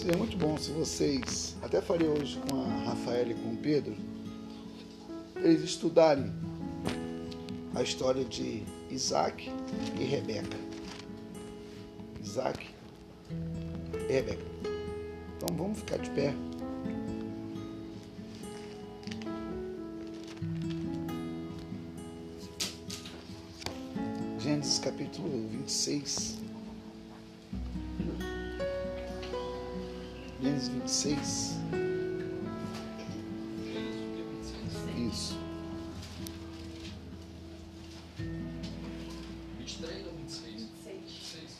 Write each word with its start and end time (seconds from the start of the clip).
Seria 0.00 0.16
muito 0.16 0.34
bom 0.38 0.56
se 0.56 0.70
vocês, 0.70 1.54
até 1.60 1.78
falei 1.82 2.08
hoje 2.08 2.40
com 2.48 2.58
a 2.58 2.84
Rafaela 2.84 3.32
e 3.32 3.34
com 3.34 3.52
o 3.52 3.56
Pedro, 3.58 3.94
eles 5.36 5.62
estudarem 5.62 6.32
a 7.74 7.82
história 7.82 8.24
de 8.24 8.62
Isaac 8.90 9.52
e 10.00 10.04
Rebeca. 10.04 10.56
Isaac 12.18 12.66
e 14.08 14.10
Rebeca. 14.10 14.42
Então 15.36 15.54
vamos 15.54 15.80
ficar 15.80 15.98
de 15.98 16.08
pé. 16.12 16.34
Gênesis 24.38 24.78
capítulo 24.78 25.46
26. 25.50 26.49
Gênesis 30.60 30.68
26. 30.68 31.56
Isso. 35.10 35.38
23 39.58 40.06
ou 40.06 40.12
26? 40.12 40.68
26. 40.84 41.50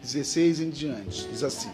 Dezesseis 0.00 0.60
em 0.60 0.70
diante. 0.70 1.26
Diz 1.28 1.42
assim. 1.42 1.70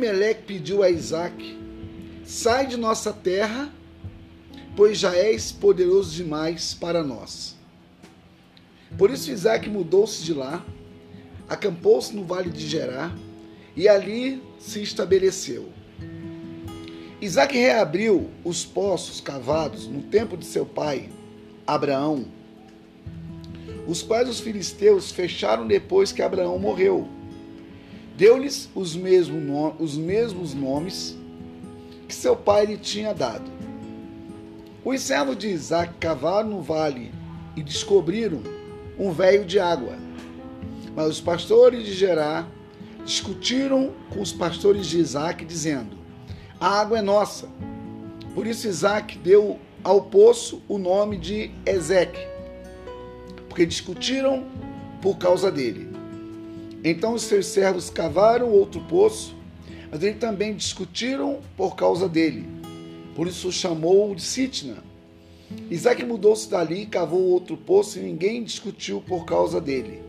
Abimeleque 0.00 0.44
pediu 0.46 0.82
a 0.82 0.88
Isaac: 0.88 1.58
Sai 2.24 2.66
de 2.66 2.78
nossa 2.78 3.12
terra, 3.12 3.70
pois 4.74 4.98
já 4.98 5.14
és 5.14 5.52
poderoso 5.52 6.14
demais 6.14 6.72
para 6.72 7.04
nós. 7.04 7.54
Por 8.96 9.10
isso 9.10 9.30
Isaac 9.30 9.68
mudou-se 9.68 10.24
de 10.24 10.32
lá, 10.32 10.64
acampou-se 11.46 12.16
no 12.16 12.24
vale 12.24 12.48
de 12.48 12.66
Gerar 12.66 13.14
e 13.76 13.86
ali 13.86 14.42
se 14.58 14.82
estabeleceu. 14.82 15.68
Isaac 17.20 17.54
reabriu 17.54 18.30
os 18.42 18.64
poços 18.64 19.20
cavados 19.20 19.86
no 19.86 20.00
tempo 20.00 20.34
de 20.34 20.46
seu 20.46 20.64
pai, 20.64 21.10
Abraão, 21.66 22.24
os 23.86 24.00
quais 24.00 24.30
os 24.30 24.40
filisteus 24.40 25.10
fecharam 25.10 25.66
depois 25.66 26.10
que 26.10 26.22
Abraão 26.22 26.58
morreu. 26.58 27.19
Deu-lhes 28.20 28.68
os, 28.74 28.94
mesmo 28.94 29.74
os 29.78 29.96
mesmos 29.96 30.52
nomes 30.52 31.16
que 32.06 32.14
seu 32.14 32.36
pai 32.36 32.66
lhe 32.66 32.76
tinha 32.76 33.14
dado. 33.14 33.50
Os 34.84 35.00
servos 35.00 35.38
de 35.38 35.48
Isaac 35.48 35.94
cavaram 35.98 36.50
no 36.50 36.60
vale 36.60 37.14
e 37.56 37.62
descobriram 37.62 38.42
um 38.98 39.10
véio 39.10 39.46
de 39.46 39.58
água. 39.58 39.96
Mas 40.94 41.08
os 41.08 41.20
pastores 41.22 41.86
de 41.86 41.94
Gerar 41.94 42.46
discutiram 43.06 43.90
com 44.10 44.20
os 44.20 44.34
pastores 44.34 44.86
de 44.86 44.98
Isaac, 44.98 45.42
dizendo: 45.46 45.96
A 46.60 46.78
água 46.78 46.98
é 46.98 47.02
nossa. 47.02 47.48
Por 48.34 48.46
isso 48.46 48.68
Isaac 48.68 49.16
deu 49.16 49.58
ao 49.82 50.02
poço 50.02 50.60
o 50.68 50.76
nome 50.76 51.16
de 51.16 51.50
Ezeque, 51.64 52.20
porque 53.48 53.64
discutiram 53.64 54.44
por 55.00 55.16
causa 55.16 55.50
dele. 55.50 55.89
Então 56.82 57.14
os 57.14 57.22
seus 57.22 57.46
servos 57.46 57.90
cavaram 57.90 58.50
outro 58.50 58.80
poço, 58.82 59.36
mas 59.90 60.02
eles 60.02 60.18
também 60.18 60.54
discutiram 60.54 61.40
por 61.56 61.76
causa 61.76 62.08
dele. 62.08 62.46
Por 63.14 63.26
isso 63.26 63.48
o 63.48 63.52
chamou 63.52 64.14
de 64.14 64.22
Sitna. 64.22 64.82
Isaac 65.70 66.04
mudou-se 66.04 66.48
dali, 66.48 66.86
cavou 66.86 67.22
outro 67.22 67.56
poço 67.56 67.98
e 67.98 68.02
ninguém 68.02 68.42
discutiu 68.42 69.02
por 69.06 69.24
causa 69.24 69.60
dele. 69.60 70.00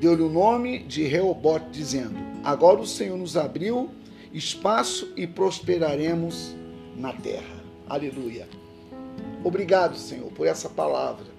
Deu-lhe 0.00 0.22
o 0.22 0.28
nome 0.28 0.80
de 0.80 1.04
Reobote, 1.04 1.66
dizendo: 1.70 2.16
Agora 2.42 2.80
o 2.80 2.86
Senhor 2.86 3.16
nos 3.16 3.36
abriu 3.36 3.90
espaço 4.32 5.12
e 5.16 5.26
prosperaremos 5.26 6.54
na 6.96 7.12
terra. 7.12 7.64
Aleluia. 7.88 8.48
Obrigado, 9.44 9.96
Senhor, 9.96 10.30
por 10.32 10.46
essa 10.46 10.68
palavra. 10.68 11.35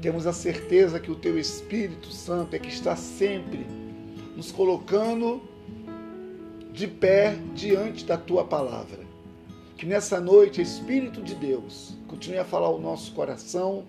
Temos 0.00 0.26
a 0.26 0.32
certeza 0.32 0.98
que 0.98 1.10
o 1.10 1.14
Teu 1.14 1.38
Espírito 1.38 2.08
Santo 2.10 2.56
é 2.56 2.58
que 2.58 2.68
está 2.68 2.96
sempre 2.96 3.66
nos 4.36 4.50
colocando 4.50 5.42
de 6.72 6.86
pé 6.86 7.36
diante 7.54 8.04
da 8.04 8.16
Tua 8.16 8.44
palavra. 8.44 9.00
Que 9.76 9.86
nessa 9.86 10.20
noite, 10.20 10.62
Espírito 10.62 11.20
de 11.22 11.34
Deus, 11.34 11.94
continue 12.08 12.38
a 12.38 12.44
falar 12.44 12.70
o 12.70 12.80
nosso 12.80 13.12
coração, 13.12 13.84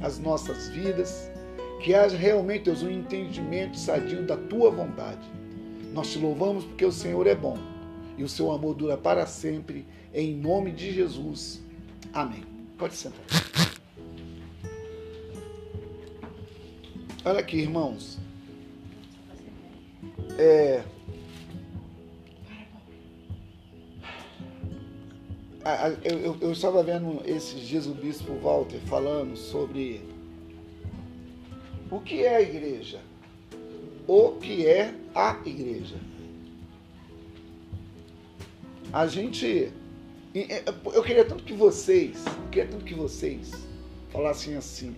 as 0.00 0.18
nossas 0.18 0.68
vidas, 0.68 1.30
que 1.82 1.94
haja 1.94 2.16
realmente, 2.16 2.64
Deus, 2.64 2.82
um 2.82 2.90
entendimento 2.90 3.78
sadio 3.78 4.22
da 4.24 4.36
Tua 4.36 4.70
vontade. 4.70 5.26
Nós 5.92 6.10
te 6.12 6.18
louvamos 6.18 6.64
porque 6.64 6.84
o 6.84 6.92
Senhor 6.92 7.26
é 7.26 7.34
bom 7.34 7.56
e 8.18 8.22
o 8.22 8.28
seu 8.28 8.50
amor 8.50 8.74
dura 8.74 8.96
para 8.96 9.26
sempre, 9.26 9.86
em 10.12 10.34
nome 10.34 10.72
de 10.72 10.92
Jesus. 10.92 11.62
Amém. 12.12 12.44
Pode 12.78 12.94
sentar. 12.94 13.24
Olha 17.26 17.40
aqui, 17.40 17.56
irmãos. 17.56 18.18
É. 20.38 20.84
Eu, 26.04 26.18
eu- 26.20 26.36
eu 26.40 26.52
estava 26.52 26.80
vendo 26.84 27.20
esses 27.26 27.60
dias 27.66 27.88
o 27.88 27.94
bispo 27.94 28.32
Walter 28.34 28.78
falando 28.86 29.36
sobre 29.36 30.00
o 31.90 31.98
que 31.98 32.22
é 32.24 32.36
a 32.36 32.40
igreja. 32.40 33.00
O 34.06 34.36
que 34.40 34.64
é 34.64 34.94
a 35.12 35.36
igreja. 35.44 35.96
A 38.92 39.08
gente. 39.08 39.72
Eu 40.94 41.02
queria 41.02 41.24
tanto 41.24 41.42
que 41.42 41.54
vocês. 41.54 42.24
Eu 42.24 42.48
queria 42.52 42.68
tanto 42.70 42.84
que 42.84 42.94
vocês 42.94 43.50
falassem 44.12 44.54
assim. 44.54 44.94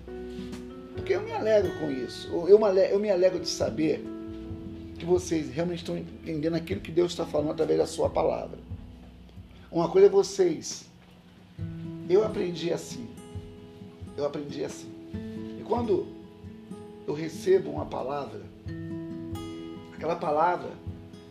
Porque 0.99 1.15
eu 1.15 1.23
me 1.23 1.33
alegro 1.33 1.71
com 1.79 1.91
isso. 1.91 2.29
Eu 2.49 2.99
me 2.99 3.09
alegro, 3.11 3.39
de 3.39 3.49
saber 3.49 4.05
que 4.99 5.05
vocês 5.05 5.49
realmente 5.49 5.79
estão 5.79 5.97
entendendo 5.97 6.55
aquilo 6.55 6.81
que 6.81 6.91
Deus 6.91 7.13
está 7.13 7.25
falando 7.25 7.53
através 7.53 7.79
da 7.79 7.87
sua 7.87 8.11
palavra. 8.11 8.59
Uma 9.71 9.89
coisa 9.89 10.09
é 10.09 10.11
vocês. 10.11 10.87
Eu 12.11 12.25
aprendi 12.25 12.73
assim. 12.73 13.07
Eu 14.17 14.27
aprendi 14.27 14.65
assim. 14.65 14.91
E 15.59 15.63
quando 15.63 16.09
eu 17.07 17.15
recebo 17.15 17.71
uma 17.71 17.87
palavra, 17.87 18.43
aquela 19.95 20.17
palavra 20.17 20.71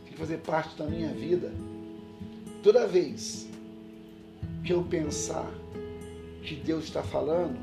tem 0.06 0.14
que 0.14 0.18
fazer 0.18 0.38
parte 0.38 0.78
da 0.78 0.86
minha 0.86 1.10
vida. 1.10 1.52
Toda 2.64 2.88
vez 2.88 3.50
que 4.64 4.72
eu 4.72 4.82
pensar 4.84 5.52
que 6.42 6.56
Deus 6.56 6.86
está 6.86 7.04
falando, 7.04 7.58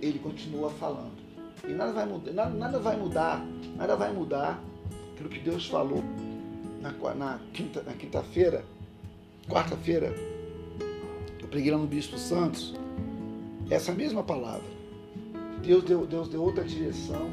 ele 0.00 0.18
continua 0.18 0.70
falando. 0.70 1.26
E 1.66 1.72
nada 1.72 1.92
vai 1.92 2.06
mudar, 2.06 2.32
nada, 2.32 2.50
nada 2.50 2.78
vai 2.78 2.96
mudar, 2.96 3.44
nada 3.76 3.96
vai 3.96 4.12
mudar 4.12 4.62
aquilo 5.14 5.28
que 5.28 5.40
Deus 5.40 5.66
falou 5.66 6.02
na, 6.80 7.14
na 7.14 7.40
quinta, 7.52 7.82
na 7.82 7.92
quinta-feira, 7.92 8.64
quarta-feira, 9.48 10.14
eu 11.40 11.48
preguei 11.48 11.70
lá 11.70 11.78
no 11.78 11.86
Bispo 11.86 12.18
Santos, 12.18 12.74
essa 13.70 13.92
mesma 13.92 14.22
palavra. 14.22 14.76
Deus 15.62 15.84
deu, 15.84 16.06
Deus 16.06 16.28
deu 16.28 16.42
outra 16.42 16.62
direção. 16.62 17.28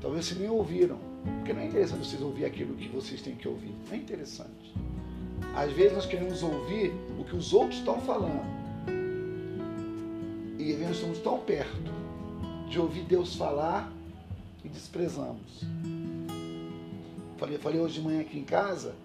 Talvez 0.00 0.26
vocês 0.26 0.40
nem 0.40 0.48
ouviram. 0.48 0.98
Porque 1.38 1.52
não 1.52 1.60
é 1.60 1.66
interessante 1.66 2.06
vocês 2.06 2.22
ouvir 2.22 2.44
aquilo 2.44 2.74
que 2.74 2.88
vocês 2.88 3.20
têm 3.20 3.34
que 3.34 3.48
ouvir. 3.48 3.74
Não 3.86 3.94
é 3.94 3.96
interessante. 3.96 4.74
Às 5.54 5.72
vezes 5.72 5.94
nós 5.94 6.06
queremos 6.06 6.42
ouvir 6.42 6.92
o 7.18 7.24
que 7.24 7.34
os 7.34 7.52
outros 7.52 7.78
estão 7.78 8.00
falando. 8.00 8.44
E 10.66 10.72
nós 10.72 10.96
estamos 10.96 11.20
tão 11.20 11.38
perto 11.38 11.92
de 12.68 12.80
ouvir 12.80 13.02
Deus 13.02 13.36
falar 13.36 13.92
e 14.64 14.68
desprezamos. 14.68 15.62
Falei, 17.36 17.56
falei 17.56 17.80
hoje 17.80 17.94
de 17.94 18.00
manhã 18.00 18.20
aqui 18.22 18.36
em 18.36 18.42
casa 18.42 18.96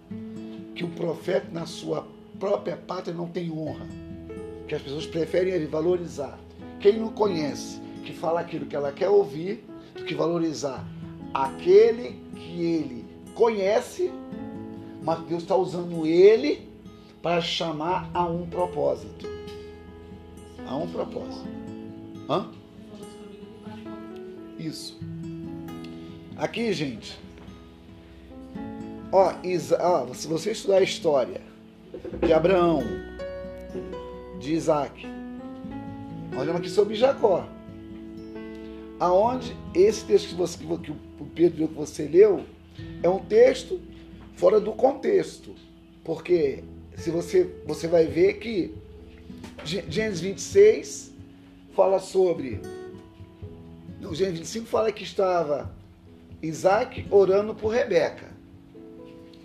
que 0.73 0.83
o 0.83 0.87
profeta 0.87 1.49
na 1.51 1.67
sua 1.67 2.07
própria 2.39 2.75
pátria 2.75 3.13
não 3.13 3.27
tem 3.27 3.51
honra. 3.51 3.85
Que 4.67 4.73
as 4.73 4.81
pessoas 4.81 5.05
preferem 5.05 5.63
valorizar 5.67 6.39
quem 6.79 6.97
não 6.97 7.09
conhece, 7.09 7.79
que 8.03 8.11
fala 8.11 8.39
aquilo 8.39 8.65
que 8.65 8.75
ela 8.75 8.91
quer 8.91 9.09
ouvir, 9.09 9.63
do 9.93 10.03
que 10.03 10.15
valorizar 10.15 10.83
aquele 11.31 12.19
que 12.37 12.59
ele 12.59 13.05
conhece, 13.35 14.11
mas 15.03 15.19
Deus 15.25 15.43
está 15.43 15.55
usando 15.55 16.07
ele 16.07 16.67
para 17.21 17.39
chamar 17.39 18.09
a 18.15 18.25
um 18.25 18.47
propósito. 18.47 19.40
A 20.71 20.75
um 20.77 20.88
propósito. 20.88 21.45
Hã? 22.29 22.50
Isso. 24.57 24.97
Aqui, 26.38 26.71
gente. 26.71 27.19
Ó, 29.12 29.33
Isa, 29.44 29.77
ó, 29.81 30.13
se 30.13 30.29
você 30.29 30.53
estudar 30.53 30.77
a 30.77 30.81
história 30.81 31.41
de 32.25 32.31
Abraão, 32.31 32.83
de 34.39 34.53
Isaac, 34.53 35.06
olhando 36.39 36.59
aqui 36.59 36.69
sobre 36.69 36.95
Jacó. 36.95 37.45
Aonde 38.97 39.53
esse 39.75 40.06
texto 40.06 40.29
que, 40.29 40.35
você, 40.35 40.57
que 40.57 40.91
o 40.91 41.25
Pedro 41.35 41.68
que 41.68 41.73
você 41.73 42.07
leu 42.07 42.45
é 43.03 43.09
um 43.09 43.19
texto 43.19 43.77
fora 44.35 44.57
do 44.57 44.71
contexto. 44.71 45.53
Porque 46.01 46.63
se 46.95 47.12
você, 47.12 47.53
você 47.68 47.89
vai 47.89 48.06
ver 48.06 48.35
que 48.35 48.73
Gênesis 49.63 50.21
26 50.21 51.11
fala 51.75 51.99
sobre. 51.99 52.61
No 53.99 54.13
Gênesis 54.15 54.39
25 54.39 54.67
fala 54.67 54.91
que 54.91 55.03
estava 55.03 55.71
Isaac 56.41 57.05
orando 57.09 57.53
por 57.53 57.69
Rebeca. 57.69 58.31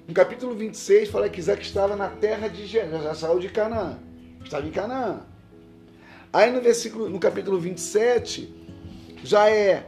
No 0.09 0.15
capítulo 0.15 0.55
26 0.55 1.11
fala 1.11 1.29
que 1.29 1.41
Isaac 1.41 1.63
estava 1.63 1.97
na 1.97 2.09
terra 2.09 2.49
de 2.49 2.67
Gênesis, 2.67 3.03
já 3.03 3.15
saiu 3.15 3.39
de 3.39 3.49
Canaã. 3.49 3.99
Estava 4.43 4.67
em 4.67 4.71
Canaã. 4.71 5.21
Aí 6.33 6.51
no 6.51 6.61
versículo, 6.61 7.09
no 7.09 7.19
capítulo 7.19 7.59
27, 7.59 8.53
já 9.25 9.51
é 9.51 9.87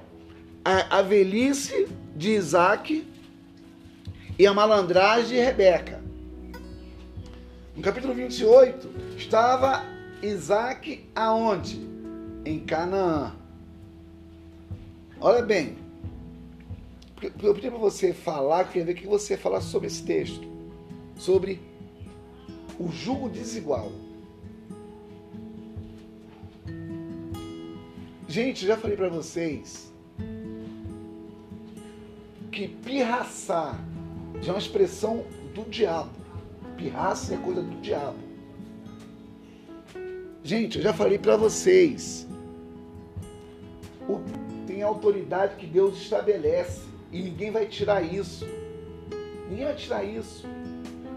a, 0.64 0.98
a 0.98 1.02
velhice 1.02 1.88
de 2.16 2.30
Isaac 2.30 3.06
e 4.38 4.46
a 4.46 4.52
malandragem 4.52 5.28
de 5.28 5.36
Rebeca. 5.36 6.02
No 7.76 7.82
capítulo 7.82 8.12
28, 8.12 8.88
estava 9.16 9.84
Isaac 10.22 11.08
aonde? 11.14 11.80
Em 12.44 12.60
Canaã. 12.60 13.34
Olha 15.20 15.42
bem, 15.42 15.76
eu 17.42 17.54
pedi 17.54 17.68
para 17.68 17.78
você 17.78 18.12
falar, 18.12 18.64
queria 18.64 18.84
ver 18.84 18.92
o 18.92 18.94
que 18.94 19.06
você 19.06 19.36
fala 19.36 19.60
sobre 19.60 19.88
esse 19.88 20.04
texto. 20.04 20.46
Sobre 21.16 21.60
o 22.78 22.88
jugo 22.90 23.28
desigual. 23.28 23.90
Gente, 28.28 28.66
já 28.66 28.76
falei 28.76 28.96
para 28.96 29.08
vocês 29.08 29.92
que 32.52 32.68
pirraçar 32.68 33.78
já 34.40 34.48
é 34.48 34.54
uma 34.54 34.58
expressão 34.58 35.24
do 35.54 35.64
diabo. 35.68 36.10
Pirraça 36.76 37.34
é 37.34 37.36
coisa 37.38 37.62
do 37.62 37.80
diabo. 37.80 38.27
Gente, 40.48 40.78
eu 40.78 40.82
já 40.82 40.94
falei 40.94 41.18
para 41.18 41.36
vocês. 41.36 42.26
Tem 44.66 44.82
autoridade 44.82 45.56
que 45.56 45.66
Deus 45.66 46.00
estabelece 46.00 46.88
e 47.12 47.20
ninguém 47.20 47.50
vai 47.50 47.66
tirar 47.66 48.00
isso. 48.00 48.46
Ninguém 49.50 49.66
vai 49.66 49.74
tirar 49.74 50.04
isso. 50.04 50.46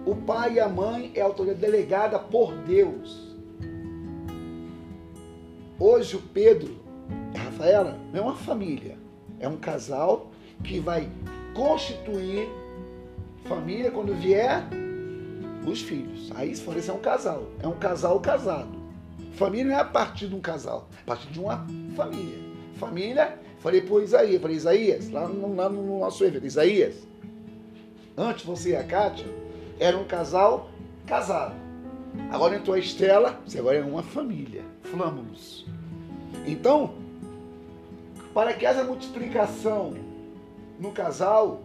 O 0.05 0.17
pai 0.17 0.55
e 0.55 0.59
a 0.59 0.67
mãe 0.67 1.13
é 1.15 1.21
a 1.21 1.23
autoridade 1.23 1.61
delegada 1.61 2.19
por 2.19 2.53
Deus. 2.57 3.33
Hoje 5.79 6.17
o 6.17 6.21
Pedro 6.21 6.77
Rafaela 7.33 7.97
não 8.11 8.19
é 8.19 8.23
uma 8.23 8.35
família, 8.35 8.97
é 9.39 9.47
um 9.47 9.55
casal 9.55 10.29
que 10.61 10.77
vai 10.77 11.09
constituir 11.53 12.49
família 13.45 13.91
quando 13.91 14.13
vier 14.13 14.61
os 15.65 15.81
filhos. 15.81 16.29
Aí 16.35 16.53
se 16.53 16.61
for 16.61 16.75
esse 16.75 16.89
é 16.89 16.93
um 16.93 16.99
casal, 16.99 17.47
é 17.63 17.67
um 17.69 17.79
casal 17.79 18.19
casado. 18.19 18.80
Família 19.31 19.65
não 19.65 19.75
é 19.75 19.79
a 19.79 19.85
partir 19.85 20.27
de 20.27 20.35
um 20.35 20.41
casal, 20.41 20.89
é 20.97 21.01
a 21.01 21.05
partir 21.05 21.27
de 21.31 21.39
uma 21.39 21.65
família. 21.95 22.39
Família, 22.75 23.39
falei 23.59 23.81
por 23.81 24.03
Isaías, 24.03 24.41
falei 24.41 24.57
Isaías, 24.57 25.09
lá 25.09 25.27
no, 25.27 25.55
lá 25.55 25.69
no 25.69 25.99
nosso 25.99 26.23
evento, 26.23 26.45
Isaías, 26.45 26.95
antes 28.17 28.45
você 28.45 28.71
e 28.71 28.75
a 28.75 28.83
Kátia, 28.83 29.27
era 29.79 29.97
um 29.97 30.05
casal 30.05 30.69
casado. 31.05 31.55
Agora 32.29 32.55
entrou 32.55 32.75
a 32.75 32.79
Estela, 32.79 33.39
você 33.45 33.59
agora 33.59 33.77
é 33.77 33.83
uma 33.83 34.03
família. 34.03 34.63
Flâmulos. 34.83 35.65
Então, 36.45 36.95
para 38.33 38.53
que 38.53 38.65
haja 38.65 38.83
multiplicação 38.83 39.93
no 40.79 40.91
casal, 40.91 41.61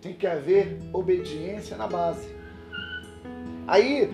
tem 0.00 0.12
que 0.12 0.26
haver 0.26 0.78
obediência 0.92 1.76
na 1.76 1.86
base. 1.86 2.28
Aí, 3.66 4.10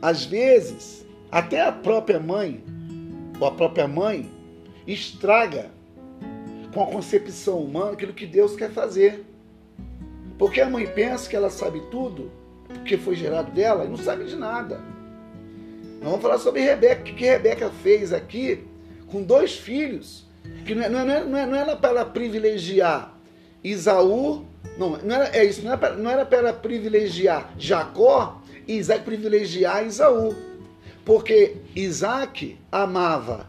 às 0.00 0.24
vezes, 0.24 1.04
até 1.30 1.60
a 1.62 1.72
própria 1.72 2.18
mãe, 2.18 2.62
ou 3.38 3.46
a 3.46 3.50
própria 3.50 3.86
mãe, 3.86 4.30
estraga 4.86 5.70
com 6.72 6.82
a 6.82 6.86
concepção 6.86 7.58
humana 7.60 7.92
aquilo 7.92 8.12
que 8.12 8.26
Deus 8.26 8.56
quer 8.56 8.70
fazer. 8.70 9.24
Porque 10.38 10.60
a 10.60 10.70
mãe 10.70 10.86
pensa 10.86 11.28
que 11.28 11.36
ela 11.36 11.50
sabe 11.50 11.82
tudo, 11.90 12.30
porque 12.68 12.96
foi 12.96 13.16
gerado 13.16 13.50
dela, 13.50 13.84
e 13.84 13.88
não 13.88 13.96
sabe 13.96 14.24
de 14.24 14.36
nada. 14.36 14.80
Nós 16.00 16.10
vamos 16.10 16.22
falar 16.22 16.38
sobre 16.38 16.60
Rebeca, 16.60 17.02
o 17.02 17.04
que 17.04 17.24
Rebeca 17.24 17.70
fez 17.82 18.12
aqui 18.12 18.64
com 19.08 19.22
dois 19.22 19.56
filhos 19.56 20.28
que 20.64 20.74
não, 20.74 20.84
é, 20.84 20.88
não, 20.88 21.00
é, 21.00 21.24
não, 21.24 21.38
é, 21.38 21.46
não 21.46 21.56
era 21.56 21.76
para 21.76 22.04
privilegiar 22.04 23.14
Isaú, 23.62 24.44
não, 24.76 24.96
não 24.98 25.14
era, 25.14 25.36
é 25.36 25.44
isso, 25.44 25.62
não 25.62 26.10
era, 26.10 26.24
para, 26.24 26.52
privilegiar 26.52 27.52
Jacó 27.58 28.40
e 28.66 28.76
Isaac 28.76 29.04
privilegiar 29.04 29.84
Isaú. 29.84 30.34
Porque 31.08 31.56
Isaac 31.74 32.58
amava. 32.70 33.46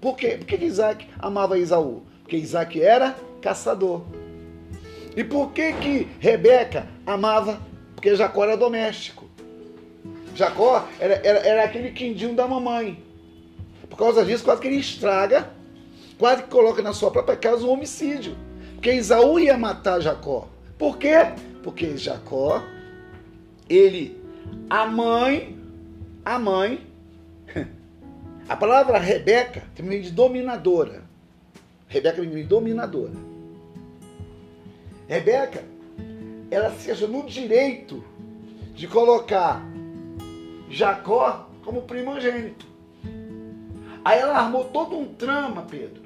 Por 0.00 0.16
quê? 0.16 0.36
Por 0.38 0.46
que 0.46 0.64
Isaac 0.64 1.08
amava 1.18 1.58
Isaú? 1.58 2.04
Porque 2.22 2.36
Isaac 2.36 2.80
era 2.80 3.16
caçador. 3.42 4.04
E 5.16 5.24
por 5.24 5.50
que 5.50 5.72
que 5.72 6.08
Rebeca 6.20 6.86
amava? 7.04 7.60
Porque 7.96 8.14
Jacó 8.14 8.44
era 8.44 8.56
doméstico. 8.56 9.24
Jacó 10.36 10.86
era, 11.00 11.14
era, 11.26 11.40
era 11.40 11.64
aquele 11.64 11.90
quindinho 11.90 12.36
da 12.36 12.46
mamãe. 12.46 13.02
Por 13.90 13.98
causa 13.98 14.24
disso, 14.24 14.44
quase 14.44 14.60
que 14.60 14.68
ele 14.68 14.76
estraga 14.76 15.50
quase 16.16 16.44
que 16.44 16.48
coloca 16.48 16.80
na 16.80 16.92
sua 16.92 17.10
própria 17.10 17.36
casa 17.36 17.66
um 17.66 17.70
homicídio. 17.70 18.36
Porque 18.76 18.92
Isaú 18.92 19.40
ia 19.40 19.58
matar 19.58 20.00
Jacó. 20.00 20.46
Por 20.78 20.96
quê? 20.96 21.32
Porque 21.60 21.96
Jacó, 21.96 22.62
ele, 23.68 24.16
a 24.70 24.86
mãe, 24.86 25.63
a 26.24 26.38
mãe, 26.38 26.86
a 28.48 28.56
palavra 28.56 28.98
Rebeca 28.98 29.64
vem 29.76 30.00
de 30.00 30.10
dominadora. 30.10 31.02
Rebeca 31.88 32.20
vem 32.20 32.30
de 32.30 32.44
dominadora. 32.44 33.12
Rebeca, 35.06 35.64
ela 36.50 36.70
se 36.70 36.90
achou 36.90 37.08
no 37.08 37.24
direito 37.24 38.02
de 38.74 38.86
colocar 38.88 39.62
Jacó 40.70 41.48
como 41.64 41.82
primogênito. 41.82 42.66
Aí 44.04 44.18
ela 44.18 44.38
armou 44.38 44.64
todo 44.64 44.98
um 44.98 45.14
trama, 45.14 45.62
Pedro, 45.62 46.04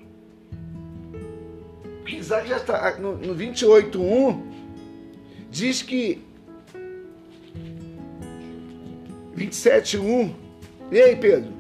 Isaac 2.17 2.49
já 2.49 2.57
está 2.57 2.99
no, 2.99 3.17
no 3.17 3.35
28.1 3.35 4.41
diz 5.51 5.83
que 5.83 6.23
27.1 9.39 10.35
E 10.91 11.01
aí, 11.01 11.17
Pedro? 11.17 11.53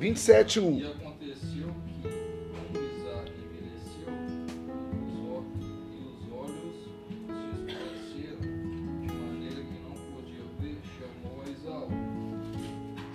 27.1 0.00 0.78
E 0.78 0.86
aconteceu 0.86 1.68
que, 1.86 2.08
como 2.08 2.84
Isaac 2.84 3.32
envelheceu, 3.38 4.10
e 5.10 6.06
os 6.06 6.32
olhos 6.32 6.74
se 6.76 7.72
escureceram, 7.72 8.40
de 9.00 9.12
maneira 9.12 9.60
que 9.62 9.78
não 9.82 9.96
podia 10.14 10.46
ver, 10.60 10.78
chamou 10.98 11.42
a 11.42 11.50
Esaú, 11.50 11.88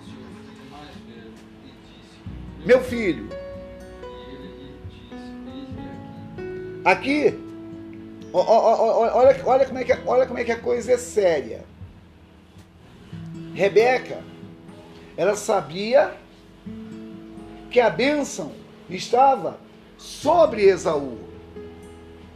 seu 0.04 0.24
filho 0.44 0.70
mais 0.70 0.94
velho, 1.06 1.32
e 1.64 1.68
disse: 1.68 2.66
Meu 2.66 2.80
filho, 2.82 3.28
Aqui, 6.84 7.34
olha, 8.32 9.36
olha, 9.44 9.66
como 9.66 9.78
é 9.78 9.84
que, 9.84 9.92
olha 10.06 10.26
como 10.26 10.38
é 10.38 10.44
que 10.44 10.52
a 10.52 10.58
coisa 10.58 10.92
é 10.92 10.96
séria. 10.96 11.62
Rebeca, 13.54 14.22
ela 15.16 15.34
sabia 15.34 16.12
que 17.70 17.80
a 17.80 17.90
bênção 17.90 18.52
estava 18.88 19.58
sobre 19.96 20.64
Esaú. 20.64 21.18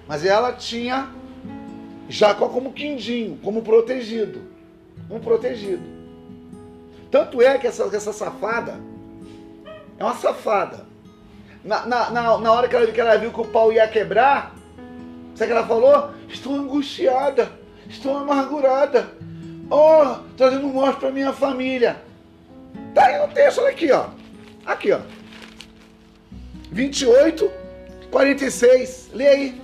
Mas 0.07 0.25
ela 0.25 0.53
tinha 0.53 1.11
Jacó 2.09 2.49
como 2.49 2.73
quindinho, 2.73 3.39
como 3.43 3.63
protegido. 3.63 4.43
Um 5.11 5.21
protegido. 5.21 5.83
Tanto 7.11 7.41
é 7.41 7.59
que 7.59 7.67
essa, 7.67 7.85
essa 7.95 8.13
safada 8.13 8.81
é 9.99 10.05
uma 10.05 10.15
safada. 10.15 10.87
Na, 11.65 11.87
na, 11.87 12.11
na, 12.11 12.53
hora 12.53 12.69
que 12.69 12.75
ela, 12.75 12.87
que 12.87 13.01
ela 13.01 13.17
viu 13.17 13.33
que 13.33 13.41
o 13.41 13.45
pau 13.45 13.73
ia 13.73 13.87
quebrar, 13.87 14.55
Sabe 15.35 15.51
o 15.51 15.55
que 15.55 15.59
ela 15.59 15.67
falou? 15.67 16.11
Estou 16.29 16.55
angustiada, 16.55 17.51
estou 17.89 18.17
amargurada. 18.17 19.09
Oh, 19.75 20.19
trazendo 20.37 20.69
morte 20.69 21.01
para 21.01 21.11
minha 21.11 21.33
família. 21.33 21.97
Tá 22.95 23.07
aí 23.07 23.27
no 23.27 23.33
texto, 23.33 23.63
olha 23.63 23.71
aqui, 23.71 23.91
ó. 23.91 24.11
Aqui, 24.67 24.93
ó. 24.93 25.01
28, 26.71 27.51
46. 28.11 29.11
Lê 29.15 29.27
aí. 29.29 29.61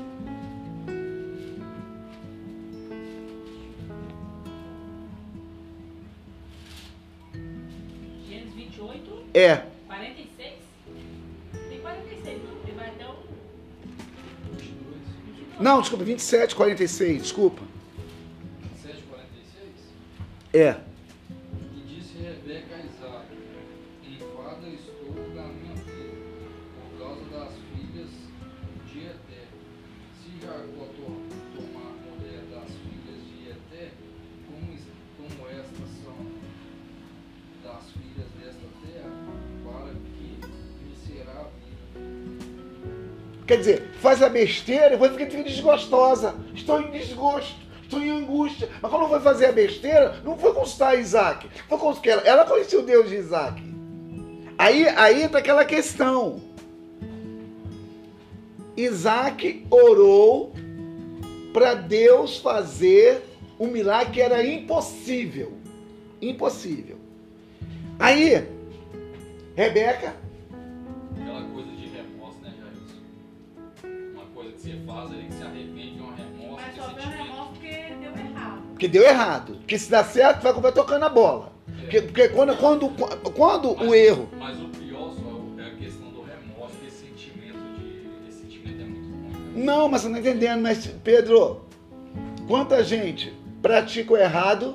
Gênesis 8.27 8.55
28, 8.55 9.23
É. 9.35 9.63
46. 9.87 10.53
Tem 11.69 11.81
46, 11.81 12.39
não? 12.45 12.63
Ele 12.65 12.73
vai 12.77 12.89
até 12.89 13.05
o 13.07 13.15
22, 14.53 14.73
22. 15.27 15.61
Não, 15.61 15.81
desculpa, 15.83 16.05
27, 16.05 16.55
46. 16.55 17.23
Desculpa. 17.23 17.68
7, 20.59 20.59
46. 20.59 20.67
É. 20.67 20.77
E 21.77 21.81
disse 21.87 22.19
Rebeca 22.19 22.75
a 22.75 22.79
Isaac: 22.79 23.27
Enfada 24.05 24.67
estou 24.69 25.13
da 25.35 25.43
minha 25.45 25.77
filha, 25.77 26.19
por 26.75 26.99
causa 26.99 27.25
das 27.31 27.55
filhas 27.55 28.11
de 28.93 28.99
Eté. 29.07 29.45
Se 30.19 30.45
Jacó 30.45 30.87
to- 30.97 31.23
tomar 31.55 31.93
mulher 32.03 32.43
das 32.51 32.71
filhas 32.75 33.21
de 33.25 33.51
Eté, 33.51 33.93
como, 34.49 34.77
como 35.17 35.49
estas 35.49 35.89
são 36.03 36.19
das 37.63 37.85
filhas 37.93 38.29
desta 38.41 38.69
terra, 38.85 39.11
para 39.65 39.93
que 39.95 40.41
me 40.85 40.97
será 41.07 41.41
a 41.41 41.45
vida. 41.45 42.09
Quer 43.47 43.57
dizer, 43.59 43.83
faz 44.01 44.23
a 44.23 44.29
besteira 44.29 44.95
e 44.95 44.97
vai 44.97 45.09
ficar 45.11 45.43
desgostosa. 45.43 46.35
Estou 46.55 46.81
em 46.83 46.91
desgosto, 46.91 47.57
estou 47.89 48.01
em 48.01 48.11
angústia. 48.11 48.69
Mas 48.81 48.91
quando 48.91 49.09
foi 49.09 49.21
fazer 49.21 49.47
a 49.47 49.53
besteira, 49.53 50.21
não 50.23 50.37
foi 50.37 50.53
consultar 50.53 50.99
Isaac. 50.99 51.49
Foi 51.69 51.79
consultar 51.79 52.11
ela. 52.11 52.23
Ela 52.23 52.45
conhecia 52.45 52.79
o 52.79 52.83
Deus 52.83 53.09
de 53.09 53.17
Isaac. 53.17 53.61
Aí, 54.57 54.87
aí 54.89 55.23
entra 55.23 55.39
aquela 55.39 55.65
questão. 55.65 56.41
Isaac 58.77 59.67
orou 59.71 60.53
para 61.53 61.75
Deus 61.75 62.37
fazer 62.39 63.23
um 63.59 63.69
milagre 63.69 64.13
que 64.13 64.21
era 64.21 64.47
impossível. 64.47 65.55
Impossível. 66.21 66.99
Aí, 67.99 68.47
Rebeca 69.57 70.15
errado. 78.79 78.81
que 78.81 78.89
deu 78.89 79.03
errado. 79.03 79.57
Que 79.67 79.79
se 79.79 79.91
dá 79.91 80.05
certo, 80.05 80.43
vai, 80.43 80.53
vai 80.53 80.73
tocando 80.73 81.05
a 81.05 81.09
bola. 81.09 81.53
Porque, 81.81 82.03
porque 82.03 82.29
quando, 82.29 82.57
quando, 82.57 82.89
quando 83.33 83.83
o 83.83 83.95
erro. 83.95 84.29
Mas 84.39 84.61
o 84.61 84.69
pior 84.69 85.13
só 85.13 85.63
é 85.63 85.67
a 85.67 85.75
questão 85.75 86.11
do 86.11 86.23
remorso, 86.23 86.77
que 86.81 86.87
esse 86.87 87.07
sentimento 87.07 87.59
de. 87.79 88.29
Esse 88.29 88.41
sentimento 88.41 88.83
é 88.83 88.85
muito 88.85 89.09
ruim. 89.09 89.65
Não, 89.65 89.89
mas 89.89 90.03
você 90.03 90.09
não 90.09 90.19
está 90.19 90.31
entendendo. 90.31 90.63
Mas, 90.63 90.87
Pedro, 91.03 91.67
quanta 92.47 92.83
gente 92.85 93.35
pratica 93.63 94.13
o 94.13 94.17
errado, 94.17 94.75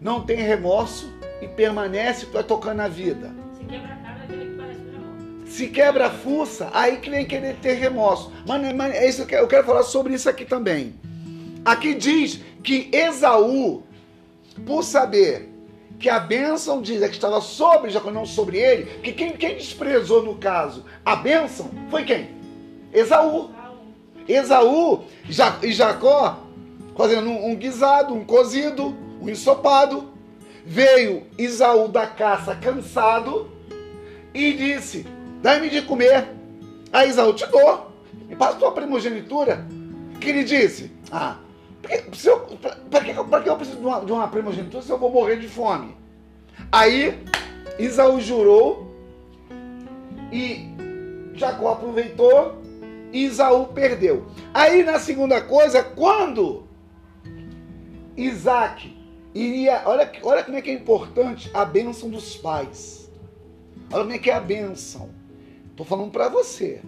não 0.00 0.22
tem 0.22 0.38
remorso 0.38 1.12
e 1.40 1.48
permanece 1.48 2.26
pra 2.26 2.42
tocando 2.42 2.80
a 2.80 2.88
vida. 2.88 3.32
Se 3.56 3.64
quebra 3.64 3.92
a 3.92 3.96
cara 3.96 4.18
daquele 4.20 4.50
que 4.50 4.56
parece 4.56 4.80
remorso. 4.80 5.46
Se 5.46 5.66
quebra 5.68 6.06
a 6.06 6.10
fuça, 6.10 6.70
aí 6.72 6.96
que 6.98 7.10
vem 7.10 7.26
querer 7.26 7.56
ter 7.56 7.74
remorso. 7.74 8.32
Mas, 8.46 8.74
mas 8.74 8.94
é 8.94 9.08
isso 9.08 9.26
que 9.26 9.34
eu 9.34 9.48
quero 9.48 9.64
falar 9.64 9.82
sobre 9.82 10.14
isso 10.14 10.28
aqui 10.28 10.44
também. 10.44 10.94
Aqui 11.64 11.94
diz 11.94 12.40
que 12.62 12.88
Esaú, 12.92 13.82
por 14.66 14.82
saber 14.82 15.48
que 15.98 16.08
a 16.08 16.18
bênção 16.18 16.80
diz 16.80 17.02
é 17.02 17.08
que 17.08 17.14
estava 17.14 17.40
sobre 17.40 17.90
Jacó, 17.90 18.10
não 18.10 18.24
sobre 18.24 18.58
ele, 18.58 18.84
que 19.02 19.12
quem, 19.12 19.32
quem 19.32 19.56
desprezou 19.56 20.22
no 20.22 20.36
caso 20.36 20.84
a 21.04 21.14
bênção 21.16 21.70
foi 21.90 22.04
quem? 22.04 22.30
Esaú. 22.92 23.50
Esaú 24.26 25.04
Ja- 25.28 25.58
e 25.62 25.72
Jacó 25.72 26.40
fazendo 26.96 27.28
um, 27.30 27.50
um 27.50 27.56
guisado, 27.56 28.14
um 28.14 28.24
cozido, 28.24 28.96
um 29.20 29.28
ensopado. 29.28 30.10
Veio 30.64 31.24
Esaú 31.38 31.88
da 31.88 32.06
caça 32.06 32.54
cansado 32.54 33.50
e 34.34 34.52
disse: 34.52 35.06
Dai-me 35.42 35.68
de 35.70 35.82
comer. 35.82 36.28
Aí 36.92 37.08
Esaú 37.08 37.32
te 37.32 37.46
dou. 37.46 37.90
Me 38.28 38.36
passa 38.36 38.58
tua 38.58 38.72
primogenitura. 38.72 39.66
Que 40.20 40.28
ele 40.28 40.44
disse: 40.44 40.92
Ah, 41.10 41.38
pra 42.90 43.00
que, 43.00 43.12
que, 43.12 43.48
eu 43.48 43.56
preciso 43.56 43.78
de 43.78 43.86
uma, 43.86 44.00
de 44.00 44.12
uma 44.12 44.28
primogenitura 44.28 44.82
se 44.82 44.90
eu 44.90 44.98
vou 44.98 45.10
morrer 45.10 45.36
de 45.36 45.48
fome? 45.48 45.96
Aí 46.70 47.24
Esaú 47.78 48.20
jurou 48.20 48.94
e 50.32 50.68
Jacó 51.34 51.72
aproveitou 51.72 52.60
e 53.12 53.24
Isaú 53.24 53.66
perdeu. 53.68 54.26
Aí 54.52 54.82
na 54.82 54.98
segunda 54.98 55.40
coisa, 55.40 55.82
quando 55.82 56.64
Isaac 58.16 58.96
iria. 59.34 59.82
Olha, 59.86 60.10
olha 60.22 60.44
como 60.44 60.56
é 60.56 60.62
que 60.62 60.70
é 60.70 60.74
importante 60.74 61.50
a 61.54 61.64
bênção 61.64 62.10
dos 62.10 62.36
pais. 62.36 63.10
Olha 63.92 64.02
como 64.02 64.12
é 64.12 64.18
que 64.18 64.30
é 64.30 64.34
a 64.34 64.40
bênção. 64.40 65.10
Estou 65.70 65.86
falando 65.86 66.10
para 66.10 66.28
você. 66.28 66.80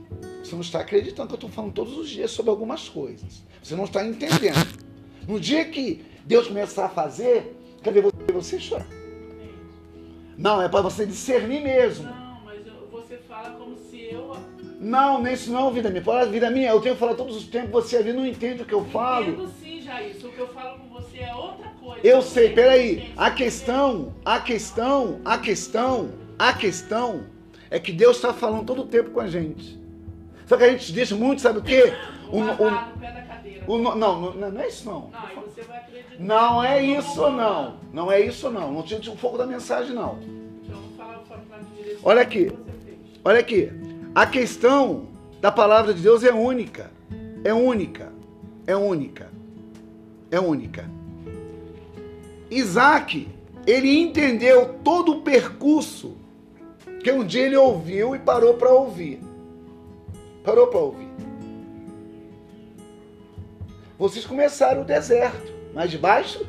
Você 0.42 0.54
não 0.54 0.60
está 0.62 0.80
acreditando 0.80 1.28
que 1.28 1.34
eu 1.34 1.36
estou 1.36 1.50
falando 1.50 1.72
todos 1.72 1.96
os 1.96 2.08
dias 2.08 2.30
sobre 2.30 2.50
algumas 2.50 2.88
coisas. 2.88 3.42
Você 3.62 3.76
não 3.76 3.84
está 3.84 4.04
entendendo. 4.04 4.82
No 5.26 5.38
dia 5.38 5.64
que 5.64 6.04
Deus 6.26 6.48
começar 6.48 6.86
a 6.86 6.88
fazer, 6.88 7.56
quer 7.82 7.92
ver 7.92 8.04
você, 8.32 8.58
chorar. 8.58 8.86
Não, 10.36 10.60
é 10.60 10.68
para 10.68 10.80
você 10.80 11.06
discernir 11.06 11.62
mesmo. 11.62 12.06
Não, 12.06 12.40
mas 12.44 12.66
eu- 12.66 12.88
você 12.90 13.16
fala 13.18 13.50
como 13.50 13.76
se 13.76 14.00
eu 14.12 14.36
Não, 14.80 15.22
nem 15.22 15.34
isso 15.34 15.52
não, 15.52 15.70
vida 15.72 15.88
minha. 15.90 16.02
Fala, 16.02 16.26
vida 16.26 16.50
minha, 16.50 16.70
eu 16.70 16.80
tenho 16.80 16.94
que 16.94 17.00
falar 17.00 17.14
todos 17.14 17.36
os 17.36 17.44
tempos, 17.44 17.70
você 17.70 17.98
ali 17.98 18.12
não 18.12 18.26
entende 18.26 18.62
o 18.62 18.64
que 18.64 18.74
eu 18.74 18.84
falo. 18.86 19.28
entendo 19.28 19.52
sim, 19.62 19.78
isso. 20.10 20.26
O 20.26 20.32
que 20.32 20.38
eu 20.40 20.48
falo 20.48 20.78
com 20.80 20.88
você 20.88 21.18
é 21.18 21.34
outra 21.34 21.68
coisa. 21.80 22.00
Eu 22.06 22.22
sei, 22.22 22.50
peraí. 22.50 23.12
A 23.16 23.30
questão, 23.30 24.14
a 24.24 24.40
questão, 24.40 25.20
a 25.24 25.38
questão, 25.38 26.12
a 26.38 26.52
questão 26.52 27.26
é 27.70 27.78
que 27.78 27.92
Deus 27.92 28.16
está 28.16 28.32
falando 28.34 28.64
todo 28.66 28.82
o 28.82 28.86
tempo 28.86 29.10
com 29.10 29.20
a 29.20 29.28
gente. 29.28 29.78
Só 30.46 30.56
que 30.56 30.64
a 30.64 30.70
gente 30.70 30.92
diz 30.92 31.12
muito, 31.12 31.40
sabe 31.40 31.58
o 31.58 31.62
quê? 31.62 31.92
O, 32.30 32.38
O, 33.66 33.74
o, 33.74 33.78
não, 33.78 33.96
não, 33.96 34.32
não 34.32 34.60
é 34.60 34.68
isso 34.68 34.84
não. 34.84 35.10
Não, 36.18 36.64
é 36.64 36.82
isso 36.82 37.30
não. 37.30 37.76
Não 37.92 38.12
é 38.12 38.20
isso 38.20 38.50
não. 38.50 38.72
Não 38.72 38.82
tira 38.82 39.10
o 39.10 39.16
foco 39.16 39.38
da 39.38 39.46
mensagem 39.46 39.94
não. 39.94 40.18
Então, 40.64 40.82
Olha 42.02 42.22
aqui. 42.22 42.52
Olha 43.24 43.40
aqui. 43.40 43.70
A 44.14 44.26
questão 44.26 45.06
da 45.40 45.52
palavra 45.52 45.94
de 45.94 46.02
Deus 46.02 46.24
é 46.24 46.32
única. 46.32 46.90
É 47.44 47.52
única. 47.52 48.12
É 48.66 48.76
única. 48.76 49.30
É 50.30 50.40
única. 50.40 50.88
Isaac, 52.50 53.28
ele 53.66 53.98
entendeu 53.98 54.74
todo 54.84 55.12
o 55.12 55.22
percurso 55.22 56.16
que 57.02 57.10
um 57.10 57.24
dia 57.24 57.46
ele 57.46 57.56
ouviu 57.56 58.14
e 58.14 58.18
parou 58.18 58.54
para 58.54 58.70
ouvir. 58.70 59.20
Parou 60.44 60.66
para 60.66 60.80
ouvir. 60.80 61.08
Vocês 63.98 64.24
começaram 64.24 64.82
o 64.82 64.84
deserto, 64.84 65.52
de 65.88 65.98
baixo 65.98 66.44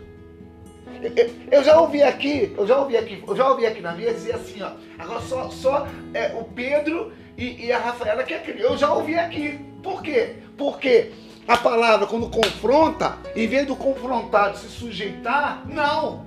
eu 1.51 1.63
já 1.63 1.79
ouvi 1.79 2.01
aqui, 2.01 2.53
eu 2.57 2.65
já 2.65 2.77
ouvi 2.77 2.97
aqui, 2.97 3.23
eu 3.27 3.35
já 3.35 3.49
ouvi 3.49 3.65
aqui 3.65 3.81
na 3.81 3.93
mesa 3.93 4.13
dizer 4.13 4.35
assim, 4.35 4.61
ó. 4.61 4.71
Agora 4.97 5.21
só, 5.21 5.49
só 5.49 5.87
é, 6.13 6.33
o 6.33 6.43
Pedro 6.43 7.11
e, 7.37 7.65
e 7.65 7.71
a 7.71 7.79
Rafaela 7.79 8.23
que 8.23 8.33
é 8.33 8.39
criança. 8.39 8.63
Eu 8.63 8.77
já 8.77 8.93
ouvi 8.93 9.15
aqui. 9.15 9.59
Por 9.81 10.01
quê? 10.01 10.35
Porque 10.57 11.11
a 11.47 11.57
palavra, 11.57 12.07
quando 12.07 12.29
confronta, 12.29 13.17
em 13.35 13.47
vez 13.47 13.67
do 13.67 13.75
confrontado 13.75 14.57
se 14.57 14.67
sujeitar, 14.67 15.63
não. 15.67 16.25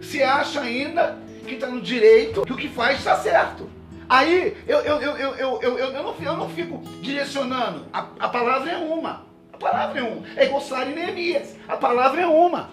Se 0.00 0.22
acha 0.22 0.60
ainda 0.60 1.18
que 1.46 1.54
está 1.54 1.66
no 1.66 1.80
direito, 1.80 2.42
que 2.42 2.52
o 2.52 2.56
que 2.56 2.68
faz 2.68 2.98
está 2.98 3.16
certo. 3.16 3.68
Aí 4.08 4.56
eu, 4.66 4.78
eu, 4.80 5.00
eu, 5.00 5.16
eu, 5.16 5.34
eu, 5.34 5.60
eu, 5.62 5.78
eu, 5.78 5.92
não, 5.92 6.14
eu 6.20 6.36
não 6.36 6.48
fico 6.48 6.78
direcionando. 7.02 7.86
A, 7.92 8.06
a 8.20 8.28
palavra 8.28 8.70
é 8.70 8.76
uma. 8.78 9.26
A 9.52 9.56
palavra 9.58 10.00
é 10.00 10.02
uma. 10.02 10.22
É 10.36 10.44
igual 10.46 10.60
Sara 10.60 10.88
e 10.90 10.94
Neemias. 10.94 11.56
A 11.66 11.76
palavra 11.76 12.20
é 12.22 12.26
uma. 12.26 12.70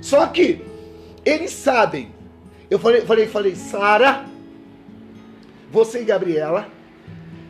Só 0.00 0.26
que 0.26 0.64
eles 1.24 1.52
sabem. 1.52 2.12
Eu 2.70 2.78
falei, 2.78 3.02
falei, 3.02 3.26
falei, 3.28 3.54
Sara, 3.54 4.24
você 5.70 6.02
e 6.02 6.04
Gabriela, 6.04 6.66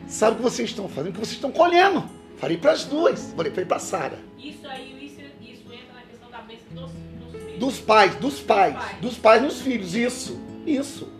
sabe 0.07 0.33
o 0.33 0.35
que 0.37 0.43
vocês 0.43 0.69
estão 0.69 0.87
fazendo, 0.87 1.09
o 1.09 1.13
que 1.13 1.19
vocês 1.19 1.35
estão 1.35 1.51
colhendo. 1.51 2.03
Falei 2.37 2.57
para 2.57 2.73
as 2.73 2.83
duas. 2.83 3.33
Falei, 3.35 3.51
falei 3.51 3.65
para 3.65 3.79
Sara. 3.79 4.19
Isso 4.37 4.67
aí, 4.67 5.05
isso, 5.05 5.21
isso 5.41 5.63
entra 5.73 5.93
na 5.95 6.01
questão 6.01 6.29
da 6.29 6.39
bênção 6.41 6.67
dos, 6.75 6.91
dos 7.31 7.41
filhos. 7.41 7.59
Dos 7.59 7.79
pais, 7.79 8.15
dos 8.15 8.39
pais, 8.41 8.73
Dos 8.75 8.83
pais. 8.83 8.97
dos 9.01 9.17
pais 9.17 9.41
nos 9.41 9.61
filhos, 9.61 9.95
isso, 9.95 10.39
isso. 10.65 11.11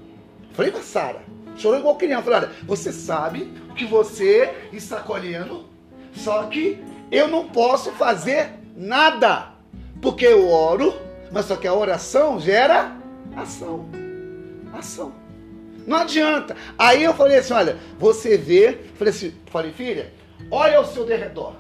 Falei 0.52 0.72
pra 0.72 0.82
Sara, 0.82 1.24
chorou 1.56 1.80
igual 1.80 1.96
criança. 1.96 2.24
Falei, 2.24 2.40
olha, 2.40 2.52
você 2.64 2.92
sabe 2.92 3.52
que 3.76 3.86
você 3.86 4.54
está 4.72 5.00
colhendo, 5.00 5.66
só 6.14 6.44
que 6.44 6.84
eu 7.12 7.28
não 7.28 7.48
posso 7.48 7.92
fazer 7.92 8.52
nada. 8.76 9.54
Porque 10.02 10.26
eu 10.26 10.50
oro, 10.50 10.94
mas 11.32 11.46
só 11.46 11.56
que 11.56 11.68
a 11.68 11.74
oração 11.74 12.40
gera 12.40 12.96
ação. 13.36 13.86
Ação. 14.74 15.14
Não 15.88 15.98
adianta. 15.98 16.56
Aí 16.78 17.04
eu 17.04 17.14
falei 17.14 17.38
assim: 17.38 17.54
olha, 17.54 17.78
você 17.98 18.38
vê. 18.38 18.80
Falei 18.96 19.14
assim, 19.14 19.34
falei, 19.48 19.72
filha, 19.72 20.14
olha 20.52 20.78
ao 20.78 20.86
seu 20.86 21.06
derredor. 21.06 21.54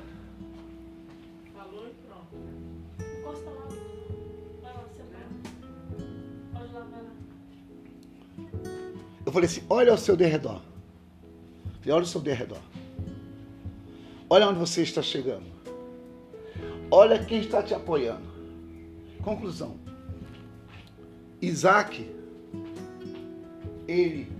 Eu 9.25 9.32
falei 9.32 9.48
assim: 9.50 9.63
olha 9.70 9.91
ao 9.91 9.98
seu 9.98 10.15
derredor. 10.15 10.62
Falei, 11.79 11.94
olha 11.94 12.03
o 12.03 12.08
seu 12.08 12.22
derredor. 12.22 12.62
Olha 14.29 14.48
onde 14.48 14.60
você 14.60 14.82
está 14.82 15.01
chegando. 15.01 15.46
Olha 16.91 17.24
quem 17.24 17.39
está 17.39 17.62
te 17.62 17.74
apoiando. 17.74 18.25
Conclusão. 19.24 19.77
Isaac, 21.41 22.10
ele 23.88 24.32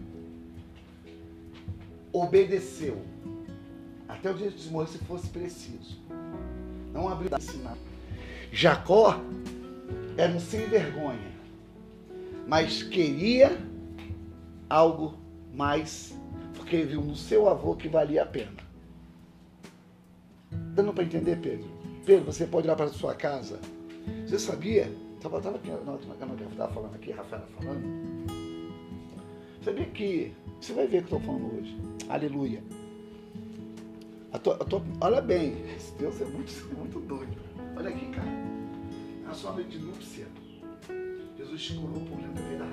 obedeceu 2.12 3.02
até 4.08 4.32
o 4.32 4.34
dia 4.34 4.50
de 4.50 4.70
morrer 4.70 4.88
se 4.88 4.98
fosse 5.00 5.28
preciso. 5.28 6.00
Não 6.94 7.10
abriu 7.10 7.30
sinal. 7.40 7.78
Jacó 8.52 9.20
era 10.18 10.32
um 10.32 10.40
sem 10.40 10.62
vergonha, 10.62 11.32
mas 12.48 12.82
queria 12.82 13.58
algo 14.70 15.16
mais, 15.54 16.16
porque 16.56 16.84
viu 16.84 17.02
no 17.02 17.16
seu 17.16 17.48
avô 17.48 17.76
que 17.76 17.88
valia 17.88 18.24
a 18.24 18.26
pena. 18.26 18.52
Dando 20.74 20.94
para 20.94 21.04
entender, 21.04 21.38
Pedro? 21.40 21.68
Pedro, 22.06 22.26
você 22.32 22.46
pode 22.46 22.68
ir 22.68 22.70
lá 22.70 22.76
para 22.76 22.86
a 22.86 22.90
sua 22.90 23.14
casa. 23.16 23.60
Você 24.26 24.38
sabia? 24.38 24.92
Estava 25.16 25.42
tava 25.42 25.56
aqui 25.58 25.70
na 25.70 25.92
última 25.94 26.16
eu 26.16 26.50
estava 26.50 26.74
falando 26.74 26.96
aqui, 26.96 27.12
Rafael 27.12 27.44
falando. 27.60 28.26
Sabia 29.64 29.86
que. 29.86 30.32
Você 30.62 30.74
vai 30.74 30.86
ver 30.88 31.02
o 31.02 31.06
que 31.08 31.14
eu 31.14 31.18
estou 31.18 31.20
falando 31.22 31.58
hoje. 31.60 31.76
Aleluia. 32.08 32.64
A 34.32 34.38
tua- 34.38 34.56
a 34.56 34.66
tua- 34.66 34.84
olha 35.02 35.22
bem, 35.22 35.56
esse 35.76 35.92
Deus 35.94 36.22
é 36.22 36.26
muito, 36.26 36.52
muito 36.78 37.00
doido. 37.00 37.36
Olha 37.76 37.90
aqui, 37.90 38.06
cara. 38.08 38.30
Na 39.24 39.34
sua 39.34 39.54
noite 39.54 39.70
de 39.72 39.80
núpcia, 39.80 40.28
Jesus 41.38 41.70
curou 41.72 42.02
por 42.06 42.18
dentro 42.18 42.44
da 42.60 42.66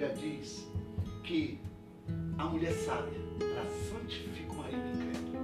Bíblia 0.00 0.14
diz 0.16 0.66
que 1.22 1.60
a 2.38 2.44
mulher 2.44 2.72
sábia, 2.72 3.18
ela 3.38 3.66
santifica 3.90 4.50
o 4.50 4.56
marido 4.56 4.80
incrédulo. 4.94 5.38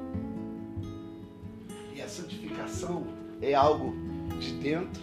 E 1.94 2.00
a 2.00 2.08
santificação 2.08 3.06
é 3.42 3.52
algo 3.52 3.92
de 4.40 4.52
dentro 4.52 5.02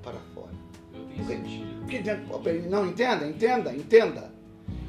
para 0.00 0.20
fora. 0.32 0.52
Eu 0.94 1.04
tenho 1.06 1.26
sentido. 1.26 1.86
Que 1.86 1.98
dentro, 1.98 2.70
não, 2.70 2.86
entenda, 2.86 3.26
entenda, 3.26 3.74
entenda. 3.74 4.32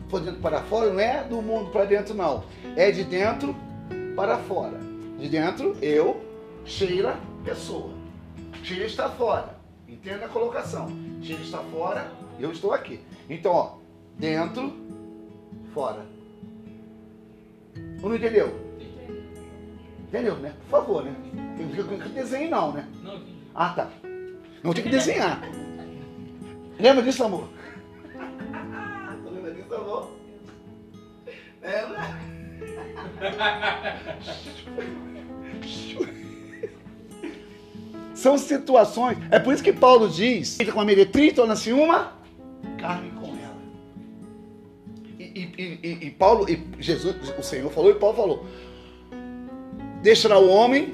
For 0.08 0.22
dentro 0.22 0.40
para 0.40 0.62
fora 0.62 0.94
não 0.94 1.00
é 1.00 1.24
do 1.24 1.42
mundo 1.42 1.72
para 1.72 1.86
dentro, 1.86 2.14
não. 2.14 2.44
É 2.76 2.92
de 2.92 3.04
dentro 3.04 3.56
para 4.16 4.38
fora. 4.38 4.80
De 5.18 5.28
dentro, 5.28 5.76
eu, 5.82 6.24
Sheila, 6.64 7.20
pessoa. 7.44 7.92
Sheila 8.64 8.86
está 8.86 9.10
fora. 9.10 9.58
Entenda 9.88 10.26
a 10.26 10.30
colocação. 10.30 10.92
Sheila 11.24 11.42
está 11.42 11.58
fora, 11.58 12.12
eu 12.44 12.52
estou 12.52 12.74
aqui. 12.74 13.00
Então, 13.30 13.54
ó, 13.54 13.76
dentro, 14.18 14.74
fora. 15.74 16.06
Não 18.02 18.14
entendeu? 18.14 18.60
Entendeu, 20.08 20.36
né? 20.36 20.54
Por 20.64 20.70
favor, 20.70 21.06
né? 21.06 21.16
Tem 21.58 21.70
que 21.70 22.10
desenho 22.10 22.52
não, 22.52 22.74
né? 22.74 22.86
Ah, 23.56 23.70
tá. 23.70 23.90
Não 24.62 24.74
tem 24.74 24.84
que 24.84 24.90
desenhar. 24.90 25.42
Lembra 26.78 27.02
disso, 27.02 27.24
amor? 27.24 27.48
Lembra 29.32 29.54
disso, 29.54 29.74
amor? 29.74 30.12
Lembra? 31.62 32.20
São 38.14 38.38
situações. 38.38 39.18
É 39.32 39.40
por 39.40 39.54
isso 39.54 39.64
que 39.64 39.72
Paulo 39.72 40.10
diz: 40.10 40.58
com 40.74 40.82
a 40.82 40.86
meretriz 40.86 41.34
torna-se 41.34 41.72
uma 41.72 42.23
carne 42.84 43.12
com 43.12 43.28
ela. 43.28 43.64
E, 45.18 45.24
e- 45.24 45.80
e- 45.82 46.08
e 46.08 46.12
Paulo, 46.12 46.46
e 46.50 46.62
Jesus, 46.80 47.16
o 47.40 47.42
Senhor 47.42 47.72
falou 47.72 47.92
e 47.92 47.96
Paulo 47.96 48.16
falou: 48.16 48.46
deixará 50.02 50.38
o 50.38 50.50
homem, 50.50 50.94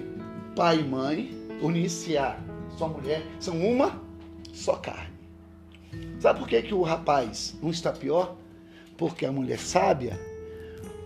pai 0.55 0.79
e 0.79 0.83
mãe, 0.83 1.33
unir-se 1.63 2.15
a 2.15 2.39
sua 2.77 2.87
mulher, 2.87 3.23
são 3.39 3.59
uma 3.59 3.99
só 4.53 4.75
carne. 4.75 5.17
Sabe 6.19 6.37
por 6.37 6.47
que, 6.47 6.61
que 6.61 6.73
o 6.75 6.83
rapaz 6.83 7.57
não 7.61 7.71
está 7.71 7.91
pior? 7.91 8.37
Porque 8.95 9.25
a 9.25 9.31
mulher 9.31 9.57
sábia 9.57 10.19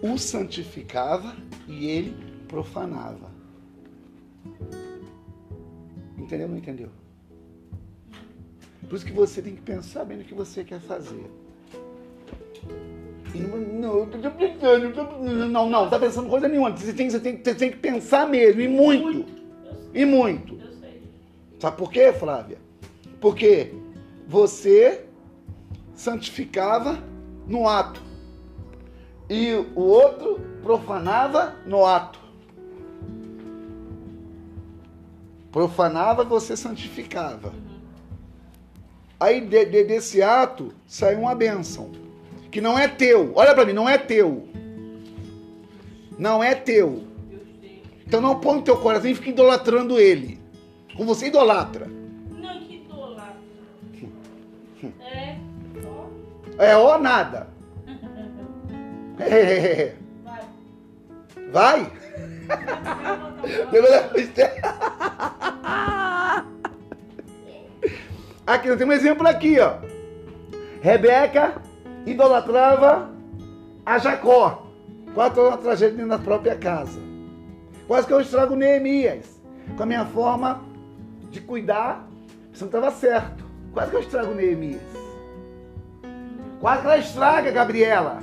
o 0.02 0.18
santificava 0.18 1.34
e 1.66 1.86
ele 1.86 2.14
profanava. 2.50 3.32
Entendeu 6.18 6.48
ou 6.48 6.52
não 6.52 6.58
entendeu? 6.58 6.90
Por 8.88 8.96
isso 8.96 9.06
que 9.06 9.12
você 9.12 9.42
tem 9.42 9.56
que 9.56 9.62
pensar 9.62 10.06
bem 10.06 10.18
no 10.18 10.24
que 10.24 10.34
você 10.34 10.64
quer 10.64 10.80
fazer. 10.80 11.26
E 13.34 13.38
Não, 13.40 13.58
não, 13.58 14.00
eu 14.00 14.08
tô 14.08 14.32
pensando, 14.32 15.48
não, 15.50 15.70
não, 15.70 15.90
tá 15.90 15.98
pensando 15.98 16.30
coisa 16.30 16.48
nenhuma. 16.48 16.72
Você 16.72 16.94
tem, 16.94 17.10
você 17.10 17.20
tem, 17.20 17.42
você 17.44 17.56
tem 17.56 17.72
que 17.72 17.78
pensar 17.78 18.28
mesmo, 18.28 18.62
e 18.62 18.68
muito. 18.68 19.26
E 19.94 20.06
muito. 20.06 20.60
Sabe 21.60 21.78
por 21.78 21.92
quê, 21.92 22.14
Flávia? 22.14 22.58
Porque 23.20 23.74
você 24.28 25.06
santificava 25.96 27.02
no 27.48 27.68
ato 27.68 28.02
e 29.30 29.54
o 29.76 29.82
outro 29.82 30.40
profanava 30.62 31.56
no 31.66 31.86
ato. 31.86 32.20
Profanava, 35.52 36.24
você 36.24 36.58
santificava. 36.58 37.54
Aí 39.24 39.40
de- 39.40 39.64
de- 39.66 39.84
desse 39.86 40.22
ato 40.22 40.74
saiu 40.86 41.20
uma 41.22 41.34
bênção, 41.34 41.90
que 42.52 42.60
não 42.60 42.78
é 42.78 42.90
teu. 42.90 43.32
Olha 43.36 43.54
para 43.56 43.66
mim, 43.66 43.72
não 43.72 43.88
é 43.88 43.98
teu. 43.98 44.46
Não 46.20 46.44
é 46.44 46.54
teu. 46.54 47.06
Então 48.06 48.20
não 48.20 48.42
põe 48.42 48.58
o 48.58 48.62
teu 48.62 48.76
coração 48.78 49.10
e 49.10 49.16
fica 49.16 49.30
idolatrando 49.30 49.98
ele. 49.98 50.42
Como 50.98 51.16
você 51.16 51.28
idolatra. 51.28 51.88
Não, 51.88 52.60
que 52.66 52.76
idolatra. 52.76 53.38
É, 55.00 55.38
ó, 55.86 56.08
É 56.62 56.76
ó 56.78 56.98
nada. 56.98 57.48
É. 59.20 59.94
vai. 60.26 60.42
Vai? 61.54 61.92
Aqui, 68.46 68.68
temos 68.76 68.96
um 68.96 69.00
exemplo 69.00 69.26
aqui, 69.26 69.58
ó. 69.58 69.76
Rebeca 70.82 71.62
idolatrava 72.06 73.10
a 73.86 73.98
Jacó. 73.98 74.68
Toda 75.16 75.50
uma 75.50 75.58
tragédia 75.58 75.96
dentro 75.96 76.10
da 76.10 76.20
própria 76.20 76.56
casa. 76.56 77.00
Quase 77.88 78.06
que 78.06 78.14
eu 78.14 78.20
estrago 78.20 78.56
Neemias. 78.56 79.40
Com 79.78 79.84
a 79.84 79.86
minha 79.86 80.06
forma 80.06 80.62
de 81.32 81.40
cuidar, 81.40 82.06
isso 82.52 82.66
não 82.66 82.68
estava 82.68 82.92
certo. 82.92 83.46
Quase 83.72 83.92
que 83.92 83.96
eu 83.96 84.02
estrago 84.02 84.34
Neemias. 84.34 84.82
Quase 86.60 86.82
que 86.82 86.88
ela 86.88 86.98
estraga 86.98 87.52
Gabriela. 87.52 88.20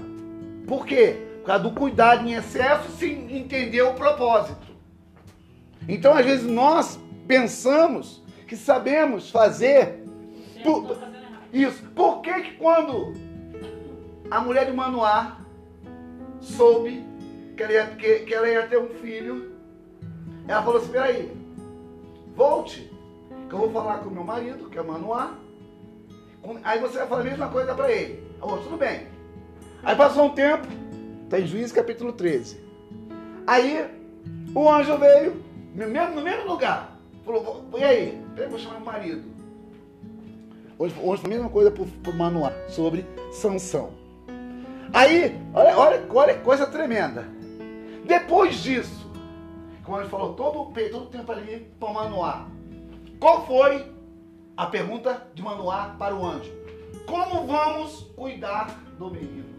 Por 0.66 0.84
quê? 0.84 1.16
Por 1.40 1.46
causa 1.46 1.62
do 1.62 1.70
cuidado 1.70 2.28
em 2.28 2.34
excesso 2.34 2.90
sem 2.98 3.34
entender 3.38 3.82
o 3.82 3.94
propósito. 3.94 4.66
Então, 5.88 6.12
às 6.12 6.26
vezes, 6.26 6.46
nós 6.46 6.98
pensamos 7.26 8.22
que 8.46 8.56
sabemos 8.56 9.30
fazer 9.30 9.99
Errado. 10.68 10.96
isso. 11.52 11.82
Por 11.94 12.20
que 12.22 12.32
que 12.42 12.52
quando 12.56 13.12
a 14.30 14.40
mulher 14.40 14.66
de 14.66 14.72
Manoá 14.72 15.38
soube 16.40 17.04
que 17.56 17.62
ela, 17.62 17.72
ia, 17.72 17.86
que, 17.88 18.20
que 18.20 18.34
ela 18.34 18.48
ia 18.48 18.66
ter 18.66 18.78
um 18.78 18.88
filho, 18.88 19.52
ela 20.48 20.62
falou 20.62 20.80
assim, 20.80 20.92
peraí, 20.92 21.32
volte, 22.34 22.90
que 23.48 23.54
eu 23.54 23.58
vou 23.58 23.70
falar 23.70 23.98
com 23.98 24.10
meu 24.10 24.24
marido, 24.24 24.70
que 24.70 24.78
é 24.78 24.82
Manoá, 24.82 25.34
aí 26.64 26.78
você 26.80 26.98
vai 26.98 27.06
falar 27.06 27.20
a 27.20 27.24
mesma 27.24 27.48
coisa 27.48 27.74
para 27.74 27.90
ele. 27.92 28.24
Oh, 28.40 28.56
tudo 28.56 28.76
bem. 28.76 29.06
Aí 29.82 29.94
passou 29.96 30.24
um 30.26 30.30
tempo, 30.30 30.66
está 31.24 31.38
em 31.38 31.46
Juízes 31.46 31.72
capítulo 31.72 32.12
13. 32.12 32.60
Aí 33.46 33.86
o 34.54 34.68
anjo 34.68 34.96
veio, 34.96 35.42
no 35.74 35.88
mesmo, 35.88 36.14
no 36.14 36.22
mesmo 36.22 36.46
lugar, 36.48 36.96
falou, 37.24 37.64
"Vou- 37.70 37.78
e 37.80 37.84
aí? 37.84 38.22
Eu 38.36 38.48
vou 38.48 38.58
chamar 38.58 38.78
o 38.78 38.84
marido. 38.84 39.22
Hoje, 40.80 40.94
hoje 40.98 41.26
a 41.26 41.28
mesma 41.28 41.50
coisa 41.50 41.70
pro, 41.70 41.84
pro 41.84 42.14
Manoá 42.14 42.54
sobre 42.70 43.04
Sansão. 43.30 43.90
Aí, 44.94 45.38
olha, 45.52 45.76
olha, 45.76 46.06
olha 46.08 46.38
coisa 46.38 46.66
tremenda. 46.66 47.28
Depois 48.06 48.62
disso, 48.62 49.06
como 49.84 49.98
a 49.98 50.00
gente 50.00 50.10
falou, 50.10 50.32
todo, 50.32 50.62
o 50.62 50.72
todo 50.72 51.10
tempo 51.10 51.30
ali 51.32 51.70
para 51.78 51.92
Manoá. 51.92 52.48
Qual 53.18 53.46
foi 53.46 53.92
a 54.56 54.64
pergunta 54.68 55.26
de 55.34 55.42
Manoá 55.42 55.94
para 55.98 56.16
o 56.16 56.24
anjo? 56.24 56.50
Como 57.06 57.46
vamos 57.46 58.10
cuidar 58.16 58.82
do 58.98 59.10
menino? 59.10 59.50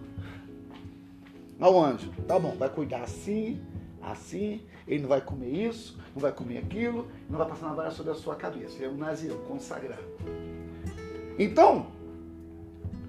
Ao 1.60 1.80
anjo, 1.84 2.12
tá 2.28 2.40
bom, 2.40 2.56
vai 2.58 2.70
cuidar 2.70 3.04
assim, 3.04 3.62
assim, 4.02 4.64
ele 4.88 5.04
não 5.04 5.10
vai 5.10 5.22
comer 5.22 5.68
isso, 5.68 6.00
não 6.16 6.22
vai 6.24 6.32
comer 6.32 6.58
aquilo, 6.58 7.08
não 7.30 7.38
vai 7.38 7.48
passar 7.48 7.68
navalha 7.68 7.92
sobre 7.92 8.12
a 8.12 8.16
sua 8.16 8.36
cabeça. 8.36 8.76
Ele 8.78 8.86
é 8.86 8.90
um 8.90 8.98
nazireu, 8.98 9.38
consagrado. 9.48 10.02
Então, 11.44 11.88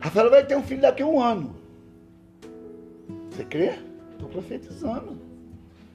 Rafael 0.01 0.31
vai 0.31 0.43
ter 0.43 0.57
um 0.57 0.63
filho 0.63 0.81
daqui 0.81 1.03
a 1.03 1.07
um 1.07 1.21
ano. 1.21 1.55
Você 3.31 3.45
crê? 3.45 3.75
Estou 4.13 4.27
profetizando. 4.31 5.19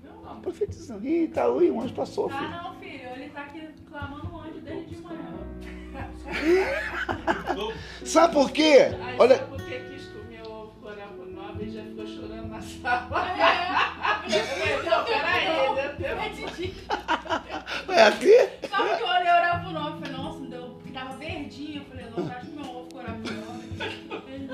Tô 0.03 0.35
profetizando. 0.43 1.07
Ih, 1.07 1.29
tá, 1.29 1.49
ui, 1.49 1.71
um 1.71 1.81
anjo 1.81 1.95
passou, 1.95 2.29
filho. 2.29 2.39
Ah, 2.43 2.61
não, 2.63 2.79
filho, 2.79 3.09
ele 3.15 3.29
tá 3.29 3.41
aqui 3.41 3.67
clamando 3.89 4.31
um 4.31 4.39
anjo 4.39 4.59
desde 4.61 4.85
de 4.95 5.01
manhã. 5.01 5.17
Sabe 8.05 8.33
por 8.35 8.51
quê? 8.51 8.91
Aí 9.01 9.15
Olha, 9.17 9.37
sabe 9.37 9.49
por 9.49 9.65
que 9.65 9.79
quis 9.79 10.05
comer 10.09 10.41
o 10.43 10.51
ovo 10.51 10.71
corapo 10.79 11.25
nove 11.25 11.63
e 11.65 11.71
já 11.71 11.81
ficou 11.81 12.05
chorando 12.05 12.49
na 12.49 12.61
sala? 12.61 13.29
É, 13.31 14.27
Não, 14.87 15.03
peraí, 15.05 15.75
deu 15.75 15.95
tempo. 15.95 16.21
entendi. 16.21 16.73
é 17.89 18.03
aqui? 18.03 18.67
Sabe 18.69 18.95
que 18.97 19.01
eu 19.01 19.07
olhei 19.07 19.31
orar 19.31 19.63
pro 19.63 19.71
nome 19.71 20.06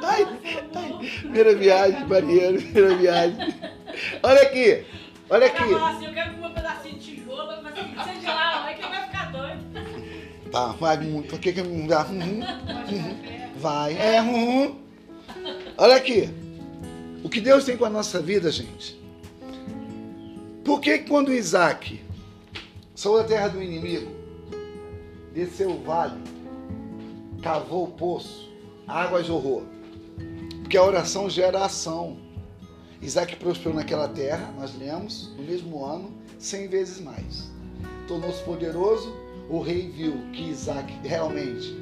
Ai, 0.04 0.28
ai, 0.76 1.10
primeira 1.20 1.56
viagem, 1.56 2.06
Mariana, 2.08 2.58
primeira 2.60 2.96
viagem. 2.96 3.38
Olha 4.22 4.42
aqui, 4.42 4.86
olha 5.30 5.46
Ela 5.46 5.54
aqui. 5.54 5.70
falou 5.70 5.86
assim, 5.86 6.06
eu 6.06 6.14
quero 6.14 6.34
comer 6.34 6.48
um 6.48 6.54
pedacinho 6.54 7.00
de 7.00 7.16
tijolo, 7.16 7.48
mas 7.64 7.66
assim, 7.66 7.94
você 7.96 8.20
de 8.20 8.26
lá, 8.26 8.64
olha 8.66 8.76
que 8.76 8.82
vai 8.82 9.04
ficar 9.06 9.32
doido. 9.32 10.52
Tá, 10.52 10.68
vai 10.74 10.98
muito. 10.98 11.30
Por 11.30 11.40
que 11.40 11.54
que 11.54 11.62
não 11.62 11.88
dá? 11.88 12.06
Uhum, 12.06 12.42
fé. 13.24 13.50
vai, 13.56 13.98
é, 13.98 14.22
uhum. 14.22 14.80
Olha 15.78 15.96
aqui. 15.96 16.30
O 17.24 17.30
que 17.30 17.40
Deus 17.40 17.64
tem 17.64 17.78
com 17.78 17.86
a 17.86 17.90
nossa 17.90 18.22
vida, 18.22 18.52
gente? 18.52 19.02
Por 20.66 20.80
que 20.82 21.00
que 21.00 21.10
quando 21.10 21.34
Isaac 21.34 22.02
saiu 22.94 23.18
da 23.18 23.24
terra 23.24 23.48
do 23.48 23.62
inimigo, 23.64 24.12
desceu 25.34 25.72
o 25.72 25.82
vale, 25.84 26.20
cavou 27.44 27.84
o 27.84 27.92
poço, 27.92 28.50
água 28.88 29.22
jorrou? 29.22 29.64
Porque 30.62 30.78
a 30.78 30.84
oração 30.84 31.30
gera 31.30 31.66
ação. 31.66 32.18
Isaac 33.02 33.36
prosperou 33.36 33.76
naquela 33.76 34.08
terra, 34.08 34.54
nós 34.58 34.74
lemos, 34.78 35.36
no 35.36 35.44
mesmo 35.44 35.84
ano, 35.84 36.10
cem 36.40 36.70
vezes 36.70 37.02
mais. 37.02 37.52
Tornou-se 38.08 38.42
poderoso, 38.44 39.14
o 39.50 39.60
rei 39.60 39.90
viu 39.90 40.14
que 40.32 40.50
Isaac 40.50 40.92
realmente 41.04 41.76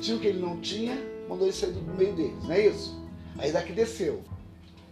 tinha 0.00 0.16
o 0.16 0.20
que 0.20 0.28
ele 0.28 0.38
não 0.38 0.60
tinha, 0.60 0.96
mandou 1.28 1.46
ele 1.46 1.52
sair 1.52 1.72
do 1.72 1.82
meio 1.94 2.14
deles, 2.14 2.44
não 2.44 2.52
é 2.52 2.68
isso? 2.68 2.96
Aí 3.38 3.48
Isaac 3.48 3.72
desceu, 3.72 4.22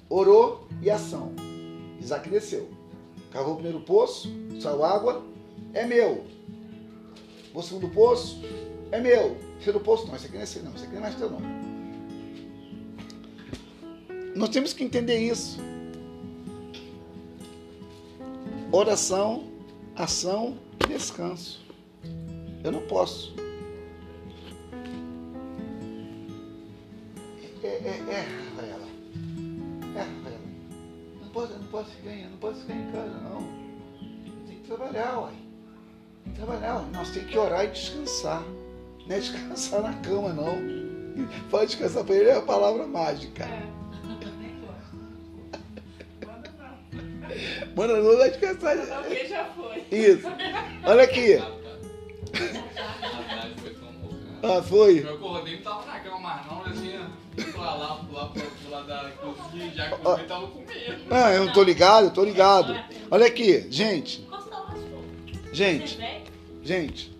orou 0.09 0.67
e 0.83 0.91
ação. 0.91 1.33
Isaac 2.01 2.29
desceu, 2.29 2.69
cavou 3.31 3.53
o 3.53 3.57
primeiro 3.57 3.81
poço, 3.81 4.29
saiu 4.61 4.85
água, 4.85 5.23
é 5.73 5.87
meu. 5.87 6.25
O 7.55 7.63
segundo 7.63 7.89
poço, 7.89 8.41
é 8.93 9.01
meu. 9.01 9.37
Terceiro 9.55 9.81
poço, 9.81 10.07
não, 10.07 10.17
esse 10.17 10.27
aqui 10.27 10.37
não 10.37 10.43
é 10.43 10.47
seu 10.47 10.63
não, 10.63 10.75
esse 10.75 10.85
aqui 10.85 10.93
não 10.93 10.99
é 10.99 11.03
mais 11.03 11.15
teu 11.17 11.31
não. 11.31 11.41
Nós 14.37 14.49
temos 14.49 14.73
que 14.73 14.85
entender 14.85 15.19
isso. 15.19 15.59
Oração, 18.73 19.45
ação, 19.97 20.57
descanso. 20.89 21.61
Eu 22.63 22.73
não 22.73 22.81
posso. 22.87 23.35
É, 27.63 27.67
é, 27.67 28.05
é, 28.09 28.27
Rafaela. 28.51 28.87
É, 29.97 29.99
Rafaela. 29.99 30.41
Não 31.21 31.29
posso, 31.31 31.53
não 31.59 31.67
posso 31.67 31.91
em- 32.07 32.29
não 32.31 32.39
posso 32.39 32.61
ficar 32.61 32.75
em 32.75 32.93
casa, 32.93 33.21
não. 33.21 33.41
Tem 34.47 34.57
que 34.59 34.67
trabalhar, 34.69 35.19
uai. 35.21 35.35
Tem 36.25 36.33
que 36.33 36.39
trabalhar, 36.41 36.77
uai. 36.77 36.91
Nós 36.93 37.11
temos 37.11 37.31
que 37.31 37.39
orar 37.39 37.65
e 37.65 37.69
descansar. 37.69 38.43
Não 39.07 39.17
é 39.17 39.19
descansar 39.19 39.83
na 39.83 39.95
cama, 39.95 40.33
não. 40.33 40.81
Pode 41.51 41.67
descansar 41.67 42.05
para 42.05 42.15
ele 42.15 42.29
é 42.29 42.37
a 42.37 42.43
palavra 42.43 42.87
mágica. 42.87 43.45
É. 43.45 43.63
Manda 46.25 46.51
não. 46.59 47.77
Mano, 47.77 48.03
não 48.03 48.17
vai 48.19 48.31
descansar. 48.31 48.79
Alguém 48.99 49.27
já 49.29 49.45
foi. 49.45 49.85
Isso. 49.91 50.27
Olha 50.85 51.03
aqui. 51.03 51.39
Ah, 54.43 54.63
foi. 54.63 55.01
Meu 55.03 55.15
acordei 55.17 55.57
não 55.57 55.63
tava 55.63 55.85
na 55.87 56.01
cama 56.01 56.19
mais 56.19 56.47
não, 56.47 56.65
eu 57.37 57.53
pra 57.53 57.61
lá, 57.61 57.75
lá 58.09 58.27
pro 58.33 58.41
pro 58.41 58.71
lado 58.71 58.87
da 58.87 59.11
cozinha, 59.21 59.71
já 59.75 59.89
que 59.91 60.07
eu 60.07 60.27
tava 60.27 60.47
com 60.47 60.61
medo. 60.61 61.05
Ah, 61.11 61.33
eu 61.33 61.45
não 61.45 61.53
tô 61.53 61.63
ligado, 61.63 62.07
eu 62.07 62.11
tô 62.11 62.25
ligado. 62.25 62.75
Olha 63.11 63.27
aqui, 63.27 63.67
gente, 63.71 64.23
Encosta 64.23 64.51
lá, 64.51 64.63
pô. 64.63 65.53
gente, 65.53 65.97
vem? 65.99 66.25
gente. 66.63 67.20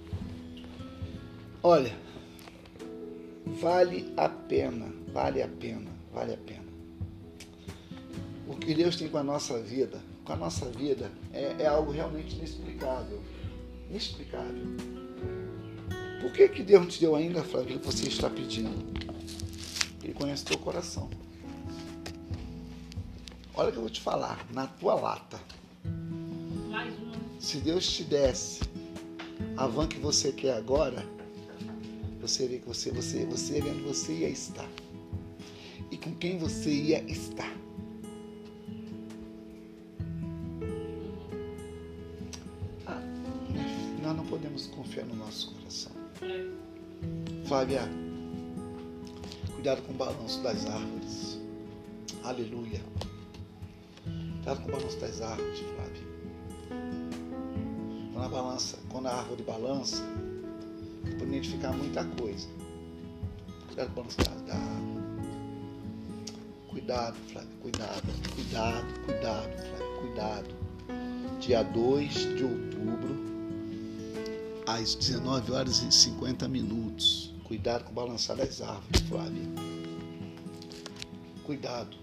Olha, 1.63 1.95
vale 3.61 4.11
a 4.17 4.31
pena, 4.31 4.91
vale 5.13 5.43
a 5.43 5.49
pena, 5.49 5.91
vale 6.11 6.33
a 6.33 6.37
pena. 6.39 6.65
O 8.49 8.57
que 8.57 8.75
Deus 8.75 8.97
tem 8.97 9.09
com 9.09 9.19
a 9.19 9.23
nossa 9.23 9.61
vida, 9.61 10.01
com 10.25 10.33
a 10.33 10.37
nossa 10.37 10.65
vida, 10.71 11.13
é, 11.35 11.57
é 11.59 11.67
algo 11.67 11.93
realmente 11.93 12.35
inexplicável. 12.37 13.21
Inexplicável. 13.91 14.65
Por 16.23 16.33
que, 16.33 16.49
que 16.49 16.63
Deus 16.63 16.81
não 16.81 16.89
te 16.89 16.99
deu 16.99 17.15
ainda, 17.15 17.45
Flávio, 17.45 17.77
o 17.77 17.81
que 17.81 17.87
você 17.87 18.09
está 18.09 18.31
pedindo? 18.31 18.71
Ele 20.03 20.15
conhece 20.15 20.47
teu 20.47 20.57
coração. 20.57 21.11
Olha 23.55 23.69
o 23.69 23.73
que 23.73 23.77
eu 23.77 23.83
vou 23.83 23.91
te 23.91 24.01
falar, 24.01 24.47
na 24.55 24.67
tua 24.67 24.95
lata. 24.95 25.39
Mais 26.71 26.99
uma. 26.99 27.13
Se 27.39 27.59
Deus 27.59 27.87
te 27.87 28.05
desse 28.05 28.61
a 29.59 29.67
van 29.67 29.87
que 29.87 29.99
você 29.99 30.33
quer 30.33 30.55
agora, 30.55 31.05
você 32.21 32.47
vê 32.47 32.59
que 32.59 32.67
você, 32.67 32.91
você, 32.91 33.25
você 33.25 33.61
ver 33.61 33.71
onde 33.71 33.83
você 33.83 34.13
ia 34.13 34.29
estar. 34.29 34.69
E 35.91 35.97
com 35.97 36.15
quem 36.17 36.39
você 36.39 36.71
ia 36.71 37.03
estar. 37.11 37.51
Ah, 42.87 43.03
nós 44.03 44.17
não 44.17 44.27
podemos 44.27 44.67
confiar 44.67 45.07
no 45.07 45.17
nosso 45.17 45.55
coração. 45.55 45.93
Flávia, 47.47 47.83
cuidado 49.55 49.83
com 49.83 49.93
o 49.93 49.97
balanço 49.97 50.43
das 50.43 50.67
árvores. 50.67 51.41
Aleluia. 52.23 52.81
Cuidado 54.35 54.63
com 54.63 54.69
o 54.69 54.73
balanço 54.73 54.99
das 54.99 55.21
árvores, 55.23 55.59
Flávia. 55.59 56.11
Quando 58.13 58.25
a 58.25 58.29
balança, 58.29 58.79
quando 58.91 59.07
a 59.07 59.15
árvore 59.15 59.43
balança, 59.43 60.05
pode 61.03 61.25
identificar 61.25 61.73
muita 61.73 62.05
coisa. 62.05 62.49
Cuidado 63.67 63.87
com 63.95 64.01
o 64.01 64.05
balanço 64.05 64.17
da, 64.19 64.53
da 64.53 64.55
árvore. 64.55 65.01
Cuidado, 66.69 67.17
Flávio, 67.33 67.51
cuidado, 67.61 68.03
cuidado, 68.35 69.01
cuidado, 69.05 69.53
Flávio, 69.53 70.01
cuidado. 70.01 70.55
Dia 71.41 71.63
2 71.63 72.13
de 72.37 72.45
outubro, 72.45 73.17
às 74.67 74.95
19 74.95 75.53
horas 75.53 75.83
e 75.83 75.91
50 75.91 76.47
minutos. 76.49 77.35
Cuidado 77.45 77.85
com 77.85 77.91
o 77.91 77.95
balançar 77.95 78.37
das 78.37 78.61
árvores, 78.61 79.01
Flávia. 79.09 79.43
Cuidado. 81.45 81.97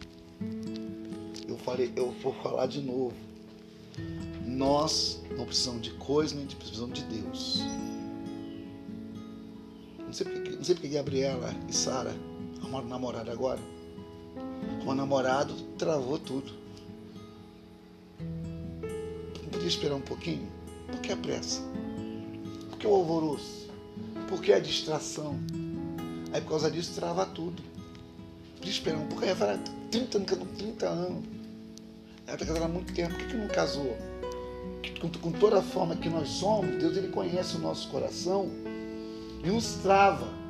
Eu 1.48 1.58
falei, 1.60 1.94
eu 1.96 2.12
vou 2.22 2.34
falar 2.34 2.68
de 2.68 2.82
novo. 2.82 3.16
Nós 4.46 5.22
não 5.38 5.46
precisamos 5.46 5.82
de 5.82 5.92
coisa, 5.92 6.36
nem 6.36 6.46
precisamos 6.46 7.00
de 7.00 7.06
Deus. 7.06 7.62
Não 10.58 10.64
sei 10.64 10.74
porque, 10.74 10.88
Gabriela 10.88 11.54
e 11.70 11.74
Sara 11.74 12.16
arrumaram 12.60 12.88
namorado 12.88 13.30
agora. 13.30 13.60
Com 14.84 14.90
o 14.90 14.96
namorado 14.96 15.54
travou 15.78 16.18
tudo. 16.18 16.52
Não 18.20 19.50
podia 19.52 19.68
esperar 19.68 19.96
um 19.96 20.02
pouquinho? 20.02 20.48
Por 20.88 21.00
que 21.00 21.12
a 21.12 21.18
pressa? 21.18 21.62
Por 22.72 22.80
que 22.80 22.88
o 22.88 22.96
alvoroço? 22.96 23.70
Por 24.28 24.42
que 24.42 24.52
a 24.52 24.60
distração? 24.60 25.36
Aí 26.34 26.42
por 26.42 26.50
causa 26.50 26.72
disso 26.72 26.96
trava 26.96 27.26
tudo. 27.26 27.62
Podia 28.56 28.72
esperar 28.72 28.98
um 28.98 29.08
pouco, 29.08 29.24
aí 29.24 29.34
vai 29.36 29.60
30 29.92 30.18
anos, 30.18 30.58
30 30.58 30.90
anos. 30.90 31.24
Ela 32.26 32.36
está 32.36 32.46
casada 32.46 32.66
há 32.66 32.68
muito 32.68 32.94
tempo, 32.94 33.14
por 33.14 33.20
que, 33.20 33.28
que 33.28 33.38
não 33.38 33.48
casou? 33.48 33.96
Com, 35.00 35.10
com 35.10 35.32
toda 35.40 35.60
a 35.60 35.62
forma 35.62 35.96
que 35.96 36.10
nós 36.10 36.28
somos, 36.30 36.76
Deus 36.78 36.98
ele 36.98 37.10
conhece 37.10 37.56
o 37.56 37.60
nosso 37.60 37.88
coração 37.90 38.50
e 39.44 39.48
nos 39.48 39.76
trava. 39.84 40.47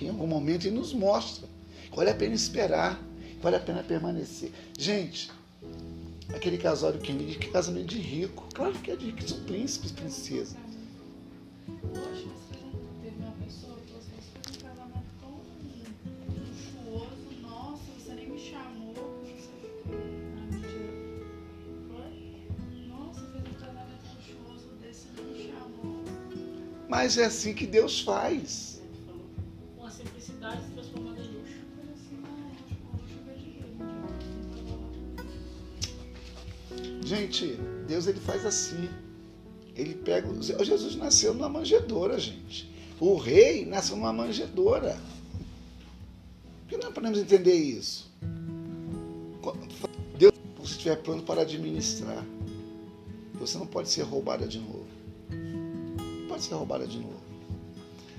Em 0.00 0.08
algum 0.08 0.26
momento 0.26 0.66
ele 0.66 0.76
nos 0.76 0.92
mostra. 0.92 1.48
que 1.90 1.96
Vale 1.96 2.10
a 2.10 2.14
pena 2.14 2.34
esperar, 2.34 3.00
vale 3.42 3.56
a 3.56 3.60
pena 3.60 3.82
permanecer. 3.82 4.52
Gente, 4.78 5.30
Aquele 6.34 6.58
Kennedy, 6.98 7.38
que 7.38 7.48
é 7.48 7.50
casamento 7.50 7.86
de 7.86 7.98
rico. 7.98 8.46
Claro 8.54 8.74
que 8.74 8.90
é 8.90 8.96
de 8.96 9.06
rico, 9.06 9.26
são 9.26 9.42
príncipes, 9.44 9.92
princesas. 9.92 10.56
Poxa, 11.66 12.28
você 12.28 12.54
teve 13.02 13.16
uma 13.18 13.32
pessoa 13.32 13.76
que 27.54 27.66
ele 38.08 38.20
faz 38.20 38.44
assim. 38.44 38.88
Ele 39.76 39.94
pega. 39.94 40.28
Jesus 40.42 40.96
nasceu 40.96 41.32
numa 41.34 41.48
manjedoura, 41.48 42.18
gente. 42.18 42.68
O 43.00 43.16
rei 43.16 43.64
nasceu 43.64 43.96
numa 43.96 44.12
manjedoura. 44.12 44.98
Por 46.68 46.78
que 46.78 46.84
não 46.84 46.92
podemos 46.92 47.18
entender 47.18 47.54
isso? 47.54 48.10
Deus, 50.18 50.34
se 50.34 50.58
você 50.58 50.72
estiver 50.72 50.96
pronto 50.96 51.22
para 51.22 51.42
administrar, 51.42 52.24
você 53.34 53.56
não 53.56 53.66
pode 53.66 53.88
ser 53.88 54.02
roubada 54.02 54.46
de 54.46 54.58
novo. 54.58 54.86
Não 55.30 56.28
pode 56.28 56.42
ser 56.42 56.54
roubada 56.54 56.86
de 56.86 56.98
novo. 56.98 57.18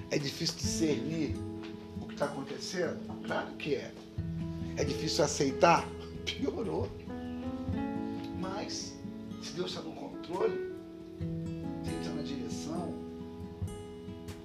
É 0.10 0.18
difícil 0.18 0.56
discernir 0.56 1.36
o 2.02 2.06
que 2.08 2.14
está 2.14 2.26
acontecendo? 2.26 3.00
Claro 3.26 3.52
que 3.58 3.76
é. 3.76 3.94
É 4.78 4.84
difícil 4.84 5.24
aceitar? 5.24 5.88
Piorou. 6.26 6.90
Deus 9.60 9.72
está 9.72 9.82
no 9.82 9.92
controle, 9.92 10.74
se 11.84 11.90
Ele 11.90 12.00
está 12.00 12.14
na 12.14 12.22
direção, 12.22 12.94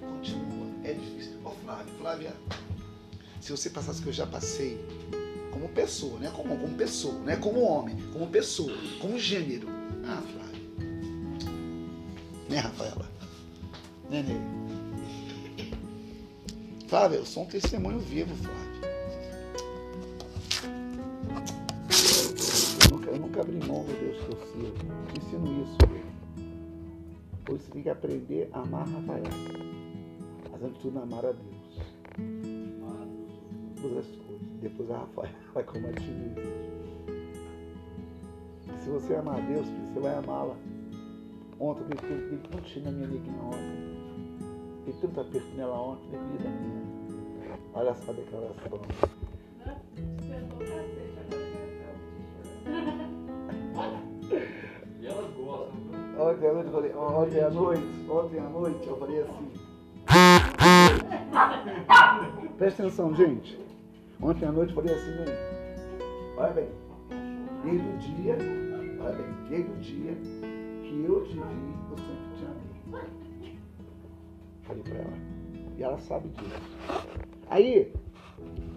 continua. 0.01 0.67
É 0.83 0.91
difícil. 0.91 1.39
Ô 1.45 1.51
Flávia, 1.51 1.93
Flávia, 1.97 2.35
se 3.39 3.49
você 3.49 3.69
passasse 3.69 4.01
o 4.01 4.03
que 4.03 4.09
eu 4.09 4.13
já 4.13 4.27
passei, 4.27 4.77
como 5.51 5.69
pessoa, 5.69 6.19
não 6.19 6.27
é 6.27 6.31
como, 6.31 6.57
como 6.57 6.75
pessoa, 6.75 7.13
não 7.13 7.29
é 7.29 7.37
como 7.37 7.61
homem, 7.61 7.95
como 8.11 8.27
pessoa, 8.27 8.73
como 8.99 9.17
gênero. 9.17 9.69
Ah, 10.03 10.21
Flávia. 10.21 10.61
Né, 12.49 12.57
Rafaela? 12.57 13.09
Né, 14.09 14.21
Ney? 14.21 14.41
Flávia, 16.89 17.15
eu 17.19 17.25
sou 17.25 17.43
um 17.43 17.47
testemunho 17.47 17.99
vivo, 17.99 18.35
Flávia. 18.35 18.64
Nunca, 23.45 23.65
eu 23.65 23.67
nunca 23.67 23.67
abri 23.67 23.67
mão 23.67 23.83
do 23.83 23.93
Deus 23.99 24.23
que 24.23 24.31
eu 24.31 24.37
sirvo. 24.47 24.85
Ensino 25.17 25.63
isso. 25.63 25.77
Hoje 27.49 27.63
você 27.63 27.71
tem 27.71 27.83
que 27.83 27.89
aprender 27.89 28.49
a 28.53 28.61
amar 28.61 28.87
Rafael. 28.87 29.23
Mas 30.51 30.63
antes 30.63 30.75
de 30.75 30.81
tudo, 30.81 30.99
amar 30.99 31.25
a 31.25 31.31
Deus. 31.31 31.81
Todas 33.81 33.97
as 33.97 34.07
coisas. 34.07 34.47
Depois 34.61 34.91
a 34.91 34.97
Rafael 34.99 35.29
vai 35.53 35.63
ti 35.63 35.79
mesmo. 35.79 36.65
Se 38.83 38.89
você 38.89 39.15
amar 39.15 39.39
a 39.39 39.41
Deus, 39.41 39.65
você 39.67 39.99
vai 39.99 40.15
amá-la. 40.15 40.55
Ontem 41.59 41.83
eu 41.83 42.29
dei 42.29 42.39
tanto 42.51 42.79
na 42.81 42.91
minha 42.91 43.07
neguinha 43.07 43.41
ontem. 43.41 43.95
Dei 44.85 44.93
tanto 45.01 45.21
aperto 45.21 45.55
nela 45.55 45.79
ontem, 45.79 46.09
dei 46.11 46.19
vida 46.19 46.49
minha. 46.49 46.85
Olha 47.73 47.93
só 47.93 48.11
a 48.11 48.13
declaração. 48.13 49.24
Ontem 57.15 57.39
à 57.41 57.49
noite, 57.49 57.83
ontem 58.09 58.39
à 58.39 58.49
noite 58.49 58.87
eu 58.87 58.97
falei 58.97 59.21
assim. 59.21 59.51
Presta 62.57 62.83
atenção, 62.83 63.15
gente. 63.15 63.59
Ontem 64.21 64.45
à 64.45 64.51
noite 64.51 64.69
eu 64.71 64.75
falei 64.75 64.95
assim, 64.95 65.11
bem, 65.23 65.33
olha 66.37 66.53
bem, 66.53 66.69
desde 67.63 67.87
o 67.87 67.97
dia, 67.97 68.37
olha 69.01 69.13
bem, 69.13 69.25
desde 69.49 69.71
o 69.71 69.75
dia 69.77 70.13
que 70.83 71.05
eu 71.05 71.23
te 71.23 71.33
vi, 71.33 71.39
eu 71.91 71.97
sempre 71.97 72.29
te 72.37 72.45
amei. 72.45 73.05
Falei 74.63 74.83
pra 74.83 74.95
ela. 74.95 75.17
E 75.77 75.83
ela 75.83 75.97
sabe 75.99 76.29
disso. 76.29 76.61
Aí, 77.49 77.93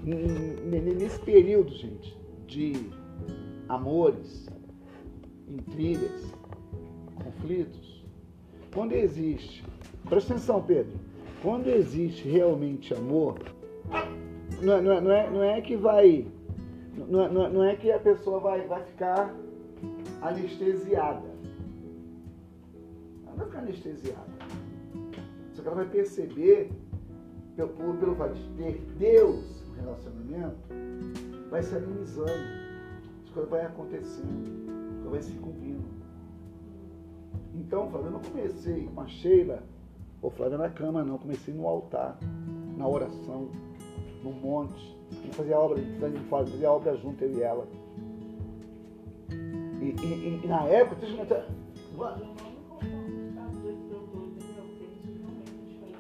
nesse 0.05 1.21
período, 1.21 1.71
gente, 1.71 2.17
de 2.47 2.91
amores, 3.69 4.49
intrigas, 5.49 6.35
conflitos, 7.23 7.88
quando 8.73 8.93
existe, 8.93 9.65
presta 10.09 10.35
atenção, 10.35 10.63
Pedro, 10.63 10.93
quando 11.43 11.69
existe 11.69 12.29
realmente 12.29 12.93
amor, 12.95 13.39
não 14.61 14.75
é, 14.75 14.81
não 14.81 14.93
é, 14.93 15.01
não 15.01 15.13
é, 15.13 15.31
não 15.31 15.43
é 15.43 15.61
que 15.61 15.77
vai, 15.77 16.27
não 16.97 17.33
não 17.33 17.51
não 17.51 17.65
é 17.65 17.77
que 17.77 17.91
a 17.91 17.99
pessoa 17.99 18.41
vai, 18.41 18.67
vai 18.67 18.83
ficar 18.85 19.35
anestesiada. 20.21 21.29
Ela 23.27 23.37
vai 23.37 23.47
ficar 23.47 23.59
anestesiada. 23.61 24.39
Só 25.53 25.63
que 25.63 25.69
ela 25.69 25.77
vai 25.77 25.89
perceber, 25.89 26.71
pelo, 27.57 27.71
pelo 27.99 28.15
fato 28.17 28.35
de 28.35 28.49
ter 28.57 28.81
Deus 28.99 29.65
no 29.69 29.75
relacionamento, 29.75 30.57
vai 31.51 31.63
se 31.63 31.75
amenizando, 31.75 32.33
as 33.25 33.31
coisas 33.31 33.51
vão 33.51 33.61
acontecendo, 33.61 34.51
as 34.91 35.03
coisas 35.03 35.11
vai 35.11 35.23
se 35.23 35.33
cumprindo. 35.35 35.98
Então, 37.59 37.89
Flávia, 37.91 38.09
eu 38.09 38.13
não 38.13 38.21
comecei 38.21 38.89
com 38.95 39.01
a 39.01 39.07
Sheila 39.09 39.63
ou 40.23 40.31
Flávia 40.31 40.59
na 40.59 40.69
cama, 40.71 41.05
não. 41.05 41.19
Comecei 41.19 41.53
no 41.53 41.67
altar, 41.67 42.19
na 42.77 42.87
oração, 42.89 43.49
no 44.23 44.33
monte. 44.33 44.97
A 45.11 45.15
fazia 45.35 45.57
a 45.57 45.61
obra, 45.61 45.79
a 45.81 46.21
fazia 46.29 46.69
a 46.69 46.73
obra 46.73 46.97
junto, 46.97 47.25
eu 47.25 47.33
e 47.39 47.43
ela. 47.43 47.67
E, 49.81 49.95
e- 50.03 50.41
e- 50.45 50.47
na 50.47 50.65
época, 50.65 50.97
deixa 51.01 51.15
eu 51.15 51.19
é 51.21 51.25
diferente. 51.25 51.47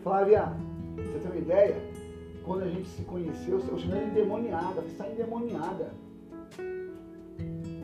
Flávia, 0.02 0.52
você 0.96 1.18
tem 1.18 1.30
uma 1.30 1.36
ideia? 1.38 1.76
Quando 2.44 2.62
a 2.62 2.68
gente 2.68 2.88
se 2.88 3.02
conheceu, 3.02 3.58
eu 3.68 3.78
chamei 3.78 4.00
ela 4.00 4.08
endemoniada, 4.08 4.80
você 4.80 4.88
está 4.88 5.08
endemoniada. 5.08 5.92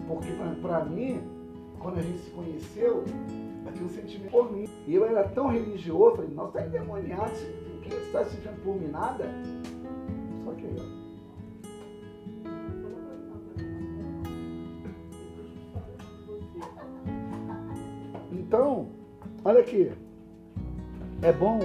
Porque 0.06 0.28
pra 0.62 0.84
mim, 0.84 1.20
quando 1.78 1.98
a 1.98 2.02
gente 2.02 2.18
se 2.18 2.30
conheceu, 2.30 3.04
eu 3.66 3.72
tinha 3.72 3.86
um 3.86 3.88
sentimento 3.88 4.30
por 4.30 4.52
mim. 4.52 4.68
E 4.86 4.94
eu 4.94 5.04
era 5.04 5.28
tão 5.28 5.48
religioso, 5.48 6.16
falei, 6.16 6.30
nossa, 6.34 6.58
está 6.58 6.66
endemoniado, 6.66 7.30
você- 7.30 7.46
o 7.76 7.80
que 7.80 7.90
você 7.90 7.96
está 7.96 8.24
sentindo 8.24 8.62
por 8.62 8.76
mim? 8.80 8.88
Nada? 8.88 9.24
Só 10.44 10.52
que 10.52 10.64
eu. 10.64 11.04
Então, 18.32 18.88
olha 19.44 19.60
aqui. 19.60 19.90
É 21.22 21.32
bom. 21.32 21.58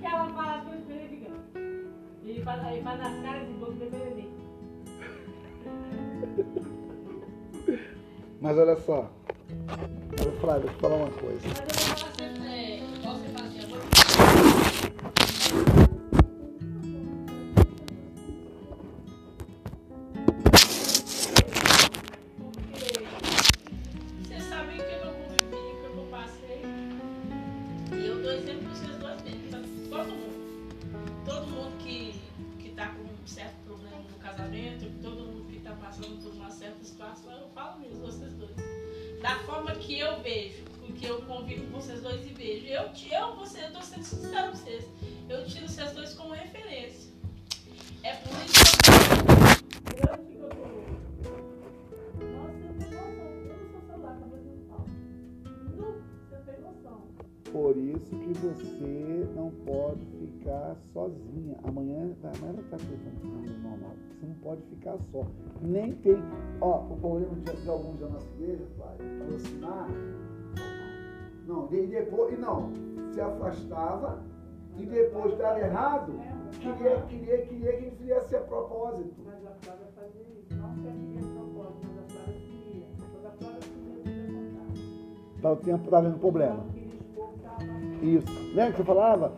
Que 0.00 0.06
ela 0.06 0.26
fala 0.28 0.54
as 0.56 0.64
coisas 0.64 0.90
ele 0.90 1.06
ligando. 1.08 1.38
Ele 2.24 2.42
faz, 2.42 2.72
ele 2.72 2.82
caras 3.22 3.46
de 3.46 3.52
boca 3.54 3.72
do 3.72 3.90
bebê. 3.90 4.28
Mas 8.40 8.58
olha 8.58 8.76
só. 8.76 9.10
Flávio, 10.40 10.68
eu 10.68 10.72
falar 10.74 10.96
uma 10.96 11.10
coisa. 11.10 12.07
Certo 33.28 33.56
problema 33.64 33.98
no 33.98 34.18
casamento, 34.18 34.90
todo 35.02 35.26
mundo 35.26 35.52
que 35.52 35.60
tá 35.60 35.72
passando 35.72 36.22
por 36.22 36.32
uma 36.32 36.50
certa 36.50 36.82
situação, 36.82 37.32
eu 37.32 37.48
falo 37.48 37.80
mesmo, 37.80 38.00
vocês 38.00 38.32
dois 38.32 38.56
da 39.20 39.36
forma 39.40 39.72
que 39.72 39.98
eu 39.98 40.20
vejo, 40.22 40.62
porque 40.86 41.06
eu 41.06 41.20
convivo 41.22 41.66
com 41.66 41.80
vocês 41.80 42.00
dois 42.02 42.24
e 42.24 42.32
vejo. 42.32 42.66
Eu, 42.66 42.90
eu 43.10 43.36
você, 43.36 43.64
eu 43.64 43.72
tô 43.72 43.82
sendo 43.82 44.04
sincero 44.04 44.50
com 44.50 44.56
vocês. 44.56 44.84
Eu 45.28 45.44
tiro 45.44 45.68
vocês 45.68 45.92
dois 45.92 46.14
como 46.14 46.32
referência. 46.32 47.10
É 48.02 48.14
por 48.14 48.32
isso 48.44 48.78
que 48.78 49.32
eu 49.32 49.37
Por 57.58 57.76
isso 57.76 58.16
que 58.16 58.32
você 58.34 59.28
não 59.34 59.50
pode 59.66 60.06
ficar 60.20 60.76
sozinha. 60.92 61.56
Amanhã, 61.64 62.14
amanhã 62.22 62.52
vai 62.52 62.62
estar 62.62 62.76
telefone 62.76 63.50
normal. 63.64 63.96
Você 64.12 64.26
não 64.26 64.34
pode 64.36 64.62
ficar 64.62 64.96
só. 65.10 65.26
Nem 65.60 65.92
tem. 65.96 66.22
Ó, 66.60 66.84
o 66.84 66.96
problema 66.98 67.34
de, 67.34 67.60
de 67.60 67.68
alguns 67.68 67.98
da 67.98 68.10
nossa 68.10 68.28
igreja, 68.38 68.64
Flávio, 68.76 69.24
aproximar. 69.24 69.88
Não, 71.48 71.68
e 71.74 71.86
depois. 71.88 72.32
E 72.32 72.36
não. 72.36 72.70
Se 73.12 73.20
afastava 73.20 74.22
e 74.78 74.86
depois 74.86 75.36
dar 75.36 75.60
errado, 75.60 76.12
queria, 76.60 77.00
queria, 77.08 77.38
queria 77.38 77.72
que 77.76 77.84
ele 77.86 77.96
fizesse 77.96 78.36
a 78.36 78.40
propósito. 78.40 79.16
Mas 79.26 79.44
a 79.44 79.50
Flávia 79.62 79.86
fazia 79.96 80.22
isso. 80.38 80.54
Não 80.54 80.74
que 80.74 80.86
a 80.86 80.92
minha 80.92 81.22
propósito, 81.34 81.80
mas 81.88 81.98
a 81.98 82.22
Flávia 82.22 82.40
queria. 82.40 82.86
Quando 83.10 83.26
a 83.26 83.30
Flávia 83.32 83.60
queria, 83.60 84.04
podia 84.04 84.32
contar. 84.32 85.42
Tá 85.42 85.50
o 85.50 85.56
tempo 85.56 85.90
tá 85.90 86.00
vendo 86.00 86.20
problema. 86.20 86.77
Isso. 88.02 88.26
Lembra 88.54 88.70
que 88.72 88.76
você 88.78 88.84
falava? 88.84 89.32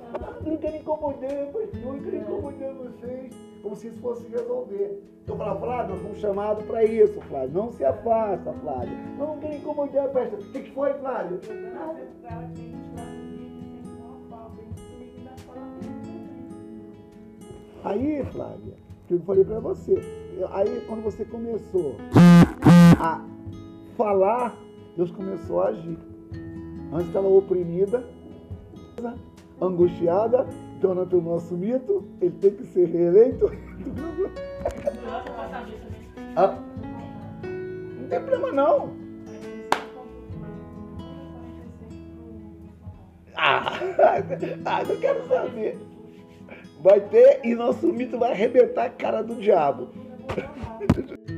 Não 0.45 0.57
quero 0.57 0.77
incomodar, 0.77 1.47
pastor, 1.47 1.81
não 1.85 2.01
quero 2.01 2.17
incomodar 2.17 2.75
vocês. 2.75 3.35
Como 3.63 3.77
se 3.77 3.89
isso 3.89 4.01
fosse 4.01 4.27
resolver. 4.29 5.03
Então 5.23 5.35
eu 5.35 5.39
falava, 5.39 5.61
Flávio, 5.61 5.95
nós 5.95 6.03
fomos 6.03 6.19
chamados 6.19 6.65
para 6.65 6.85
isso, 6.85 7.21
Flávio. 7.23 7.51
Não 7.53 7.73
se 7.73 7.85
afasta, 7.85 8.53
Flávio. 8.53 8.97
Não 9.19 9.39
quero 9.39 9.55
incomodar, 9.55 10.09
pastor. 10.09 10.39
O 10.39 10.53
que, 10.53 10.63
que 10.63 10.71
foi, 10.73 10.95
Flávio? 10.95 11.41
Aí, 17.83 18.25
Flávia, 18.27 18.75
que 19.09 19.15
eu 19.15 19.21
falei 19.21 19.45
para 19.45 19.61
você. 19.61 19.95
Aí, 20.53 20.85
quando 20.87 21.03
você 21.03 21.25
começou 21.25 21.97
a 22.99 23.25
falar, 23.97 24.57
Deus 24.97 25.11
começou 25.11 25.63
a 25.63 25.69
agir. 25.69 25.99
Antes 26.93 27.07
estava 27.07 27.29
oprimida, 27.29 28.05
angustiada, 29.61 30.47
tornando 30.81 31.19
o 31.19 31.23
nosso 31.23 31.55
mito, 31.57 32.05
ele 32.21 32.35
tem 32.41 32.51
que 32.53 32.65
ser 32.65 32.87
reeleito. 32.87 33.51
Ah, 36.37 36.57
não 37.43 38.09
tem 38.09 38.21
problema 38.21 38.53
não. 38.53 38.93
Ah, 43.37 43.73
ah, 44.65 44.83
quero 45.01 45.27
saber. 45.27 45.79
Vai 46.83 47.01
ter 47.01 47.41
e 47.43 47.55
nosso 47.55 47.93
mito 47.93 48.19
vai 48.19 48.31
arrebentar 48.33 48.85
a 48.87 48.91
cara 48.91 49.23
do 49.23 49.35
diabo. 49.37 49.89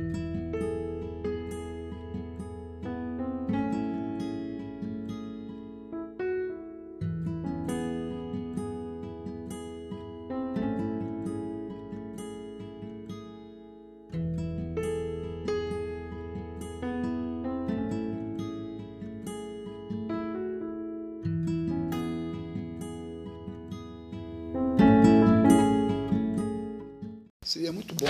Seria 27.53 27.71
muito 27.71 27.93
bom. 27.93 28.07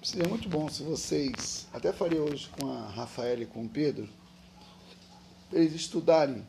Seria 0.00 0.28
muito 0.28 0.48
bom 0.48 0.68
se 0.68 0.84
vocês, 0.84 1.66
até 1.72 1.92
falei 1.92 2.20
hoje 2.20 2.48
com 2.50 2.70
a 2.70 2.88
Rafaela 2.88 3.42
e 3.42 3.46
com 3.46 3.64
o 3.64 3.68
Pedro, 3.68 4.08
eles 5.52 5.74
estudarem 5.74 6.46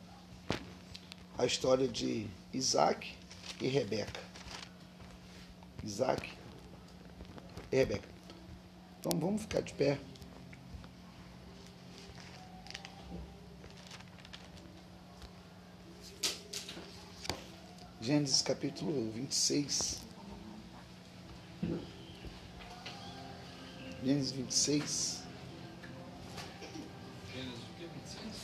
a 1.36 1.44
história 1.44 1.88
de 1.88 2.28
Isaac 2.54 3.12
e 3.60 3.66
Rebeca. 3.66 4.20
Isaac 5.82 6.30
e 7.72 7.76
Rebeca. 7.76 8.08
Então 9.00 9.18
vamos 9.18 9.42
ficar 9.42 9.62
de 9.62 9.72
pé. 9.72 9.98
Gênesis 18.08 18.40
capítulo 18.40 19.12
26. 19.12 20.00
Gênesis 24.02 24.32
26. 24.32 25.22
Gênesis 27.34 27.58
o 27.58 27.66
quê? 27.78 27.86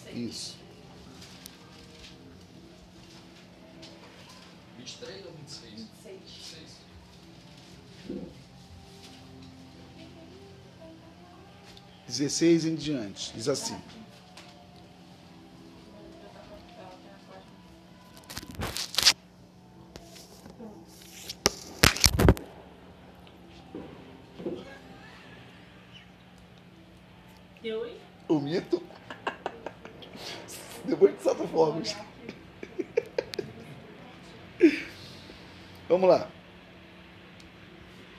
26? 0.05 0.31
Isso. 0.31 0.57
23 4.77 5.25
ou 5.25 5.33
26? 5.33 5.89
26. 6.05 6.71
dezesseis 12.07 12.67
em 12.67 12.75
diante. 12.75 13.33
Diz 13.33 13.49
assim. 13.49 13.81
Vamos 36.05 36.21
lá. 36.21 36.29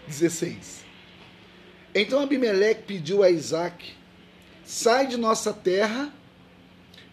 16. 0.08 0.84
Então 1.94 2.20
Abimeleque 2.20 2.82
pediu 2.82 3.22
a 3.22 3.30
Isaac: 3.30 3.94
Sai 4.64 5.06
de 5.06 5.18
nossa 5.18 5.54
terra, 5.54 6.12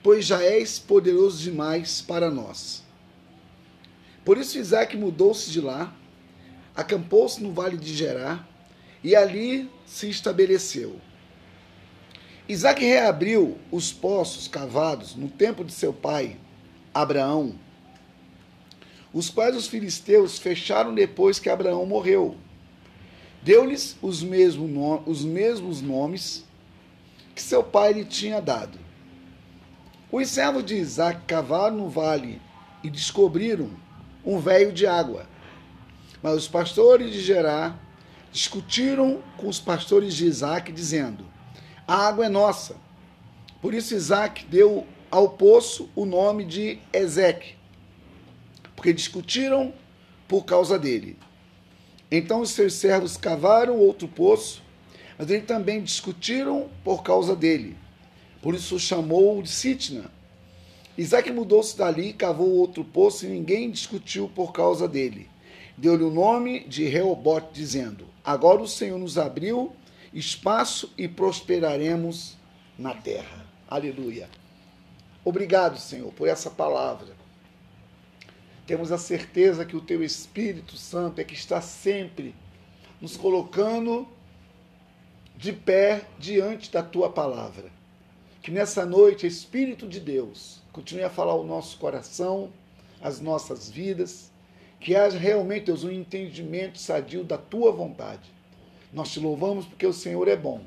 pois 0.02 0.24
já 0.24 0.42
és 0.42 0.78
poderoso 0.78 1.42
demais 1.42 2.00
para 2.00 2.30
nós. 2.30 2.82
Por 4.24 4.38
isso 4.38 4.58
Isaac 4.58 4.96
mudou-se 4.96 5.50
de 5.50 5.60
lá, 5.60 5.94
acampou-se 6.74 7.42
no 7.42 7.52
vale 7.52 7.76
de 7.76 7.94
Gerar 7.94 8.48
e 9.04 9.14
ali 9.14 9.70
se 9.84 10.08
estabeleceu. 10.08 10.98
Isaac 12.48 12.82
reabriu 12.82 13.58
os 13.70 13.92
poços 13.92 14.48
cavados 14.48 15.14
no 15.16 15.28
tempo 15.28 15.64
de 15.64 15.72
seu 15.72 15.92
pai, 15.92 16.38
Abraão, 16.94 17.58
os 19.12 19.28
quais 19.28 19.56
os 19.56 19.66
filisteus 19.66 20.38
fecharam 20.38 20.94
depois 20.94 21.38
que 21.38 21.50
Abraão 21.50 21.84
morreu. 21.84 22.36
Deu-lhes 23.42 23.96
os, 24.00 24.22
mesmo 24.22 25.02
os 25.06 25.24
mesmos 25.24 25.80
nomes 25.82 26.44
que 27.34 27.42
seu 27.42 27.62
pai 27.62 27.92
lhe 27.92 28.04
tinha 28.04 28.40
dado. 28.40 28.78
Os 30.10 30.28
servos 30.28 30.64
de 30.64 30.76
Isaac 30.76 31.22
cavaram 31.26 31.76
no 31.76 31.88
vale 31.88 32.40
e 32.84 32.90
descobriram 32.90 33.70
um 34.24 34.38
véio 34.38 34.72
de 34.72 34.86
água. 34.86 35.26
Mas 36.22 36.34
os 36.34 36.48
pastores 36.48 37.12
de 37.12 37.20
Gerar 37.20 37.80
discutiram 38.30 39.22
com 39.36 39.48
os 39.48 39.58
pastores 39.58 40.14
de 40.14 40.26
Isaac, 40.26 40.70
dizendo: 40.70 41.24
A 41.86 42.08
água 42.08 42.26
é 42.26 42.28
nossa. 42.28 42.76
Por 43.60 43.74
isso 43.74 43.94
Isaac 43.94 44.44
deu 44.46 44.86
ao 45.10 45.30
poço 45.30 45.88
o 45.94 46.04
nome 46.04 46.44
de 46.44 46.78
Ezeque, 46.92 47.54
porque 48.74 48.92
discutiram 48.92 49.72
por 50.28 50.44
causa 50.44 50.78
dele. 50.78 51.16
Então 52.10 52.40
os 52.40 52.50
seus 52.50 52.74
servos 52.74 53.16
cavaram 53.16 53.78
outro 53.78 54.06
poço, 54.06 54.62
mas 55.18 55.30
eles 55.30 55.46
também 55.46 55.82
discutiram 55.82 56.68
por 56.84 57.02
causa 57.02 57.34
dele. 57.34 57.76
Por 58.42 58.54
isso 58.54 58.78
chamou 58.78 59.40
de 59.42 59.48
Sitna. 59.48 60.10
Isaac 60.98 61.30
mudou-se 61.30 61.76
dali, 61.76 62.08
e 62.08 62.12
cavou 62.12 62.50
outro 62.50 62.84
poço 62.84 63.24
e 63.24 63.28
ninguém 63.28 63.70
discutiu 63.70 64.28
por 64.28 64.52
causa 64.52 64.86
dele. 64.86 65.28
Deu-lhe 65.76 66.04
o 66.04 66.10
nome 66.10 66.60
de 66.64 66.84
Reobote, 66.84 67.48
dizendo: 67.52 68.06
Agora 68.24 68.60
o 68.60 68.68
Senhor 68.68 68.98
nos 68.98 69.16
abriu 69.16 69.72
espaço 70.12 70.92
e 70.98 71.08
prosperaremos 71.08 72.36
na 72.78 72.94
terra. 72.94 73.46
Aleluia. 73.68 74.28
Obrigado, 75.24 75.78
Senhor, 75.78 76.12
por 76.12 76.28
essa 76.28 76.50
palavra. 76.50 77.21
Temos 78.66 78.92
a 78.92 78.98
certeza 78.98 79.64
que 79.64 79.76
o 79.76 79.80
Teu 79.80 80.02
Espírito 80.02 80.76
Santo 80.76 81.20
é 81.20 81.24
que 81.24 81.34
está 81.34 81.60
sempre 81.60 82.34
nos 83.00 83.16
colocando 83.16 84.06
de 85.36 85.52
pé 85.52 86.06
diante 86.18 86.70
da 86.70 86.82
Tua 86.82 87.10
palavra. 87.10 87.70
Que 88.40 88.50
nessa 88.50 88.84
noite, 88.84 89.26
Espírito 89.26 89.88
de 89.88 90.00
Deus, 90.00 90.60
continue 90.72 91.04
a 91.04 91.10
falar 91.10 91.34
o 91.34 91.44
nosso 91.44 91.78
coração, 91.78 92.52
as 93.00 93.20
nossas 93.20 93.70
vidas, 93.70 94.30
Que 94.80 94.96
haja 94.96 95.16
realmente, 95.16 95.66
Deus, 95.66 95.84
um 95.84 95.92
entendimento 95.92 96.76
sadio 96.76 97.22
da 97.22 97.38
tua 97.38 97.70
vontade. 97.70 98.28
Nós 98.92 99.12
te 99.12 99.20
louvamos 99.20 99.64
porque 99.64 99.86
o 99.86 99.92
Senhor 99.92 100.26
é 100.26 100.34
bom 100.34 100.60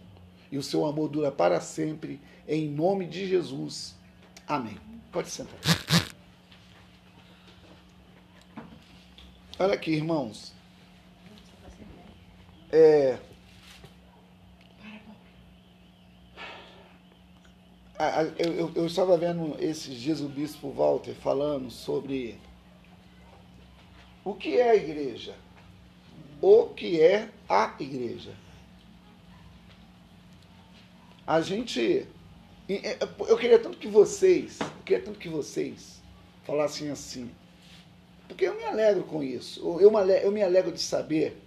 e 0.49 0.57
o 0.57 0.63
seu 0.63 0.85
amor 0.85 1.09
dura 1.09 1.33
para 1.33 1.59
sempre, 1.59 2.21
em 2.47 2.69
nome 2.69 3.05
de 3.05 3.27
Jesus. 3.27 3.93
Amém. 4.47 4.77
Pode 5.11 5.29
sentar. 5.29 6.04
Olha 9.59 9.73
aqui, 9.73 9.91
irmãos. 9.91 10.53
É, 12.71 13.17
eu, 18.37 18.53
eu- 18.53 18.71
eu 18.75 18.85
estava 18.85 19.17
vendo 19.17 19.55
esses 19.63 19.99
dias 19.99 20.19
o 20.19 20.27
bispo 20.27 20.69
Walter 20.71 21.13
falando 21.13 21.69
sobre 21.71 22.37
o 24.23 24.33
que 24.33 24.57
é 24.59 24.71
a 24.71 24.75
igreja. 24.75 25.35
O 26.41 26.65
que 26.67 26.99
é 26.99 27.29
a 27.47 27.71
igreja. 27.79 28.33
A 31.25 31.39
gente. 31.41 32.05
e- 32.67 32.81
Eu 33.27 33.37
queria 33.37 33.57
tanto 33.57 33.77
que 33.77 33.87
vocês. 33.87 34.59
Eu 34.59 34.83
queria 34.83 35.03
tanto 35.03 35.17
que 35.17 35.29
vocês 35.29 36.01
falassem 36.43 36.89
assim. 36.89 37.31
Porque 38.27 38.45
eu 38.45 38.55
me 38.55 38.63
alegro 38.63 39.03
com 39.03 39.23
isso. 39.23 39.79
Eu, 39.79 40.31
me 40.31 40.41
alegro 40.41 40.71
de 40.71 40.81
saber 40.81 41.41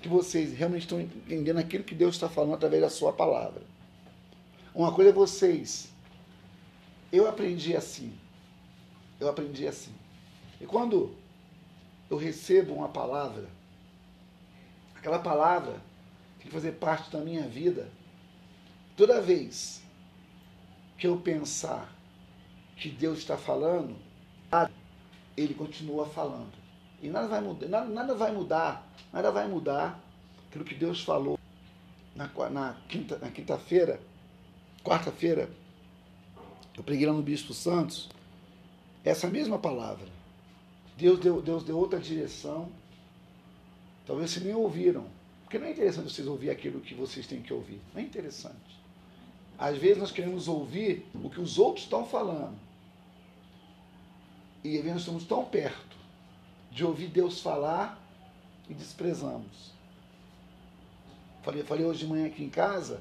que 0.00 0.08
vocês 0.08 0.52
realmente 0.52 0.82
estão 0.82 1.00
entendendo 1.00 1.58
aquilo 1.58 1.84
que 1.84 1.94
Deus 1.94 2.14
está 2.14 2.28
falando 2.28 2.54
através 2.54 2.82
da 2.82 2.90
sua 2.90 3.12
palavra. 3.12 3.62
Uma 4.74 4.92
coisa 4.92 5.10
é 5.10 5.12
vocês. 5.12 5.88
Eu 7.10 7.26
aprendi 7.28 7.74
assim. 7.74 8.12
Eu 9.18 9.28
aprendi 9.28 9.66
assim. 9.66 9.92
E 10.60 10.66
quando 10.66 11.14
eu 12.10 12.16
recebo 12.16 12.74
uma 12.74 12.88
palavra, 12.88 13.48
aquela 14.94 15.18
palavra 15.18 15.80
tem 16.38 16.46
que 16.46 16.50
fazer 16.50 16.72
parte 16.72 17.10
da 17.10 17.20
minha 17.20 17.48
vida. 17.48 17.88
Toda 18.96 19.20
vez 19.20 19.82
que 20.98 21.06
eu 21.06 21.18
pensar 21.18 21.94
que 22.76 22.90
Deus 22.90 23.18
está 23.18 23.36
falando, 23.36 23.96
ele 25.36 25.54
continua 25.54 26.06
falando. 26.06 26.52
E 27.02 27.08
nada 27.08 27.28
vai 27.28 27.40
mudar, 27.40 27.68
nada, 27.68 27.86
nada 27.86 28.14
vai 28.14 28.32
mudar, 28.32 28.88
nada 29.12 29.30
vai 29.30 29.46
mudar 29.46 30.00
aquilo 30.48 30.64
que 30.64 30.74
Deus 30.74 31.02
falou 31.02 31.38
na, 32.14 32.28
qua- 32.28 32.48
na 32.48 32.74
quinta, 32.88 33.18
na 33.18 33.30
quinta-feira, 33.30 34.00
quarta-feira, 34.82 35.50
eu 36.76 36.82
preguei 36.82 37.06
lá 37.06 37.12
no 37.12 37.22
Bispo 37.22 37.52
Santos, 37.52 38.08
essa 39.04 39.26
mesma 39.28 39.58
palavra. 39.58 40.06
Deus 40.96 41.18
deu, 41.20 41.42
Deus 41.42 41.62
deu 41.64 41.76
outra 41.78 41.98
direção. 41.98 42.68
Talvez 44.06 44.30
vocês 44.30 44.44
nem 44.44 44.54
ouviram. 44.54 45.06
Porque 45.44 45.58
não 45.58 45.66
é 45.66 45.70
interessante 45.70 46.10
vocês 46.12 46.26
ouvir 46.26 46.50
aquilo 46.50 46.80
que 46.80 46.94
vocês 46.94 47.26
têm 47.26 47.40
que 47.42 47.52
ouvir. 47.52 47.80
Não 47.94 48.00
é 48.00 48.04
interessante. 48.04 48.56
Às 49.58 49.76
vezes 49.78 49.98
nós 49.98 50.10
queremos 50.10 50.48
ouvir 50.48 51.06
o 51.14 51.30
que 51.30 51.40
os 51.40 51.58
outros 51.58 51.84
estão 51.84 52.04
falando. 52.04 52.56
E 54.66 54.82
nós 54.82 54.98
estamos 54.98 55.24
tão 55.24 55.44
perto 55.44 55.96
de 56.72 56.84
ouvir 56.84 57.06
Deus 57.06 57.40
falar 57.40 58.02
e 58.68 58.74
desprezamos. 58.74 59.70
Falei, 61.44 61.62
falei 61.62 61.86
hoje 61.86 62.00
de 62.00 62.06
manhã 62.06 62.26
aqui 62.26 62.42
em 62.42 62.50
casa 62.50 63.00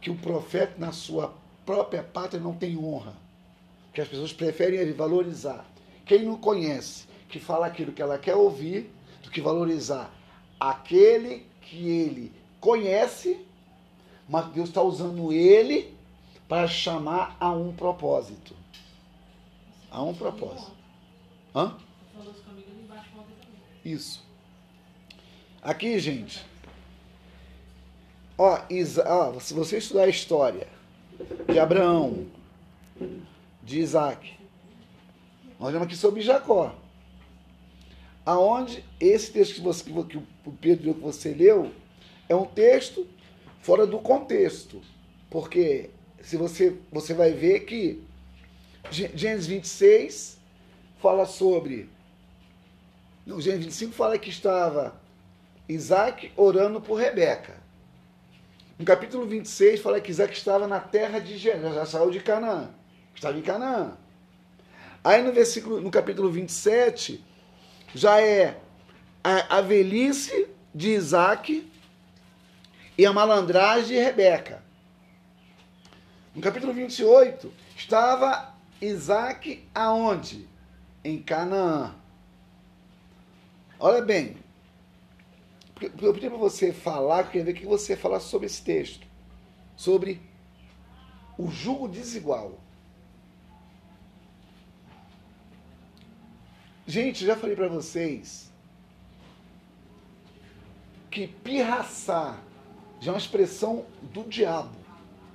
que 0.00 0.10
o 0.10 0.16
profeta 0.16 0.74
na 0.78 0.90
sua 0.90 1.32
própria 1.64 2.02
pátria 2.02 2.42
não 2.42 2.52
tem 2.52 2.76
honra. 2.76 3.14
Que 3.94 4.00
as 4.00 4.08
pessoas 4.08 4.32
preferem 4.32 4.92
valorizar. 4.92 5.64
Quem 6.04 6.24
não 6.24 6.36
conhece, 6.36 7.06
que 7.28 7.38
fala 7.38 7.66
aquilo 7.66 7.92
que 7.92 8.02
ela 8.02 8.18
quer 8.18 8.34
ouvir, 8.34 8.92
do 9.22 9.30
que 9.30 9.40
valorizar 9.40 10.12
aquele 10.58 11.46
que 11.60 11.88
ele 11.88 12.32
conhece, 12.60 13.46
mas 14.28 14.46
Deus 14.46 14.68
está 14.68 14.82
usando 14.82 15.32
ele 15.32 15.96
para 16.48 16.66
chamar 16.66 17.36
a 17.38 17.50
um 17.50 17.72
propósito. 17.72 18.61
A 19.92 20.02
um 20.02 20.14
propósito. 20.14 20.72
Hã? 21.54 21.76
Isso. 23.84 24.24
Aqui, 25.60 25.98
gente. 25.98 26.42
Ó, 28.38 28.58
Isa, 28.70 29.04
ó, 29.06 29.38
se 29.38 29.52
você 29.52 29.76
estudar 29.76 30.04
a 30.04 30.08
história 30.08 30.66
de 31.46 31.58
Abraão, 31.58 32.26
de 33.62 33.80
Isaac, 33.80 34.32
nós 35.60 35.72
vamos 35.72 35.86
aqui 35.86 35.96
sobre 35.96 36.22
Jacó. 36.22 36.74
Aonde 38.24 38.82
esse 38.98 39.30
texto 39.30 39.56
que, 39.56 39.60
você, 39.60 39.84
que 39.84 40.16
o 40.16 40.52
Pedro 40.58 40.94
que 40.94 41.00
você 41.00 41.34
leu 41.34 41.70
é 42.30 42.34
um 42.34 42.46
texto 42.46 43.06
fora 43.60 43.86
do 43.86 43.98
contexto. 43.98 44.80
Porque 45.28 45.90
se 46.22 46.38
você, 46.38 46.78
você 46.90 47.12
vai 47.12 47.32
ver 47.32 47.60
que 47.66 48.02
Gênesis 48.90 49.46
26 49.46 50.38
fala 51.00 51.24
sobre 51.24 51.88
no 53.24 53.40
Gênesis 53.40 53.66
25 53.66 53.94
fala 53.94 54.18
que 54.18 54.30
estava 54.30 55.00
Isaac 55.68 56.32
orando 56.36 56.80
por 56.80 56.96
Rebeca. 56.96 57.62
No 58.78 58.84
capítulo 58.84 59.26
26 59.26 59.80
fala 59.80 60.00
que 60.00 60.10
Isaac 60.10 60.32
estava 60.36 60.66
na 60.66 60.80
terra 60.80 61.20
de 61.20 61.38
Jeré, 61.38 61.72
já 61.72 61.86
saiu 61.86 62.10
de 62.10 62.20
Canaã. 62.20 62.70
Estava 63.14 63.38
em 63.38 63.42
Canaã. 63.42 63.96
Aí 65.04 65.22
no 65.22 65.32
versículo, 65.32 65.80
no 65.80 65.90
capítulo 65.90 66.30
27, 66.30 67.24
já 67.94 68.20
é 68.20 68.58
a, 69.22 69.58
a 69.58 69.60
velhice 69.60 70.48
de 70.74 70.90
Isaac 70.90 71.70
e 72.98 73.06
a 73.06 73.12
malandragem 73.12 73.96
de 73.96 74.02
Rebeca. 74.02 74.62
No 76.34 76.40
capítulo 76.40 76.72
28, 76.72 77.52
estava 77.76 78.51
Isaac 78.82 79.66
aonde? 79.74 80.48
Em 81.04 81.22
Canaã. 81.22 81.94
Olha 83.78 84.02
bem, 84.02 84.36
eu 86.00 86.12
pedi 86.12 86.28
para 86.28 86.38
você 86.38 86.72
falar, 86.72 87.20
eu 87.20 87.26
queria 87.26 87.44
ver 87.44 87.54
que 87.54 87.66
você 87.66 87.96
falar 87.96 88.20
sobre 88.20 88.46
esse 88.46 88.62
texto. 88.62 89.06
Sobre 89.76 90.20
o 91.38 91.50
jugo 91.50 91.88
desigual. 91.88 92.58
Gente, 96.86 97.24
já 97.24 97.36
falei 97.36 97.54
para 97.54 97.68
vocês 97.68 98.52
que 101.10 101.28
pirraçar 101.28 102.42
já 103.00 103.10
é 103.10 103.14
uma 103.14 103.18
expressão 103.18 103.84
do 104.02 104.24
diabo. 104.24 104.74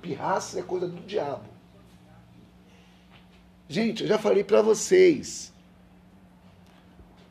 Pirraça 0.02 0.60
é 0.60 0.62
coisa 0.62 0.88
do 0.88 1.00
diabo. 1.06 1.47
Gente, 3.68 4.02
eu 4.02 4.08
já 4.08 4.18
falei 4.18 4.42
para 4.42 4.62
vocês. 4.62 5.52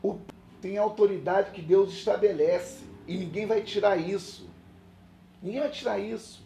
O 0.02 0.18
tem 0.60 0.76
autoridade 0.76 1.52
que 1.52 1.62
Deus 1.62 1.92
estabelece 1.92 2.84
e 3.06 3.16
ninguém 3.16 3.46
vai 3.46 3.62
tirar 3.62 3.96
isso. 3.96 4.48
Ninguém 5.42 5.60
vai 5.60 5.70
tirar 5.70 5.98
isso. 5.98 6.42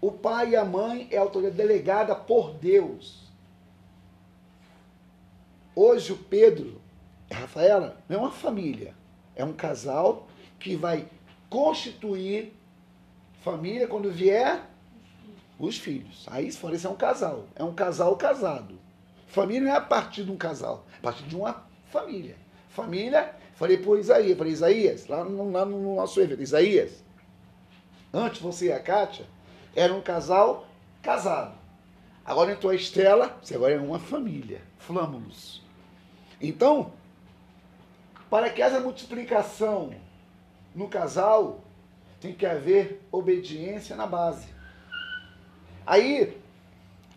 O 0.00 0.10
pai 0.10 0.50
e 0.50 0.56
a 0.56 0.64
mãe 0.64 1.08
é 1.10 1.18
a 1.18 1.20
autoridade 1.20 1.56
delegada 1.56 2.14
por 2.14 2.52
Deus. 2.54 3.22
Hoje 5.74 6.12
o 6.12 6.16
Pedro 6.16 6.80
e 7.30 7.34
a 7.34 7.38
Rafaela 7.38 7.96
não 8.08 8.16
é 8.16 8.20
uma 8.20 8.30
família, 8.30 8.94
é 9.34 9.44
um 9.44 9.52
casal 9.52 10.26
que 10.58 10.76
vai 10.76 11.08
constituir 11.48 12.52
família 13.42 13.86
quando 13.86 14.10
vier 14.10 14.62
os 15.58 15.78
filhos. 15.78 16.26
Aí, 16.28 16.50
se 16.50 16.58
for, 16.58 16.74
esse 16.74 16.86
é 16.86 16.90
um 16.90 16.96
casal. 16.96 17.46
É 17.54 17.62
um 17.62 17.74
casal 17.74 18.16
casado. 18.16 18.81
Família 19.32 19.62
não 19.62 19.72
é 19.72 19.76
a 19.78 19.80
partir 19.80 20.24
de 20.24 20.30
um 20.30 20.36
casal, 20.36 20.84
é 20.92 20.98
a 20.98 21.00
partir 21.00 21.24
de 21.24 21.34
uma 21.34 21.64
família. 21.90 22.36
Família, 22.68 23.34
falei 23.54 23.78
por 23.78 23.98
Isaías, 23.98 24.36
falei, 24.36 24.52
Isaías, 24.52 25.06
lá 25.06 25.24
no, 25.24 25.50
lá 25.50 25.64
no 25.64 25.96
nosso 25.96 26.20
evento, 26.20 26.42
Isaías, 26.42 27.02
antes 28.12 28.42
você 28.42 28.66
e 28.66 28.72
a 28.72 28.78
Kátia, 28.78 29.24
era 29.74 29.94
um 29.94 30.02
casal 30.02 30.66
casado. 31.00 31.54
Agora 32.26 32.52
entrou 32.52 32.70
a 32.70 32.74
Estela, 32.74 33.38
você 33.42 33.54
agora 33.54 33.72
é 33.72 33.80
uma 33.80 33.98
família, 33.98 34.60
flâmulos. 34.78 35.62
Então, 36.38 36.92
para 38.28 38.50
que 38.50 38.60
haja 38.60 38.80
multiplicação 38.80 39.94
no 40.74 40.88
casal, 40.88 41.64
tem 42.20 42.34
que 42.34 42.44
haver 42.44 43.00
obediência 43.10 43.96
na 43.96 44.06
base. 44.06 44.48
Aí, 45.86 46.36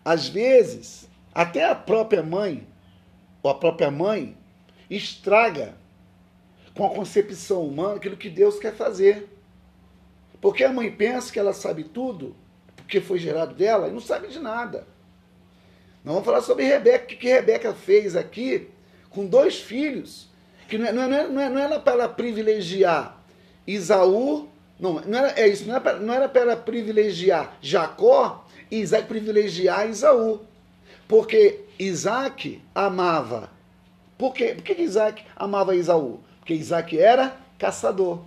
às 0.02 0.28
vezes, 0.28 1.06
até 1.36 1.64
a 1.64 1.74
própria 1.74 2.22
mãe, 2.22 2.66
ou 3.42 3.50
a 3.50 3.54
própria 3.54 3.90
mãe, 3.90 4.34
estraga 4.88 5.74
com 6.74 6.86
a 6.86 6.90
concepção 6.90 7.62
humana 7.62 7.96
aquilo 7.96 8.16
que 8.16 8.30
Deus 8.30 8.58
quer 8.58 8.74
fazer. 8.74 9.28
Porque 10.40 10.64
a 10.64 10.72
mãe 10.72 10.90
pensa 10.90 11.30
que 11.30 11.38
ela 11.38 11.52
sabe 11.52 11.84
tudo, 11.84 12.34
porque 12.74 13.02
foi 13.02 13.18
gerado 13.18 13.54
dela, 13.54 13.88
e 13.88 13.92
não 13.92 14.00
sabe 14.00 14.28
de 14.28 14.38
nada. 14.38 14.86
Nós 16.02 16.14
vamos 16.14 16.24
falar 16.24 16.40
sobre 16.40 16.64
Rebeca, 16.64 17.04
o 17.04 17.18
que 17.18 17.28
Rebeca 17.28 17.74
fez 17.74 18.16
aqui 18.16 18.70
com 19.10 19.26
dois 19.26 19.60
filhos. 19.60 20.28
Que 20.66 20.78
não, 20.78 20.86
é- 20.86 20.92
não, 20.92 21.02
é- 21.02 21.28
não, 21.28 21.40
é- 21.42 21.48
não 21.50 21.58
era 21.60 21.78
para 21.78 21.92
ela 21.92 22.08
privilegiar 22.08 23.22
Isaú, 23.66 24.48
não, 24.80 24.94
não 25.00 25.18
era, 25.18 25.38
é 25.38 25.46
isso, 25.48 25.66
não 25.66 25.74
era, 25.74 25.80
para- 25.82 25.98
não 25.98 26.14
era 26.14 26.28
para 26.30 26.40
ela 26.40 26.56
privilegiar 26.56 27.58
Jacó 27.60 28.46
e 28.70 28.78
Isaac 28.80 29.06
privilegiar 29.06 29.86
Isaú. 29.88 30.40
Porque 31.08 31.64
Isaac 31.78 32.62
amava. 32.74 33.50
Por 34.18 34.32
quê? 34.32 34.54
Por 34.54 34.62
que 34.64 34.80
Isaac 34.80 35.24
amava 35.36 35.76
Isaú? 35.76 36.20
Porque 36.40 36.54
Isaac 36.54 36.98
era 36.98 37.36
caçador. 37.58 38.20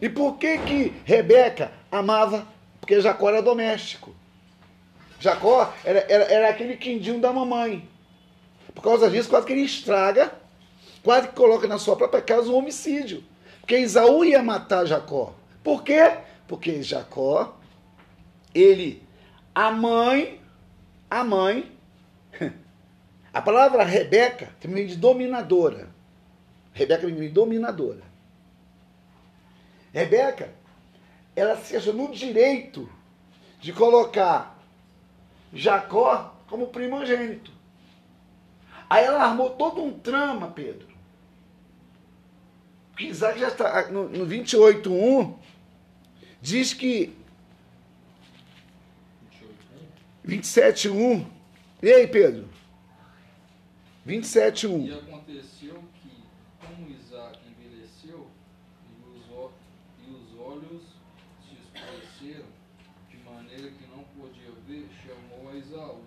E 0.00 0.08
por 0.08 0.36
que 0.36 0.58
que 0.58 0.92
Rebeca 1.04 1.72
amava? 1.90 2.46
Porque 2.80 3.00
Jacó 3.00 3.28
era 3.30 3.40
doméstico. 3.40 4.14
Jacó 5.18 5.72
era, 5.84 6.00
era, 6.08 6.24
era 6.24 6.48
aquele 6.50 6.76
quindinho 6.76 7.20
da 7.20 7.32
mamãe. 7.32 7.88
Por 8.74 8.82
causa 8.82 9.08
disso, 9.08 9.30
quase 9.30 9.46
que 9.46 9.52
ele 9.52 9.62
estraga, 9.62 10.32
quase 11.02 11.28
que 11.28 11.34
coloca 11.34 11.66
na 11.66 11.78
sua 11.78 11.96
própria 11.96 12.20
casa 12.20 12.50
um 12.50 12.56
homicídio. 12.56 13.24
Porque 13.60 13.78
Isaú 13.78 14.24
ia 14.24 14.42
matar 14.42 14.84
Jacó. 14.84 15.32
Por 15.62 15.82
quê? 15.82 16.18
Porque 16.46 16.82
Jacó, 16.82 17.56
ele, 18.54 19.02
a 19.54 19.70
mãe, 19.70 20.38
a 21.10 21.24
mãe, 21.24 21.72
a 23.32 23.42
palavra 23.42 23.84
Rebeca 23.84 24.50
vem 24.60 24.86
de 24.86 24.96
dominadora. 24.96 25.88
Rebeca 26.72 27.06
vem 27.06 27.14
de 27.14 27.28
dominadora. 27.28 28.02
Rebeca, 29.92 30.52
ela 31.36 31.56
se 31.56 31.76
achou 31.76 31.92
no 31.92 32.10
direito 32.12 32.88
de 33.60 33.72
colocar 33.72 34.58
Jacó 35.52 36.34
como 36.48 36.66
primogênito. 36.68 37.52
Aí 38.90 39.04
ela 39.04 39.24
armou 39.24 39.50
todo 39.50 39.82
um 39.82 39.98
trama, 39.98 40.48
Pedro. 40.48 40.88
Porque 42.90 43.06
Isaac 43.06 43.38
já 43.38 43.48
está 43.48 43.90
no, 43.90 44.08
no 44.08 44.26
28.1 44.26 45.34
diz 46.44 46.74
que 46.74 47.16
28. 49.32 49.64
27.1 50.26 51.26
E 51.82 51.92
aí, 51.92 52.06
Pedro? 52.06 52.48
E 54.06 54.10
27.1 54.10 54.98
aconteceu 54.98 55.82
que, 56.02 56.10
como 56.60 56.90
Isaac 56.90 57.38
envelheceu, 57.48 58.26
e 58.86 59.08
os, 59.10 59.50
e 60.06 60.10
os 60.10 60.38
olhos 60.40 60.82
se 61.42 61.54
escureceram, 61.54 62.46
de 63.10 63.16
maneira 63.18 63.70
que 63.70 63.86
não 63.94 64.04
podia 64.18 64.50
ver, 64.66 64.88
chamou 65.02 65.50
a 65.50 65.56
Esaú, 65.56 66.02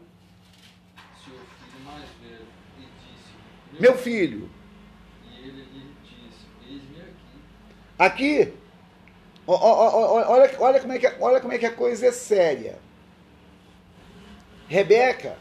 seu 1.24 1.34
filho 1.34 1.86
mais 1.86 2.10
velho, 2.22 2.48
e 2.80 2.82
disse: 2.82 3.82
Meu 3.82 3.96
filho, 3.98 4.50
E 5.24 5.48
ele 5.48 5.62
lhe 5.64 5.96
disse: 6.04 6.46
Eis-me 6.68 7.02
aqui. 7.02 7.38
aqui, 7.98 8.54
ó, 9.48 10.30
olha, 10.32 10.52
olha, 10.60 10.80
como 10.80 10.94
é 10.94 11.00
que, 11.00 11.08
olha 11.20 11.40
como 11.42 11.54
é 11.54 11.58
que 11.58 11.66
a 11.66 11.74
coisa 11.74 12.08
é 12.08 12.12
séria. 12.12 12.80
Rebeca, 14.68 15.38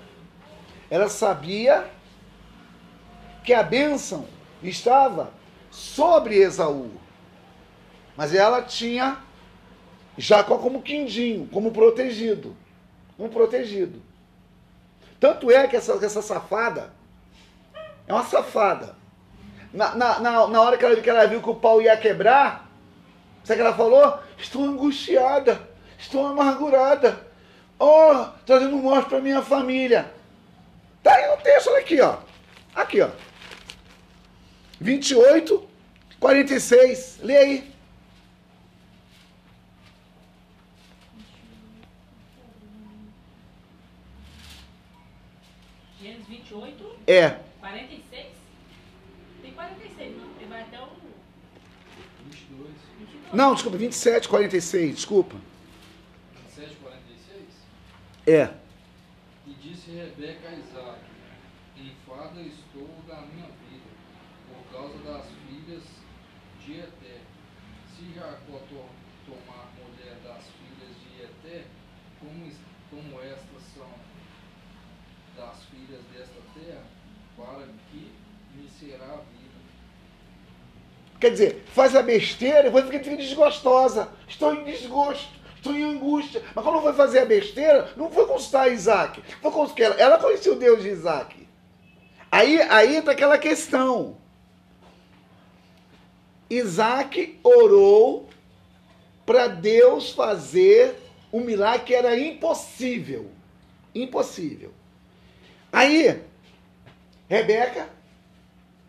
ela 0.90 1.08
sabia 1.08 1.90
que 3.44 3.52
a 3.52 3.62
bênção 3.62 4.26
estava 4.62 5.32
sobre 5.70 6.36
Esaú. 6.36 6.90
Mas 8.16 8.34
ela 8.34 8.62
tinha 8.62 9.18
Jacó 10.16 10.58
como 10.58 10.82
quindinho, 10.82 11.46
como 11.48 11.70
protegido. 11.70 12.56
Como 13.16 13.28
protegido. 13.28 14.00
Tanto 15.18 15.50
é 15.50 15.66
que 15.66 15.76
essa, 15.76 15.92
essa 16.04 16.22
safada 16.22 16.92
é 18.06 18.12
uma 18.12 18.24
safada. 18.24 18.96
Na, 19.72 19.94
na, 19.94 20.20
na, 20.20 20.46
na 20.46 20.60
hora 20.60 20.78
que 20.78 20.84
ela, 20.84 20.96
que 20.96 21.10
ela 21.10 21.26
viu 21.26 21.42
que 21.42 21.50
o 21.50 21.54
pau 21.54 21.82
ia 21.82 21.96
quebrar, 21.96 22.70
sabe 23.44 23.60
o 23.60 23.62
que 23.62 23.68
ela 23.68 23.76
falou? 23.76 24.18
Estou 24.38 24.64
angustiada, 24.64 25.68
estou 25.98 26.26
amargurada. 26.26 27.25
Oh, 27.78 28.26
trazendo 28.46 28.76
morte 28.76 29.08
para 29.08 29.20
minha 29.20 29.42
família. 29.42 30.10
Tá 31.02 31.14
aí 31.14 31.28
no 31.30 31.42
texto, 31.42 31.68
olha 31.68 31.80
aqui, 31.80 32.00
ó. 32.00 32.18
Aqui, 32.74 33.00
ó. 33.00 33.10
28, 34.80 35.68
46. 36.18 37.18
Lê 37.22 37.36
aí. 37.36 37.72
Gênesis 46.00 46.26
28, 46.28 46.96
É. 47.06 47.38
46. 47.60 48.26
Tem 49.42 49.52
46, 49.52 50.16
não. 50.16 50.24
Ele 50.38 50.46
vai 50.48 50.60
até 50.62 50.80
o 50.80 50.88
22, 52.24 52.70
22. 52.98 53.34
Não, 53.34 53.54
desculpa, 53.54 53.78
27, 53.78 54.28
46, 54.28 54.94
desculpa. 54.96 55.36
27, 58.26 58.26
46. 58.26 58.28
É. 58.28 58.50
E 59.46 59.54
disse 59.54 59.90
Rebeca 59.92 60.48
a 60.48 60.52
Isaac: 60.54 61.00
Enfada 61.76 62.40
estou 62.40 62.88
da 63.06 63.20
minha 63.22 63.46
vida, 63.46 63.90
por 64.48 64.72
causa 64.72 64.98
das 65.04 65.26
filhas 65.48 65.82
de 66.64 66.72
Eté. 66.80 67.20
Se 67.96 68.12
Jacó 68.14 68.58
to- 68.68 69.06
tomar 69.24 69.68
mulher 69.78 70.16
das 70.24 70.44
filhas 70.44 70.94
de 71.00 71.22
Eté, 71.22 71.64
como, 72.20 72.50
como 72.90 73.20
estas 73.22 73.62
são 73.74 73.88
das 75.36 75.64
filhas 75.66 76.02
desta 76.12 76.40
terra, 76.54 76.82
para 77.36 77.66
que 77.90 78.12
me 78.54 78.68
será 78.68 79.04
a 79.04 79.16
vida. 79.16 79.56
Quer 81.20 81.30
dizer, 81.30 81.64
faz 81.68 81.94
a 81.96 82.02
besteira 82.02 82.60
e 82.60 82.64
depois 82.64 82.84
fica, 82.86 83.02
fica 83.02 83.16
desgostosa. 83.16 84.10
Estou 84.28 84.54
em 84.54 84.64
desgosto, 84.64 85.35
estou 85.66 85.74
em 85.74 85.82
angústia. 85.82 86.42
Mas 86.54 86.64
quando 86.64 86.82
foi 86.82 86.92
fazer 86.92 87.20
a 87.20 87.24
besteira, 87.24 87.92
não 87.96 88.10
foi 88.10 88.26
consultar 88.26 88.72
Isaac. 88.72 89.22
Foi 89.42 89.50
consultar 89.50 89.84
ela. 89.84 89.94
Ela 89.96 90.18
conhecia 90.18 90.52
o 90.52 90.56
Deus 90.56 90.82
de 90.82 90.88
Isaac. 90.88 91.46
Aí, 92.30 92.60
aí 92.62 92.96
entra 92.96 93.12
aquela 93.12 93.38
questão. 93.38 94.16
Isaac 96.48 97.38
orou 97.42 98.28
para 99.24 99.48
Deus 99.48 100.10
fazer 100.10 100.96
um 101.32 101.40
milagre 101.40 101.86
que 101.86 101.94
era 101.94 102.18
impossível. 102.18 103.30
Impossível. 103.94 104.72
Aí, 105.72 106.22
Rebeca, 107.28 107.88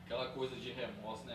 Aquela 0.06 0.28
coisa 0.28 0.56
de 0.56 0.72
remorso, 0.72 1.27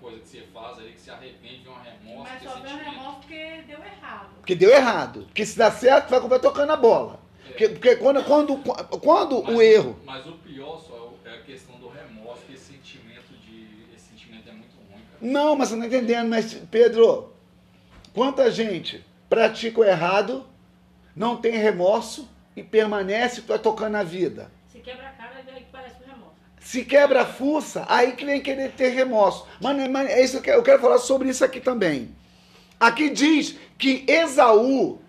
coisa 0.00 0.18
que 0.20 0.28
você 0.28 0.42
faz 0.52 0.78
ali, 0.78 0.92
que 0.92 1.00
se 1.00 1.10
arrepende 1.10 1.58
de 1.58 1.68
um 1.68 1.74
remorso, 1.74 2.32
Mas 2.32 2.42
só 2.42 2.60
veio 2.60 2.74
um 2.74 2.78
remorso 2.78 3.18
porque 3.20 3.62
deu 3.66 3.78
errado. 3.78 4.28
que 4.46 4.54
deu 4.54 4.70
errado. 4.70 5.22
Porque 5.24 5.46
se 5.46 5.58
dá 5.58 5.70
certo, 5.70 6.10
vai, 6.10 6.38
tocando 6.38 6.72
a 6.72 6.76
bola. 6.76 7.20
Porque, 7.46 7.68
porque 7.68 7.96
quando, 7.96 8.24
quando, 8.24 8.56
quando 9.00 9.42
Mas 9.42 9.54
o 9.54 9.62
erro. 9.62 10.00
Mas 10.04 10.26
o 10.26 10.32
pior 10.32 10.78
só 10.78 10.96
é 10.96 11.10
é 11.30 11.34
a 11.34 11.42
questão 11.42 11.76
do 11.78 11.88
remorso, 11.88 12.42
que 12.46 12.54
esse 12.54 12.72
sentimento 12.72 13.32
de. 13.44 13.86
Esse 13.94 14.08
sentimento 14.08 14.48
é 14.48 14.52
muito 14.52 14.76
ruim, 14.76 15.00
cara. 15.00 15.18
Não, 15.20 15.56
mas 15.56 15.68
você 15.68 15.76
não 15.76 15.84
está 15.84 15.96
entendendo. 15.96 16.28
Mas, 16.28 16.54
Pedro, 16.70 17.32
quanta 18.12 18.50
gente 18.50 19.04
pratica 19.28 19.80
o 19.80 19.84
errado, 19.84 20.46
não 21.14 21.36
tem 21.36 21.52
remorso 21.52 22.28
e 22.56 22.62
permanece 22.62 23.40
vai 23.42 23.58
tocando 23.58 23.96
a 23.96 24.02
vida. 24.02 24.50
Se 24.68 24.80
quebra 24.80 25.08
a 25.08 25.12
cara, 25.12 25.36
aí 25.36 25.62
que 25.62 25.70
parece. 25.70 25.99
Se 26.70 26.84
quebra 26.84 27.22
a 27.22 27.26
fuça, 27.26 27.84
aí 27.88 28.12
que 28.12 28.24
vem 28.24 28.40
querer 28.40 28.70
ter 28.70 28.90
remorso. 28.90 29.44
Mas, 29.60 30.08
é 30.08 30.22
isso 30.22 30.40
que 30.40 30.48
eu 30.48 30.62
quero 30.62 30.80
falar 30.80 30.98
sobre 30.98 31.28
isso 31.28 31.44
aqui 31.44 31.58
também. 31.58 32.14
Aqui 32.78 33.10
diz 33.10 33.56
que 33.76 34.04
Esaú, 34.06 35.00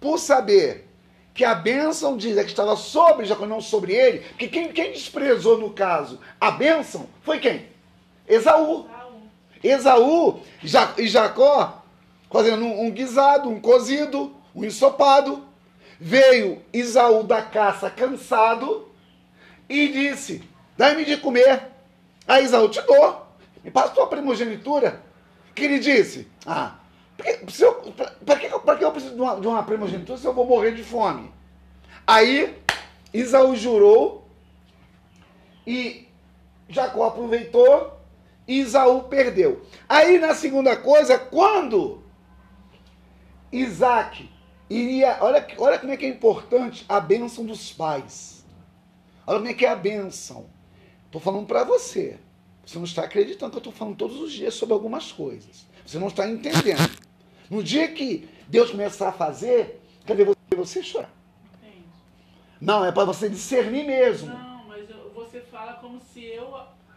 por 0.00 0.18
saber 0.18 0.88
que 1.32 1.44
a 1.44 1.54
bênção 1.54 2.16
de 2.16 2.30
Isaac 2.30 2.50
estava 2.50 2.74
sobre 2.74 3.24
Jacó, 3.24 3.46
não 3.46 3.60
sobre 3.60 3.94
ele, 3.94 4.18
que 4.36 4.48
quem, 4.48 4.72
quem 4.72 4.90
desprezou 4.90 5.58
no 5.58 5.70
caso 5.70 6.18
a 6.40 6.50
bênção 6.50 7.06
foi 7.22 7.38
quem? 7.38 7.68
Esaú. 8.26 8.88
Esaú 9.62 10.40
Ja- 10.60 10.94
e 10.98 11.06
Jacó 11.06 11.84
fazendo 12.32 12.64
um, 12.64 12.86
um 12.86 12.90
guisado, 12.90 13.48
um 13.48 13.60
cozido, 13.60 14.34
um 14.52 14.64
ensopado. 14.64 15.46
Veio 16.00 16.60
Isaú 16.72 17.22
da 17.22 17.42
caça 17.42 17.88
cansado 17.88 18.88
e 19.68 19.86
disse: 19.86 20.49
Dá-me 20.80 21.04
de 21.04 21.18
comer. 21.18 21.60
Aí 22.26 22.42
Isaú 22.42 22.66
te 22.70 22.80
dou, 22.80 23.26
me 23.62 23.70
passa 23.70 23.92
tua 23.92 24.06
primogenitura. 24.06 25.02
Que 25.54 25.64
ele 25.64 25.78
disse: 25.78 26.26
Ah, 26.46 26.76
para 28.24 28.38
que, 28.38 28.48
pra 28.48 28.76
que 28.78 28.84
eu 28.86 28.90
preciso 28.90 29.14
de 29.14 29.20
uma, 29.20 29.38
de 29.38 29.46
uma 29.46 29.62
primogenitura 29.62 30.16
se 30.16 30.24
eu 30.24 30.32
vou 30.32 30.46
morrer 30.46 30.74
de 30.74 30.82
fome? 30.82 31.30
Aí 32.06 32.56
Isaú 33.12 33.54
jurou 33.54 34.26
e 35.66 36.08
Jacó 36.66 37.08
aproveitou 37.08 38.00
e 38.48 38.60
Isaú 38.60 39.02
perdeu. 39.02 39.60
Aí 39.86 40.18
na 40.18 40.34
segunda 40.34 40.74
coisa, 40.78 41.18
quando 41.18 42.02
Isaac 43.52 44.30
iria. 44.70 45.18
Olha, 45.20 45.46
olha 45.58 45.78
como 45.78 45.92
é 45.92 45.98
que 45.98 46.06
é 46.06 46.08
importante 46.08 46.86
a 46.88 46.98
bênção 46.98 47.44
dos 47.44 47.70
pais. 47.70 48.46
Olha 49.26 49.40
como 49.40 49.50
é 49.50 49.52
que 49.52 49.66
é 49.66 49.68
a 49.68 49.76
bênção. 49.76 50.58
Estou 51.10 51.20
falando 51.20 51.44
para 51.44 51.64
você. 51.64 52.18
Você 52.64 52.78
não 52.78 52.84
está 52.84 53.02
acreditando 53.02 53.50
que 53.50 53.56
eu 53.56 53.60
estou 53.60 53.72
falando 53.72 53.96
todos 53.96 54.20
os 54.20 54.32
dias 54.32 54.54
sobre 54.54 54.74
algumas 54.74 55.10
coisas. 55.10 55.66
Você 55.84 55.98
não 55.98 56.06
está 56.06 56.28
entendendo. 56.28 56.88
No 57.50 57.64
dia 57.64 57.88
que 57.88 58.28
Deus 58.46 58.70
começar 58.70 59.08
a 59.08 59.12
fazer, 59.12 59.82
cadê 60.06 60.24
você? 60.24 60.38
Você 60.56 60.82
chorar. 60.84 61.10
Entende? 61.60 61.84
Não, 62.60 62.84
é 62.84 62.92
para 62.92 63.04
você 63.06 63.28
discernir 63.28 63.84
mesmo. 63.84 64.28
Não, 64.32 64.64
mas 64.68 64.88
eu- 64.88 65.10
você 65.12 65.40
fala 65.40 65.72
como 65.74 66.00
se 66.12 66.24
eu 66.24 66.48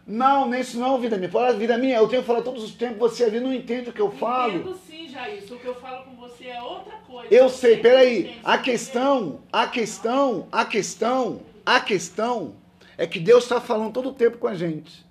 Não, 0.06 0.48
nem 0.48 0.60
isso 0.60 0.78
não, 0.78 1.00
vida 1.00 1.16
minha. 1.16 1.28
Fala, 1.30 1.52
vida 1.54 1.76
minha, 1.76 1.96
eu 1.96 2.06
tenho 2.06 2.22
que 2.22 2.26
falar 2.28 2.42
todos 2.42 2.62
os 2.62 2.72
tempos, 2.72 2.98
você 2.98 3.24
ali 3.24 3.40
não 3.40 3.52
entende 3.52 3.90
o 3.90 3.92
que 3.92 4.00
eu 4.00 4.12
falo. 4.12 4.54
entendo 4.58 4.78
sim, 4.86 5.06
isso. 5.38 5.54
O 5.54 5.58
que 5.58 5.66
eu 5.66 5.74
falo 5.74 6.04
com 6.04 6.14
você 6.14 6.46
é 6.46 6.62
outra 6.62 6.98
coisa. 6.98 7.34
Eu 7.34 7.48
Você 7.48 7.56
sei, 7.72 7.76
peraí. 7.78 8.38
A 8.44 8.58
questão, 8.58 9.40
a 9.52 9.66
questão, 9.66 10.46
a 10.52 10.64
questão, 10.64 11.40
a 11.66 11.80
questão 11.80 12.54
é 12.96 13.06
que 13.06 13.18
Deus 13.18 13.44
está 13.44 13.60
falando 13.60 13.92
todo 13.92 14.10
o 14.10 14.14
tempo 14.14 14.38
com 14.38 14.46
a 14.46 14.54
gente. 14.54 15.04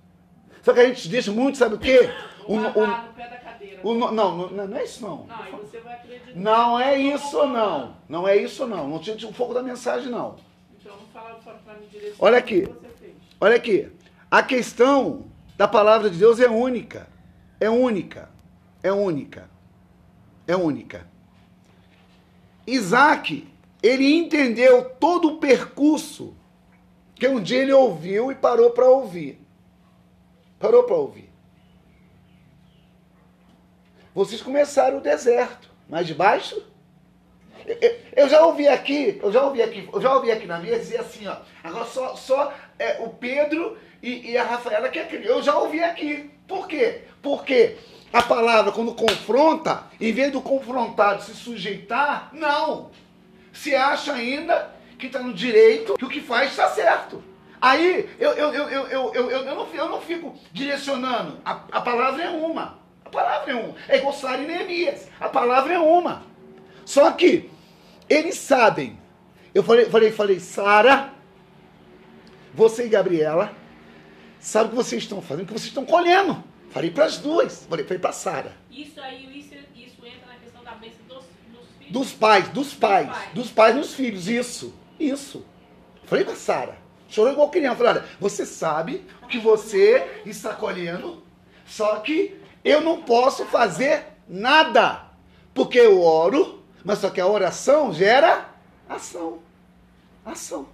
Só 0.61 0.73
que 0.73 0.79
a 0.79 0.87
gente 0.87 1.09
deixa 1.09 1.31
muito, 1.31 1.57
sabe 1.57 1.75
o 1.75 1.79
quê? 1.79 2.09
O 2.47 2.55
O, 3.83 3.91
o, 3.91 3.93
não, 3.93 4.11
não, 4.11 4.49
não 4.49 4.77
é 4.77 4.83
isso 4.83 5.01
não. 5.01 5.27
Não, 6.35 6.79
é 6.79 6.97
isso 6.97 7.45
não. 7.45 7.95
Não 8.07 8.27
é 8.27 8.37
isso 8.37 8.65
não. 8.65 8.87
Não 8.87 8.99
tinha 8.99 9.15
o 9.29 9.33
foco 9.33 9.53
da 9.53 9.61
mensagem 9.61 10.09
não. 10.09 10.37
Então 10.79 10.95
não 10.95 11.07
fala 11.07 11.35
para 11.35 11.73
me 11.75 11.87
direcionar 11.87 12.15
Olha 12.19 12.37
aqui. 12.37 12.61
você 12.61 12.87
fez. 12.99 13.13
Olha 13.39 13.55
aqui. 13.55 13.91
A 14.31 14.41
questão 14.41 15.25
da 15.57 15.67
palavra 15.67 16.09
de 16.09 16.17
Deus 16.17 16.39
é 16.39 16.49
única. 16.49 17.07
É 17.59 17.69
única. 17.69 18.29
É 18.81 18.91
única. 18.91 19.49
É 20.47 20.55
única. 20.55 21.07
Isaac, 22.65 23.47
ele 23.81 24.13
entendeu 24.15 24.85
todo 24.99 25.29
o 25.29 25.37
percurso 25.37 26.33
que 27.23 27.27
um 27.29 27.41
dia 27.41 27.59
ele 27.61 27.71
ouviu 27.71 28.33
e 28.33 28.35
parou 28.35 28.71
para 28.71 28.85
ouvir. 28.85 29.39
Parou 30.59 30.83
para 30.83 30.95
ouvir. 30.97 31.29
Vocês 34.13 34.41
começaram 34.41 34.97
o 34.97 35.01
deserto, 35.01 35.69
mas 35.87 36.05
de 36.05 36.13
baixo? 36.13 36.61
Eu- 37.65 37.95
eu- 38.13 38.27
já 38.29 38.45
ouvi 38.45 38.67
aqui, 38.67 39.17
eu 39.23 39.31
já 39.31 39.41
ouvi 39.41 39.61
aqui, 39.61 39.87
eu 39.93 40.01
já 40.01 40.13
ouvi 40.13 40.31
aqui 40.31 40.45
na 40.45 40.59
mesa 40.59 40.79
dizer 40.79 40.99
assim, 40.99 41.25
ó. 41.25 41.37
Agora 41.63 41.85
só, 41.85 42.13
só 42.17 42.53
é, 42.77 42.99
o 42.99 43.07
Pedro 43.11 43.77
e, 44.01 44.31
e 44.31 44.37
a 44.37 44.43
Rafaela 44.43 44.89
que 44.89 44.99
é 44.99 45.05
criança. 45.05 45.29
Eu 45.29 45.41
já 45.41 45.57
ouvi 45.57 45.81
aqui. 45.81 46.29
Por 46.45 46.67
quê? 46.67 47.03
Porque 47.21 47.77
a 48.11 48.21
palavra, 48.21 48.73
quando 48.73 48.93
confronta, 48.93 49.85
em 49.99 50.11
vez 50.11 50.29
do 50.29 50.41
confrontado 50.41 51.23
se 51.23 51.33
sujeitar, 51.33 52.31
não. 52.33 52.91
Se 53.53 53.73
acha 53.73 54.11
ainda 54.11 54.73
que 55.03 55.07
está 55.07 55.19
no 55.19 55.33
direito, 55.33 55.95
que 55.95 56.05
o 56.05 56.09
que 56.09 56.21
faz 56.21 56.51
está 56.51 56.69
certo. 56.69 57.21
Aí 57.61 58.09
eu, 58.17 58.31
eu, 58.31 58.53
eu, 58.53 58.69
eu, 58.69 58.87
eu, 58.87 59.13
eu, 59.13 59.31
eu, 59.31 59.45
não, 59.45 59.67
eu 59.73 59.89
não 59.89 60.01
fico 60.01 60.33
direcionando. 60.53 61.39
A, 61.43 61.51
a 61.71 61.81
palavra 61.81 62.23
é 62.23 62.29
uma. 62.29 62.79
A 63.03 63.09
palavra 63.09 63.51
é 63.51 63.55
uma. 63.55 63.75
É 63.89 63.97
igual 63.97 64.13
Sara 64.13 64.41
e 64.41 64.47
Neemias. 64.47 65.09
A 65.19 65.27
palavra 65.27 65.73
é 65.73 65.79
uma. 65.79 66.23
Só 66.85 67.11
que 67.11 67.49
eles 68.09 68.35
sabem. 68.35 68.97
Eu 69.53 69.61
falei, 69.61 69.85
falei, 69.85 70.11
falei, 70.11 70.39
Sara, 70.39 71.11
você 72.53 72.85
e 72.85 72.89
Gabriela, 72.89 73.53
sabe 74.39 74.67
o 74.67 74.69
que 74.69 74.75
vocês 74.75 75.03
estão 75.03 75.21
fazendo, 75.21 75.43
o 75.43 75.47
que 75.47 75.53
vocês 75.53 75.67
estão 75.67 75.85
colhendo. 75.85 76.41
Falei 76.71 76.91
para 76.91 77.05
as 77.05 77.17
duas. 77.17 77.65
Falei, 77.69 77.83
falei 77.83 77.99
para 77.99 78.13
Sara. 78.13 78.53
Isso 78.71 78.99
aí, 79.01 79.37
isso, 79.37 79.53
isso 79.75 80.05
entra 80.05 80.27
na 80.27 80.35
questão 80.35 80.63
da 80.63 80.71
bênção 80.71 81.05
dos, 81.07 81.25
dos 81.51 81.67
filhos. 81.77 81.91
Dos 81.91 82.13
pais, 82.13 82.47
dos 82.49 82.73
pais, 82.73 83.07
pais. 83.07 83.33
dos 83.33 83.51
pais 83.51 83.75
nos 83.75 83.93
filhos, 83.93 84.27
isso, 84.27 84.73
isso. 84.99 85.45
Falei 86.05 86.23
pra 86.25 86.35
Sara, 86.35 86.77
chorou 87.09 87.31
igual 87.33 87.49
criança. 87.49 87.77
Falei, 87.77 87.93
olha, 87.93 88.05
você 88.19 88.45
sabe 88.45 89.05
o 89.21 89.27
que 89.27 89.39
você 89.39 90.21
está 90.25 90.53
colhendo, 90.53 91.23
só 91.65 91.97
que 91.97 92.39
eu 92.63 92.81
não 92.81 93.01
posso 93.03 93.45
fazer 93.45 94.05
nada, 94.27 95.05
porque 95.53 95.79
eu 95.79 96.01
oro, 96.01 96.63
mas 96.83 96.99
só 96.99 97.09
que 97.09 97.21
a 97.21 97.27
oração 97.27 97.93
gera 97.93 98.49
ação, 98.87 99.39
ação. 100.25 100.67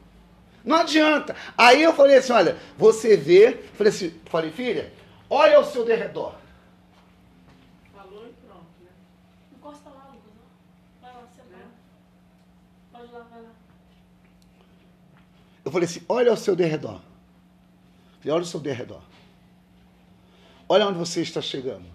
Não 0.63 0.76
adianta. 0.78 1.36
Aí 1.57 1.82
eu 1.82 1.93
falei 1.93 2.17
assim, 2.17 2.34
olha, 2.34 2.57
você 2.78 3.15
vê, 3.15 3.57
falei 3.74 3.93
assim, 3.93 4.20
falei, 4.26 4.51
filha, 4.51 4.91
olha 5.30 5.57
ao 5.57 5.63
seu 5.65 5.86
derredor. 5.86 6.36
Falou 7.95 8.28
e 8.28 8.34
pronto, 8.45 8.65
né? 8.82 8.91
Encosta 9.55 9.89
lá, 9.89 10.11
Lucas. 10.11 10.32
ó. 10.38 11.01
Vai 11.01 11.13
lá, 11.13 11.22
senta 11.36 11.55
lá. 11.55 11.72
Pode 12.91 13.07
ir 13.07 13.13
lá, 13.13 13.20
vai 13.32 13.41
lá. 13.41 13.49
Eu 15.70 15.72
falei 15.72 15.86
assim: 15.86 16.01
olha 16.09 16.32
ao 16.32 16.38
seu 16.38 16.55
derredor. 16.55 16.99
Falei, 18.20 18.34
olha 18.34 18.41
ao 18.41 18.45
seu 18.45 18.59
derredor. 18.59 19.03
Olha 20.67 20.88
onde 20.88 20.97
você 20.97 21.22
está 21.22 21.43
chegando. 21.43 21.86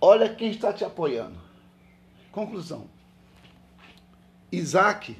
Olha 0.00 0.34
quem 0.34 0.50
está 0.50 0.72
te 0.72 0.82
apoiando. 0.82 1.38
Conclusão. 2.32 2.88
Isaac, 4.50 5.14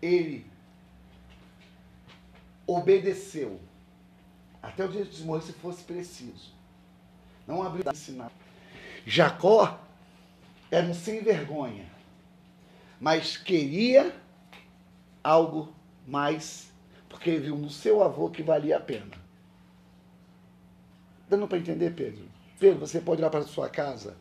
ele 0.00 0.46
obedeceu 2.66 3.60
até 4.62 4.82
o 4.86 4.88
dia 4.88 5.04
de 5.04 5.22
morrer, 5.24 5.42
se 5.42 5.52
fosse 5.52 5.84
preciso. 5.84 6.54
Não 7.46 7.62
abriu 7.62 7.84
sinal. 7.94 8.32
Jacó 9.04 9.78
era 10.70 10.86
um 10.86 10.94
sem 10.94 11.22
vergonha, 11.22 11.84
mas 12.98 13.36
queria 13.36 14.23
algo 15.24 15.74
mais, 16.06 16.70
porque 17.08 17.38
viu 17.38 17.56
no 17.56 17.70
seu 17.70 18.02
avô 18.02 18.28
que 18.30 18.42
valia 18.42 18.76
a 18.76 18.80
pena. 18.80 19.16
Dando 21.28 21.48
para 21.48 21.58
entender, 21.58 21.94
Pedro? 21.94 22.24
Pedro, 22.60 22.80
você 22.86 23.00
pode 23.00 23.20
ir 23.20 23.24
lá 23.24 23.30
para 23.30 23.40
a 23.40 23.46
sua 23.46 23.68
casa. 23.68 24.16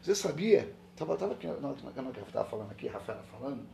Você 0.00 0.14
sabia? 0.14 0.72
Estava 0.92 1.16
tava 1.16 1.34
estava 1.34 2.44
falando 2.48 2.70
aqui, 2.70 2.86
Rafaela 2.86 3.22
falando. 3.24 3.66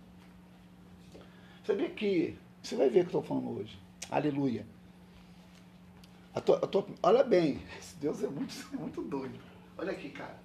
Sabia 1.65 1.91
que. 1.91 2.37
Você 2.63 2.75
vai 2.75 2.89
ver 2.89 3.01
o 3.05 3.09
que 3.09 3.15
eu 3.15 3.21
estou 3.21 3.23
falando 3.23 3.59
hoje. 3.61 3.79
Aleluia. 4.11 4.67
A 6.35 6.41
tua- 6.41 6.57
a 6.59 6.67
tua- 6.67 6.87
olha 7.03 7.23
bem, 7.23 7.61
esse 7.79 7.97
Deus 7.97 8.23
é 8.23 8.27
muito, 8.29 8.55
é 8.73 8.77
muito 8.81 9.03
doido. 9.03 9.39
Olha 9.77 9.93
aqui, 9.93 10.11
cara. 10.11 10.41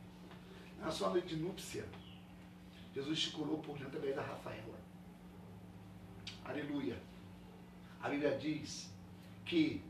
Na 0.79 0.91
sua 0.91 1.09
noite 1.09 1.35
de 1.35 1.37
núpcia, 1.37 1.85
Jesus 2.93 3.19
te 3.19 3.31
curou 3.31 3.57
por 3.59 3.77
dentro 3.77 3.99
da 3.99 4.21
Rafaela. 4.21 4.77
Aleluia. 6.47 6.95
A 8.01 8.09
Bíblia 8.09 8.37
diz 8.37 8.89
que 9.45 9.81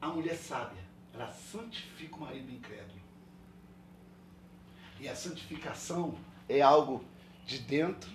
a 0.00 0.08
mulher 0.08 0.36
sábia, 0.36 0.82
ela 1.14 1.30
santifica 1.32 2.16
o 2.16 2.20
marido 2.20 2.50
incrédulo. 2.52 2.98
E 5.00 5.08
a 5.08 5.14
santificação 5.14 6.14
é 6.48 6.60
algo 6.60 7.04
de 7.46 7.58
dentro 7.60 8.10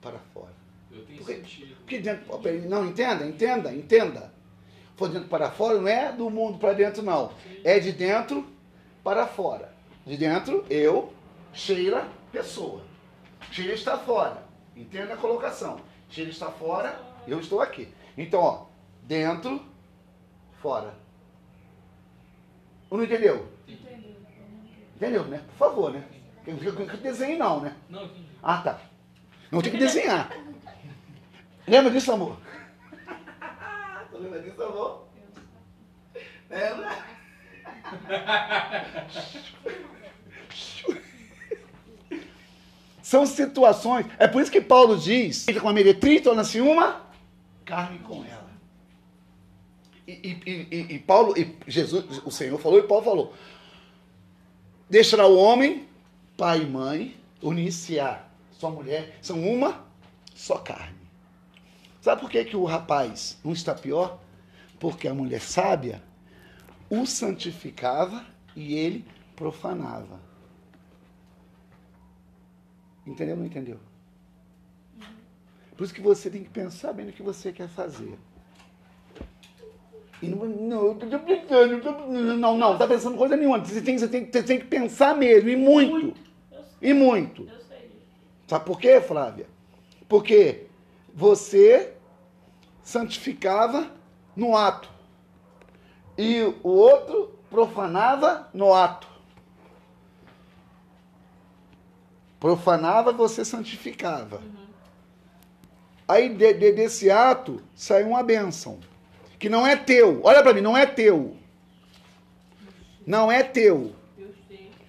para 0.00 0.18
fora. 0.32 0.54
Eu 0.90 1.04
tenho 1.04 1.18
Porque- 1.18 1.34
sentido. 1.36 1.76
Porque 1.76 1.98
dentro, 1.98 2.68
não, 2.68 2.86
entenda, 2.86 3.26
entenda, 3.26 3.74
entenda. 3.74 4.32
For 4.96 5.08
dentro 5.08 5.28
para 5.28 5.50
fora 5.50 5.78
não 5.80 5.88
é 5.88 6.12
do 6.12 6.30
mundo 6.30 6.58
para 6.58 6.72
dentro, 6.72 7.02
não. 7.02 7.32
É 7.64 7.78
de 7.78 7.92
dentro 7.92 8.46
para 9.02 9.26
fora. 9.26 9.74
De 10.06 10.16
dentro, 10.16 10.64
eu, 10.70 11.12
Sheila, 11.52 12.08
pessoa. 12.32 12.82
Sheila 13.50 13.74
está 13.74 13.98
fora. 13.98 14.46
Entenda 14.74 15.14
a 15.14 15.16
colocação. 15.16 15.80
Sheila 16.08 16.30
está 16.30 16.50
fora, 16.50 17.00
eu 17.26 17.40
estou 17.40 17.60
aqui. 17.60 17.92
Então, 18.16 18.40
ó, 18.40 18.66
dentro, 19.02 19.62
fora. 20.60 20.94
Não 22.90 23.02
entendeu? 23.02 23.48
Entendeu? 24.96 25.24
Né? 25.24 25.42
Por 25.48 25.56
favor, 25.56 25.92
né? 25.92 26.04
Eu 26.46 26.54
não 26.54 26.86
que 26.86 26.96
desenhe 26.98 27.36
não, 27.36 27.60
né? 27.60 27.76
Não. 27.90 28.08
Ah, 28.42 28.62
tá. 28.62 28.80
Não 29.50 29.60
tem 29.60 29.72
que 29.72 29.78
desenhar. 29.78 30.30
Lembra 31.66 31.90
disso, 31.90 32.12
amor? 32.12 32.38
Lembra 34.12 34.40
disso, 34.40 34.62
amor? 34.62 35.08
Lembra? 36.48 37.04
São 43.06 43.24
situações. 43.24 44.04
É 44.18 44.26
por 44.26 44.42
isso 44.42 44.50
que 44.50 44.60
Paulo 44.60 44.98
diz: 44.98 45.46
com 45.62 45.68
a 45.68 45.72
meretriz 45.72 46.22
torna-se 46.22 46.60
uma 46.60 47.02
carne 47.64 48.00
com 48.00 48.24
ela. 48.24 48.50
E, 50.08 50.12
e- 50.12 50.68
e- 50.72 50.94
e- 50.96 50.98
Paulo, 50.98 51.32
Jesus, 51.68 52.20
o 52.24 52.32
Senhor 52.32 52.58
falou 52.58 52.80
e 52.80 52.82
Paulo 52.82 53.04
falou: 53.04 53.34
deixará 54.90 55.24
o 55.24 55.36
homem, 55.38 55.86
pai 56.36 56.62
e 56.62 56.66
mãe, 56.66 57.16
unir-se 57.40 58.00
a 58.00 58.24
sua 58.58 58.70
mulher, 58.70 59.16
são 59.22 59.40
uma 59.40 59.86
só 60.34 60.58
carne. 60.58 60.98
Sabe 62.00 62.20
por 62.20 62.28
que, 62.28 62.44
que 62.44 62.56
o 62.56 62.64
rapaz 62.64 63.38
não 63.44 63.52
está 63.52 63.72
pior? 63.72 64.18
Porque 64.80 65.06
a 65.06 65.14
mulher 65.14 65.40
sábia 65.42 66.02
o 66.90 67.06
santificava 67.06 68.26
e 68.56 68.74
ele 68.74 69.04
profanava. 69.36 70.26
Entendeu 73.06 73.34
ou 73.34 73.40
não 73.40 73.46
entendeu? 73.46 73.78
Por 75.76 75.84
isso 75.84 75.94
que 75.94 76.00
você 76.00 76.30
tem 76.30 76.42
que 76.42 76.50
pensar 76.50 76.92
bem 76.92 77.06
no 77.06 77.12
que 77.12 77.22
você 77.22 77.52
quer 77.52 77.68
fazer. 77.68 78.18
E 80.22 80.28
não, 80.28 80.46
não, 80.46 80.94
tô 80.94 81.06
pensando, 81.18 82.36
não, 82.38 82.56
não, 82.56 82.78
tá 82.78 82.86
pensando 82.86 83.18
coisa 83.18 83.36
nenhuma. 83.36 83.62
Você 83.62 83.82
tem, 83.82 83.98
você, 83.98 84.08
tem, 84.08 84.24
você 84.24 84.42
tem 84.42 84.58
que 84.58 84.66
pensar 84.66 85.14
mesmo, 85.14 85.50
e 85.50 85.56
muito. 85.56 86.18
E 86.80 86.94
muito. 86.94 87.46
Sabe 88.46 88.64
por 88.64 88.80
quê, 88.80 89.00
Flávia? 89.00 89.46
Porque 90.08 90.66
você 91.14 91.94
santificava 92.82 93.90
no 94.34 94.56
ato. 94.56 94.88
E 96.16 96.40
o 96.62 96.68
outro 96.68 97.38
profanava 97.50 98.48
no 98.54 98.72
ato. 98.72 99.06
Profanava, 102.46 103.10
você 103.12 103.44
santificava. 103.44 104.40
Aí 106.06 106.28
de- 106.28 106.52
de- 106.54 106.70
desse 106.74 107.10
ato 107.10 107.60
saiu 107.74 108.06
uma 108.10 108.22
bênção. 108.22 108.78
Que 109.36 109.48
não 109.48 109.66
é 109.66 109.74
teu. 109.74 110.20
Olha 110.22 110.44
pra 110.44 110.54
mim, 110.54 110.60
não 110.60 110.76
é 110.78 110.86
teu. 110.86 111.36
Não 113.04 113.32
é 113.32 113.42
teu. 113.42 113.96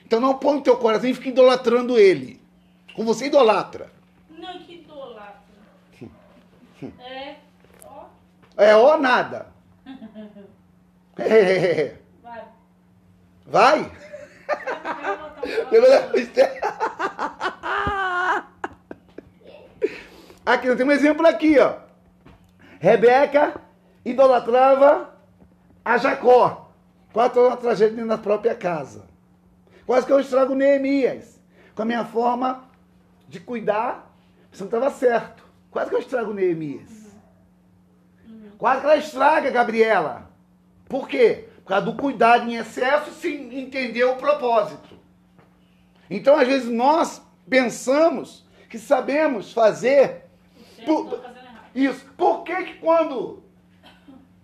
Então 0.06 0.20
não 0.20 0.38
põe 0.38 0.58
no 0.58 0.62
teu 0.62 0.78
coração 0.78 1.10
e 1.10 1.16
fica 1.16 1.30
idolatrando 1.30 1.98
ele. 1.98 2.40
Como 2.96 3.12
você 3.12 3.26
idolatra. 3.26 3.92
Não, 4.30 4.60
que 4.60 4.76
idolatra. 4.76 5.42
É, 7.00 7.38
ó, 7.84 8.06
É 8.56 8.76
ó 8.76 9.00
nada. 9.00 9.48
É. 11.18 11.96
vai. 12.22 12.48
Vai? 13.48 13.92
Aqui, 20.46 20.76
tem 20.76 20.86
um 20.86 20.92
exemplo 20.92 21.28
aqui, 21.28 21.60
ó. 21.60 21.76
Rebeca 22.80 23.60
idolatrava 24.06 25.14
a 25.84 25.98
Jacó. 25.98 26.72
Quatro 27.12 27.58
dentro 27.76 28.08
da 28.08 28.18
própria 28.18 28.56
casa. 28.56 29.06
Quase 29.86 30.06
que 30.06 30.14
eu 30.14 30.20
estrago 30.20 30.54
Neemias. 30.56 31.40
Com 31.76 31.82
a 31.82 31.86
minha 31.86 32.06
forma 32.06 32.64
de 33.28 33.40
cuidar, 33.40 34.12
isso 34.52 34.64
não 34.64 34.68
estava 34.68 34.90
certo. 34.92 35.44
Quase 35.72 35.90
que 35.90 35.96
eu 35.96 36.00
estrago 36.00 36.34
Neemias. 36.34 37.08
Quase 38.58 38.82
que 38.82 38.86
ela 38.86 38.98
estraga, 38.98 39.52
Gabriela. 39.52 40.30
Por 40.88 41.08
quê? 41.08 41.47
Por 41.68 41.74
causa 41.74 41.86
do 41.86 41.96
cuidado 41.96 42.50
em 42.50 42.56
excesso 42.56 43.12
sem 43.12 43.60
entender 43.60 44.06
o 44.06 44.16
propósito. 44.16 44.98
Então, 46.10 46.38
às 46.40 46.48
vezes, 46.48 46.70
nós 46.70 47.22
pensamos 47.50 48.48
que 48.70 48.80
sabemos 48.80 49.52
fazer 49.52 50.30
errado. 50.78 51.22
isso. 51.76 52.06
Por 52.16 52.46
que, 52.46 52.56
que 52.64 52.74
quando 52.76 53.44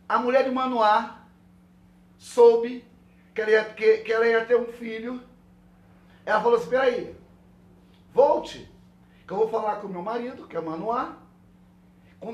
a 0.07 0.19
mulher 0.19 0.43
de 0.43 0.51
Manoá 0.51 1.21
soube 2.17 2.83
que 3.33 3.41
ela, 3.41 3.51
ia, 3.51 3.63
que, 3.63 3.99
que 3.99 4.11
ela 4.11 4.27
ia 4.27 4.43
ter 4.43 4.57
um 4.57 4.73
filho, 4.73 5.23
ela 6.25 6.41
falou 6.41 6.57
assim, 6.57 6.69
peraí, 6.69 7.15
volte, 8.13 8.69
que 9.25 9.31
eu 9.31 9.37
vou 9.37 9.47
falar 9.47 9.77
com 9.77 9.87
o 9.87 9.89
meu 9.89 10.01
marido, 10.01 10.45
que 10.45 10.57
é 10.57 10.59
Manoá, 10.59 11.19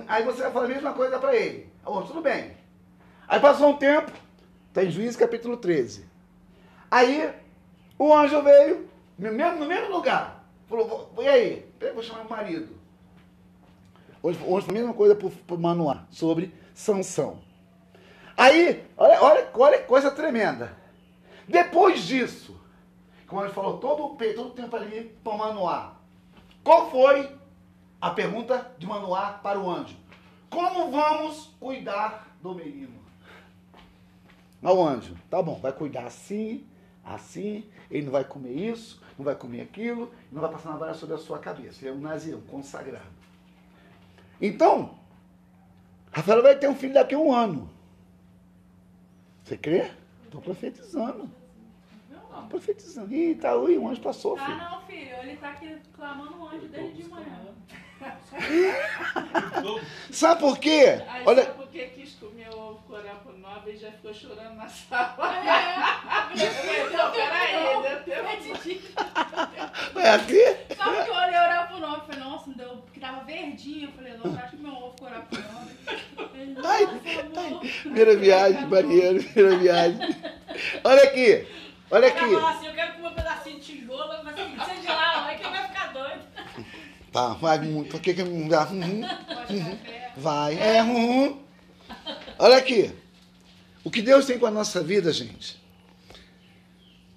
aí 0.08 0.24
você 0.24 0.42
vai 0.42 0.52
falar 0.52 0.66
a 0.66 0.70
mesma 0.70 0.94
coisa 0.94 1.20
para 1.20 1.36
ele. 1.36 1.72
Bom, 1.84 2.02
tudo 2.02 2.22
bem. 2.22 2.58
Aí 3.28 3.40
passou 3.40 3.70
um 3.70 3.78
tempo, 3.78 4.12
está 4.80 4.84
em 4.84 4.92
Juízes 4.92 5.16
capítulo 5.16 5.58
13. 5.58 6.06
Aí 6.90 7.34
o 7.98 8.14
anjo 8.14 8.42
veio, 8.42 8.90
no 9.18 9.32
mesmo, 9.32 9.60
no 9.60 9.66
mesmo 9.66 9.92
lugar, 9.92 10.44
falou, 10.68 10.88
"Vou- 10.88 11.24
e 11.24 11.28
aí? 11.28 11.66
Vou 11.94 12.02
chamar 12.02 12.26
o 12.26 12.30
marido. 12.30 12.78
Hoje, 14.24 14.40
hoje 14.46 14.70
a 14.70 14.74
mesma 14.74 14.94
coisa 14.94 15.16
pro, 15.16 15.30
pro 15.30 15.58
Manoá, 15.60 16.04
sobre 16.10 16.54
Sansão. 16.74 17.40
Aí, 18.36 18.86
olha, 18.98 19.22
olha, 19.22 19.50
olha 19.54 19.78
que 19.80 19.86
coisa 19.88 20.12
tremenda. 20.12 20.76
Depois 21.48 22.02
disso, 22.04 22.60
como 23.28 23.44
ele 23.44 23.52
falou 23.54 23.78
todo 23.78 24.06
o, 24.06 24.16
todo 24.18 24.48
o 24.48 24.52
tempo 24.52 24.76
ali 24.76 25.16
para 25.24 25.38
Manoá, 25.38 25.96
qual 26.64 26.90
foi 26.90 27.30
a 28.00 28.10
pergunta 28.12 28.72
de 28.78 28.86
Manoá 28.88 29.40
para 29.44 29.60
o 29.60 29.70
anjo? 29.70 29.96
Como 30.50 30.90
vamos 30.92 31.54
cuidar 31.60 32.28
do 32.42 32.54
menino? 32.56 32.99
Ao 34.62 34.86
anjo, 34.86 35.16
tá 35.30 35.42
bom, 35.42 35.56
vai 35.60 35.72
cuidar 35.72 36.06
assim, 36.06 36.66
assim, 37.04 37.64
ele 37.90 38.04
não 38.06 38.12
vai 38.12 38.24
comer 38.26 38.52
isso, 38.52 39.02
não 39.18 39.24
vai 39.26 39.36
comer 39.36 39.62
aquilo, 39.62 40.12
não 40.32 40.42
vai 40.42 40.52
passar 40.52 40.72
navalha 40.72 40.94
sobre 40.94 41.16
a 41.16 41.18
sua 41.18 41.40
cabeça. 41.40 41.80
Ele 41.82 41.90
é 41.90 41.94
um 41.94 42.02
nazirão, 42.02 42.42
consagrado. 42.42 43.06
Então, 44.42 44.98
Rafaela 46.12 46.42
vai 46.42 46.58
ter 46.58 46.68
um 46.68 46.76
filho 46.76 46.94
daqui 46.94 47.16
a 47.16 47.20
um 47.20 47.34
ano. 47.34 47.70
Você 49.44 49.58
crê? 49.58 49.92
Estou 50.26 50.42
profetizando. 50.42 51.30
Tô 52.10 52.42
profetizando. 52.50 53.14
Ih, 53.14 53.36
tá, 53.36 53.56
ui, 53.56 53.78
o 53.78 53.88
anjo 53.88 54.02
passou, 54.02 54.38
Ah, 54.38 54.46
filho. 54.46 54.58
não, 54.58 54.82
filho. 54.84 55.16
Ele 55.22 55.38
tá 55.38 55.50
aqui 55.52 55.78
clamando 55.94 56.36
um 56.38 56.48
anjo 56.48 56.68
desde 56.68 57.04
de 57.04 57.10
manhã. 57.10 57.46
Sabe 60.12 60.40
por 60.42 60.58
quê? 60.58 61.02
Olha, 61.26 61.44
sabe 61.44 61.58
por 61.58 61.68
que 61.68 61.86
quis 61.88 62.14
comer 62.14 62.50
o 62.50 62.69
ovo 62.90 62.98
corapo 62.98 63.32
nove 63.34 63.72
e 63.72 63.78
já 63.78 63.92
ficou 63.92 64.14
chorando 64.14 64.56
na 64.56 64.68
sala? 64.68 65.36
É, 65.38 65.76
Não, 66.98 67.12
peraí, 67.12 67.82
deu 67.84 68.04
tempo. 68.04 70.00
é 70.00 70.10
aqui? 70.10 70.76
Sabe 70.76 71.04
que 71.04 71.10
eu 71.10 71.16
olhei 71.16 71.40
orar 71.40 71.68
pro 71.68 71.80
nome 71.80 71.98
e 72.04 72.08
falei, 72.08 72.24
nossa, 72.24 72.50
não 72.50 72.58
deu, 72.58 72.78
porque 72.78 73.00
tava 73.00 73.24
verdinho. 73.24 73.90
Eu 73.90 73.92
falei, 73.94 74.14
nossa, 74.18 74.44
acho 74.44 74.58
que 74.58 74.64
meu 74.64 74.74
ovo 74.74 74.96
corar 75.00 75.22
pro 75.22 75.42
nome. 75.42 76.58
Ai, 76.66 76.84
amor. 76.84 77.62
Primeira 77.62 78.16
viagem, 78.18 78.66
Mariano, 78.68 79.24
primeira 79.24 79.58
viagem. 79.58 80.16
Olha 80.84 81.04
aqui, 81.04 81.48
olha 81.92 82.08
aqui. 82.08 82.20
fala 82.20 82.50
assim, 82.52 82.68
eu 82.68 82.74
quero 82.74 82.94
comer 82.94 83.08
um 83.08 83.14
pedacinho 83.14 83.60
de 83.60 83.66
tijolo, 83.66 84.24
mas 84.24 84.40
assim, 84.40 84.76
seja 84.76 84.94
lá, 84.94 85.24
vai 85.26 85.38
que 85.38 85.44
ele 85.44 85.56
vai 85.56 85.68
ficar 85.68 85.94
doido. 85.94 86.22
Tá, 87.12 87.28
vai 87.34 87.60
muito. 87.60 87.98
O 87.98 88.00
que 88.00 88.14
que 88.14 88.24
não 88.24 88.48
dá? 88.48 88.66
Pode 88.66 89.60
café. 89.60 90.12
vai. 90.16 90.60
É, 90.60 90.84
uhum. 90.84 91.49
Olha 92.42 92.56
aqui. 92.56 92.90
O 93.84 93.92
que 93.92 94.02
Deus 94.02 94.26
tem 94.26 94.40
com 94.40 94.46
a 94.46 94.52
nossa 94.52 94.82
vida, 94.82 95.12
gente? 95.12 95.62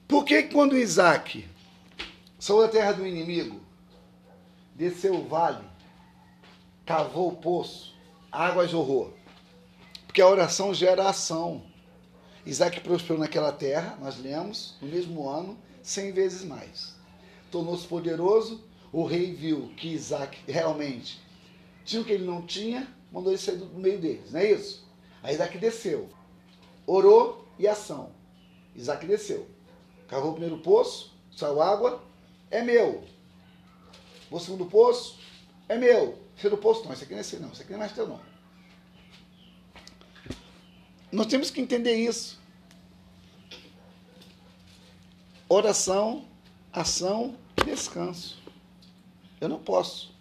Por 0.09 0.25
que 0.25 0.43
quando 0.43 0.77
Isaac 0.77 1.49
saiu 2.41 2.63
da 2.63 2.69
terra 2.69 2.91
do 2.91 3.07
inimigo, 3.07 3.61
desceu 4.75 5.15
o 5.15 5.29
vale, 5.29 5.65
cavou 6.85 7.29
o 7.29 7.37
poço, 7.37 7.95
a 8.33 8.47
água 8.47 8.67
jorrou? 8.67 9.17
Porque 10.09 10.21
a 10.21 10.27
oração 10.27 10.75
gera 10.75 11.09
ação. 11.09 11.63
Isaac 12.45 12.81
prosperou 12.81 13.21
naquela 13.21 13.53
terra, 13.53 13.97
nós 14.01 14.19
lemos, 14.19 14.75
no 14.83 14.89
mesmo 14.89 15.29
ano, 15.29 15.57
cem 15.85 16.11
vezes 16.11 16.43
mais. 16.45 16.97
Tornou-se 17.49 17.87
poderoso, 17.87 18.65
o 18.93 19.05
rei 19.05 19.33
viu 19.33 19.73
que 19.77 19.95
Isaac 19.95 20.37
realmente 20.49 21.21
tinha 21.85 22.03
o 22.03 22.05
que 22.05 22.11
ele 22.11 22.27
não 22.27 22.43
tinha, 22.43 22.93
mandou 23.13 23.31
ele 23.31 23.41
sair 23.41 23.59
do 23.59 23.67
meio 23.79 24.01
deles, 24.01 24.33
não 24.33 24.41
é 24.41 24.51
isso? 24.51 24.91
Aí 25.23 25.35
Isaac 25.35 25.57
desceu, 25.59 26.11
orou 26.87 27.47
e 27.59 27.69
ação. 27.69 28.11
Isaac 28.75 29.07
desceu, 29.07 29.49
cavou 30.09 30.31
o 30.31 30.35
primeiro 30.35 30.59
poço, 30.59 31.15
saiu 31.31 31.63
água, 31.63 32.03
é 32.51 32.63
meu. 32.63 33.05
O 34.31 34.39
segundo 34.41 34.67
poço, 34.67 35.19
é 35.69 35.77
meu. 35.77 36.19
Terceiro 36.35 36.57
poço, 36.59 36.85
não, 36.85 36.93
esse 36.93 37.05
aqui 37.05 37.13
não 37.13 37.21
é 37.21 37.23
seu, 37.23 37.41
não, 37.41 37.53
esse 37.53 37.63
aqui 37.63 37.71
não 37.71 37.79
é 37.79 37.81
mais 37.81 37.93
teu, 37.93 38.09
não. 38.09 38.21
Nós 41.13 41.27
temos 41.27 41.51
que 41.51 41.61
entender 41.61 41.95
isso. 41.95 42.41
Oração, 45.49 46.27
ação 46.73 47.37
descanso. 47.65 48.43
Eu 49.41 49.49
não 49.49 49.59
posso. 49.59 50.12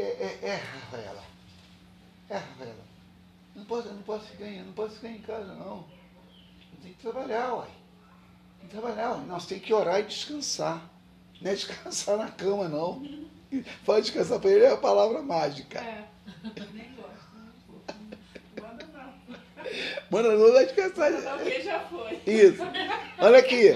É, 0.00 0.38
é, 0.42 0.48
é, 0.48 0.54
Rafaela. 0.56 1.22
É, 2.28 2.36
Rafaela. 2.36 2.84
Não 3.54 3.64
posso, 3.64 3.88
não 3.88 4.02
posso 4.02 4.24
ficar, 4.26 4.46
em- 4.46 4.62
não 4.62 4.72
posso 4.72 4.94
ficar 4.94 5.08
em 5.08 5.18
casa, 5.20 5.54
não. 5.54 5.84
Eu 6.72 6.78
tenho 6.82 6.94
que 6.94 7.02
trabalhar, 7.02 7.54
uai. 7.54 7.68
Tem 8.60 8.68
que 8.68 8.76
trabalhar, 8.76 9.10
uai. 9.12 9.26
Não, 9.26 9.38
você 9.40 9.48
tem 9.54 9.58
que 9.60 9.74
orar 9.74 10.00
e 10.00 10.04
descansar. 10.04 10.80
Não 11.40 11.50
é 11.50 11.54
descansar 11.54 12.16
na 12.16 12.28
cama, 12.30 12.68
não. 12.68 13.02
Pode 13.84 14.02
descansar 14.06 14.38
para 14.38 14.50
ele 14.50 14.64
é 14.64 14.72
a 14.72 14.76
palavra 14.76 15.20
mágica. 15.22 15.80
É, 15.80 16.04
nem 16.72 16.94
gosto. 16.94 18.00
Manda 18.60 18.86
não. 18.86 19.12
Mano, 20.10 20.38
não 20.38 20.52
vai 20.52 20.66
descansar. 20.66 21.12
Alguém 21.32 21.62
já 21.62 21.80
foi. 21.80 22.14
Isso. 22.26 22.62
Olha 23.18 23.38
aqui. 23.38 23.72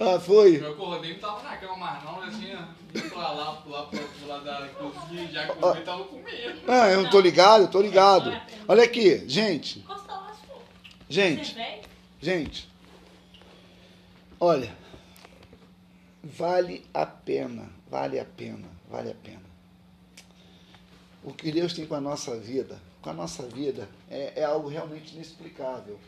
Ah, 0.00 0.18
foi. 0.18 0.56
Eu 0.60 0.72
acordei 0.72 1.12
não 1.12 1.20
tava 1.20 1.42
na 1.42 1.56
cama 1.58 1.76
mais 1.76 2.02
não, 2.04 2.22
já 2.24 2.68
tinha 2.92 3.04
ido 3.04 3.10
pra 3.10 3.32
lá, 3.32 3.58
lá 3.66 3.82
pro, 3.86 3.98
pro 3.98 4.28
lado 4.28 4.44
da 4.44 4.68
cozinha, 4.68 5.28
já 5.28 5.46
comi 5.46 5.80
tava 5.82 6.04
comendo. 6.04 6.62
Ah, 6.68 6.88
eu 6.90 7.02
não 7.02 7.10
tô 7.10 7.20
ligado, 7.20 7.62
eu 7.62 7.68
tô 7.68 7.80
ligado. 7.80 8.32
Olha 8.68 8.84
aqui, 8.84 9.28
gente. 9.28 9.84
Gente, 11.08 11.56
gente. 12.20 12.68
Olha. 14.38 14.82
Vale 16.24 16.86
a 16.94 17.04
pena, 17.04 17.68
vale 17.90 18.20
a 18.20 18.24
pena, 18.24 18.68
vale 18.88 19.10
a 19.10 19.14
pena. 19.14 19.42
O 21.24 21.32
que 21.32 21.50
Deus 21.50 21.72
tem 21.72 21.84
com 21.84 21.96
a 21.96 22.00
nossa 22.00 22.38
vida, 22.38 22.80
com 23.00 23.10
a 23.10 23.12
nossa 23.12 23.42
vida, 23.44 23.88
é, 24.08 24.40
é 24.40 24.44
algo 24.44 24.68
realmente 24.68 25.14
inexplicável. 25.14 25.98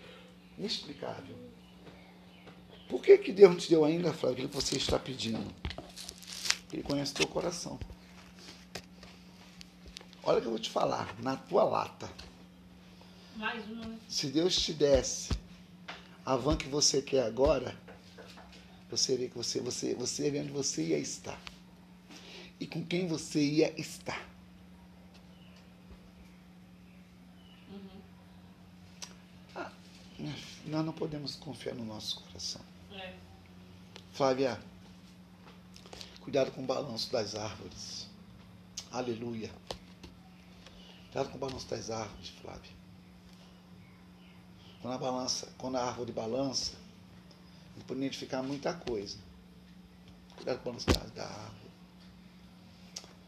Inexplicável. 0.57 1.37
Por 2.89 3.03
que, 3.03 3.18
que 3.18 3.32
Deus 3.32 3.51
não 3.51 3.59
te 3.59 3.68
deu 3.70 3.85
ainda, 3.85 4.12
Flávio, 4.12 4.47
o 4.47 4.49
que 4.49 4.55
você 4.55 4.76
está 4.76 4.99
pedindo? 4.99 5.53
Ele 6.75 6.83
conhece 6.83 7.12
o 7.12 7.14
teu 7.14 7.29
coração. 7.29 7.79
Olha 10.25 10.39
o 10.39 10.41
que 10.41 10.47
eu 10.49 10.51
vou 10.51 10.59
te 10.59 10.70
falar, 10.70 11.14
na 11.20 11.37
tua 11.37 11.62
lata. 11.62 12.11
Mais 13.37 13.64
uma, 13.70 13.87
né? 13.87 13.97
Se 14.09 14.27
Deus 14.27 14.57
te 14.57 14.72
desse 14.72 15.33
a 16.27 16.35
van 16.35 16.57
que 16.57 16.66
você 16.66 17.01
quer 17.01 17.22
agora, 17.22 17.79
você 18.91 19.16
vê 19.16 19.29
que 19.29 19.37
você, 19.37 19.61
você, 19.61 19.95
você 19.95 20.29
vê 20.33 20.41
onde 20.41 20.51
você 20.51 20.85
ia 20.85 20.99
estar. 20.99 21.41
E 22.59 22.66
com 22.66 22.85
quem 22.85 23.07
você 23.07 23.41
ia 23.41 23.81
estar. 23.81 24.29
Uhum. 27.70 28.03
Nós 30.66 30.85
não 30.85 30.93
podemos 30.93 31.37
confiar 31.37 31.77
no 31.77 31.85
nosso 31.85 32.20
coração. 32.25 32.62
É. 32.91 33.14
Flávia, 34.12 34.61
cuidado 36.25 36.51
com 36.53 36.62
o 36.62 36.66
balanço 36.66 37.12
das 37.12 37.35
árvores. 37.35 38.09
Aleluia. 38.91 39.51
Cuidado 41.05 41.31
com 41.31 41.37
o 41.37 41.41
balanço 41.41 41.68
das 41.68 41.91
árvores, 41.91 42.31
Flávia. 42.41 42.72
Quando 44.81 44.95
a, 44.95 44.99
balança, 44.99 45.53
quando 45.59 45.77
a 45.77 45.85
árvore 45.85 46.12
balança, 46.12 46.72
ele 47.77 47.85
pode 47.85 48.01
identificar 48.01 48.43
muita 48.43 48.72
coisa. 48.72 49.18
Cuidado 50.37 50.57
com 50.62 50.70
o 50.70 50.72
balanço 50.72 50.87
da, 51.14 51.25
árvore. 51.25 51.70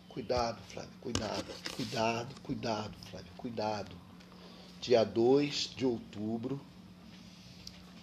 Cuidado, 0.09 0.63
Flávia, 0.71 0.91
cuidado. 1.01 1.55
Cuidado, 1.77 2.41
cuidado, 2.41 2.95
Flávia, 3.11 3.33
cuidado. 3.37 3.97
Dia 4.81 5.05
2 5.05 5.75
de 5.77 5.85
outubro, 5.85 6.61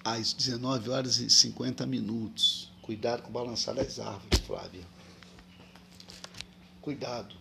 às 0.03 0.33
19 0.33 0.91
horas 0.91 1.17
e 1.17 1.29
50 1.29 1.85
minutos. 1.87 2.72
Cuidado 2.84 3.23
com 3.23 3.31
balançar 3.31 3.73
das 3.73 3.97
árvores, 3.97 4.39
Flávia. 4.45 4.86
Cuidado. 6.81 7.34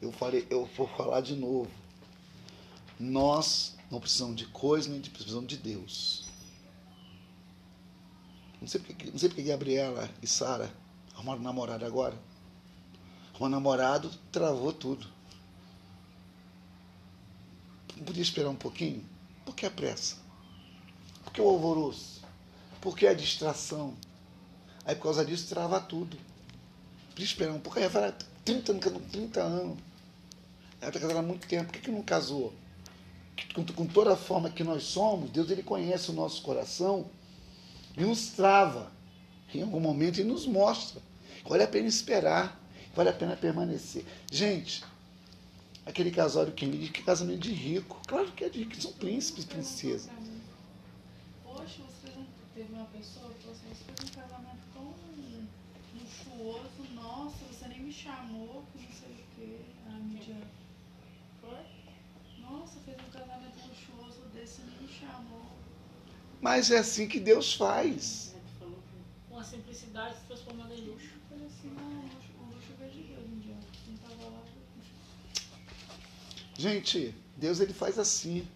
Eu 0.00 0.12
falei, 0.12 0.46
eu 0.50 0.66
vou 0.76 0.86
falar 0.86 1.22
de 1.22 1.34
novo. 1.34 1.70
Nós 3.00 3.74
não 3.90 3.98
precisamos 3.98 4.36
de 4.36 4.44
coisa, 4.46 4.90
nem 4.90 5.00
precisamos 5.00 5.48
de 5.48 5.56
Deus. 5.56 6.26
Não 8.60 8.68
sei 8.68 8.80
porque, 8.82 9.10
não 9.10 9.18
sei 9.18 9.30
porque 9.30 9.42
Gabriela 9.42 10.10
e 10.22 10.26
Sara 10.26 10.70
arrumaram 11.14 11.40
namorado 11.40 11.86
agora. 11.86 12.18
O 13.40 13.48
namorado 13.48 14.10
travou 14.30 14.74
tudo. 14.74 15.06
Não 17.96 18.04
podia 18.04 18.22
esperar 18.22 18.50
um 18.50 18.56
pouquinho? 18.56 19.02
Por 19.46 19.54
que 19.54 19.64
a 19.64 19.70
pressa? 19.70 20.16
Por 21.24 21.32
que 21.32 21.40
o 21.40 21.48
alvoroço? 21.48 22.15
Por 22.86 22.96
que 22.96 23.04
a 23.04 23.14
distração? 23.14 23.94
Aí 24.84 24.94
por 24.94 25.02
causa 25.02 25.24
disso 25.24 25.48
trava 25.48 25.80
tudo. 25.80 26.16
Podia 27.08 27.24
esperar 27.24 27.52
um 27.52 27.58
pouco. 27.58 27.80
Aí 27.80 27.88
vai 27.88 28.14
30 28.44 28.70
anos, 28.70 28.84
30 29.10 29.42
anos. 29.42 29.78
Ela 30.80 30.90
está 30.90 31.00
casada 31.00 31.18
há 31.18 31.22
muito 31.22 31.48
tempo. 31.48 31.64
Por 31.64 31.72
que, 31.72 31.80
que 31.80 31.90
não 31.90 32.00
casou? 32.00 32.54
Com, 33.52 33.66
com 33.66 33.86
toda 33.88 34.12
a 34.12 34.16
forma 34.16 34.50
que 34.50 34.62
nós 34.62 34.84
somos, 34.84 35.30
Deus 35.30 35.50
ele 35.50 35.64
conhece 35.64 36.12
o 36.12 36.14
nosso 36.14 36.40
coração 36.42 37.10
e 37.96 38.02
nos 38.02 38.28
trava. 38.28 38.92
Em 39.52 39.62
algum 39.62 39.80
momento 39.80 40.20
ele 40.20 40.28
nos 40.28 40.46
mostra. 40.46 41.02
Vale 41.44 41.64
a 41.64 41.66
pena 41.66 41.88
esperar. 41.88 42.56
Vale 42.94 43.08
a 43.08 43.12
pena 43.12 43.34
permanecer. 43.34 44.04
Gente, 44.30 44.84
aquele 45.84 46.12
casal 46.12 46.46
que 46.52 46.64
me 46.64 46.78
diz 46.78 46.90
que 46.90 47.00
é 47.00 47.04
casamento 47.04 47.40
de 47.40 47.52
rico. 47.52 48.00
Claro 48.06 48.30
que 48.30 48.44
é 48.44 48.48
de 48.48 48.60
rico, 48.60 48.80
são 48.80 48.92
príncipes, 48.92 49.44
princesas. 49.44 50.08
Poxa, 51.42 51.82
você 51.82 52.12
não 52.16 52.36
teve 52.56 52.72
uma 52.72 52.86
pessoa 52.86 53.30
que 53.34 53.40
falou 53.40 53.54
assim, 53.54 53.68
você 53.68 53.84
fez 53.84 54.10
um 54.10 54.14
casamento 54.14 54.62
tão 54.72 54.94
luxuoso, 55.94 56.94
nossa, 56.94 57.36
você 57.52 57.68
nem 57.68 57.82
me 57.82 57.85
chamou, 57.96 58.64
que 58.72 58.82
não 58.82 58.92
sei 58.92 59.08
o 59.08 59.24
quê. 59.34 59.58
Ah, 59.88 59.98
Midian. 59.98 60.42
Foi? 61.40 61.58
Nossa, 62.40 62.78
fez 62.84 62.96
um 62.98 63.10
casamento 63.10 63.56
luxuoso 63.66 64.20
desse, 64.34 64.60
nem 64.62 64.86
me 64.86 64.88
chamou. 64.92 65.46
Mas 66.40 66.70
é 66.70 66.78
assim 66.78 67.08
que 67.08 67.18
Deus 67.18 67.54
faz. 67.54 68.34
Com 69.28 69.38
a 69.38 69.44
simplicidade 69.44 70.16
se 70.16 70.26
transformando 70.26 70.74
em 70.74 70.80
luxo. 70.82 71.10
Eu 71.30 71.46
assim, 71.46 71.68
não, 71.68 71.82
o 71.82 72.02
luxo, 72.02 72.28
o 72.38 72.54
luxo 72.54 72.72
veio 72.78 72.92
de 72.92 73.02
Deus, 73.02 73.28
Midian. 73.28 73.56
Quem 73.84 73.96
tava 73.96 74.30
lá 74.30 74.42
foi 74.42 74.92
Gente, 76.58 77.14
Deus 77.36 77.60
ele 77.60 77.72
faz 77.72 77.98
assim. 77.98 78.46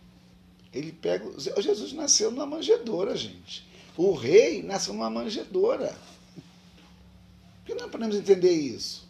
Ele 0.72 0.92
pega. 0.92 1.26
o 1.26 1.60
Jesus 1.62 1.92
nasceu 1.92 2.30
numa 2.30 2.46
manjedoura, 2.46 3.16
gente. 3.16 3.68
O 3.96 4.12
rei 4.12 4.62
nasceu 4.62 4.94
numa 4.94 5.10
manjedoura. 5.10 5.96
Por 6.34 7.64
que 7.66 7.74
não 7.74 7.90
podemos 7.90 8.16
entender 8.16 8.52
isso? 8.52 9.09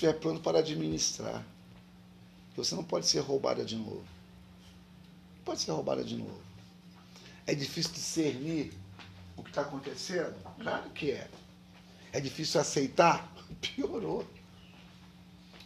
Estiver 0.00 0.18
pronto 0.18 0.40
para 0.40 0.60
administrar, 0.60 1.44
você 2.56 2.74
não 2.74 2.82
pode 2.82 3.06
ser 3.06 3.18
roubada 3.18 3.62
de 3.62 3.76
novo. 3.76 4.02
Não 5.36 5.44
pode 5.44 5.60
ser 5.60 5.72
roubada 5.72 6.02
de 6.02 6.16
novo. 6.16 6.40
É 7.46 7.54
difícil 7.54 7.92
discernir 7.92 8.72
o 9.36 9.42
que 9.42 9.50
está 9.50 9.60
acontecendo? 9.60 10.34
Claro 10.58 10.88
que 10.92 11.10
é. 11.10 11.28
É 12.14 12.18
difícil 12.18 12.58
aceitar? 12.58 13.30
Piorou. 13.60 14.26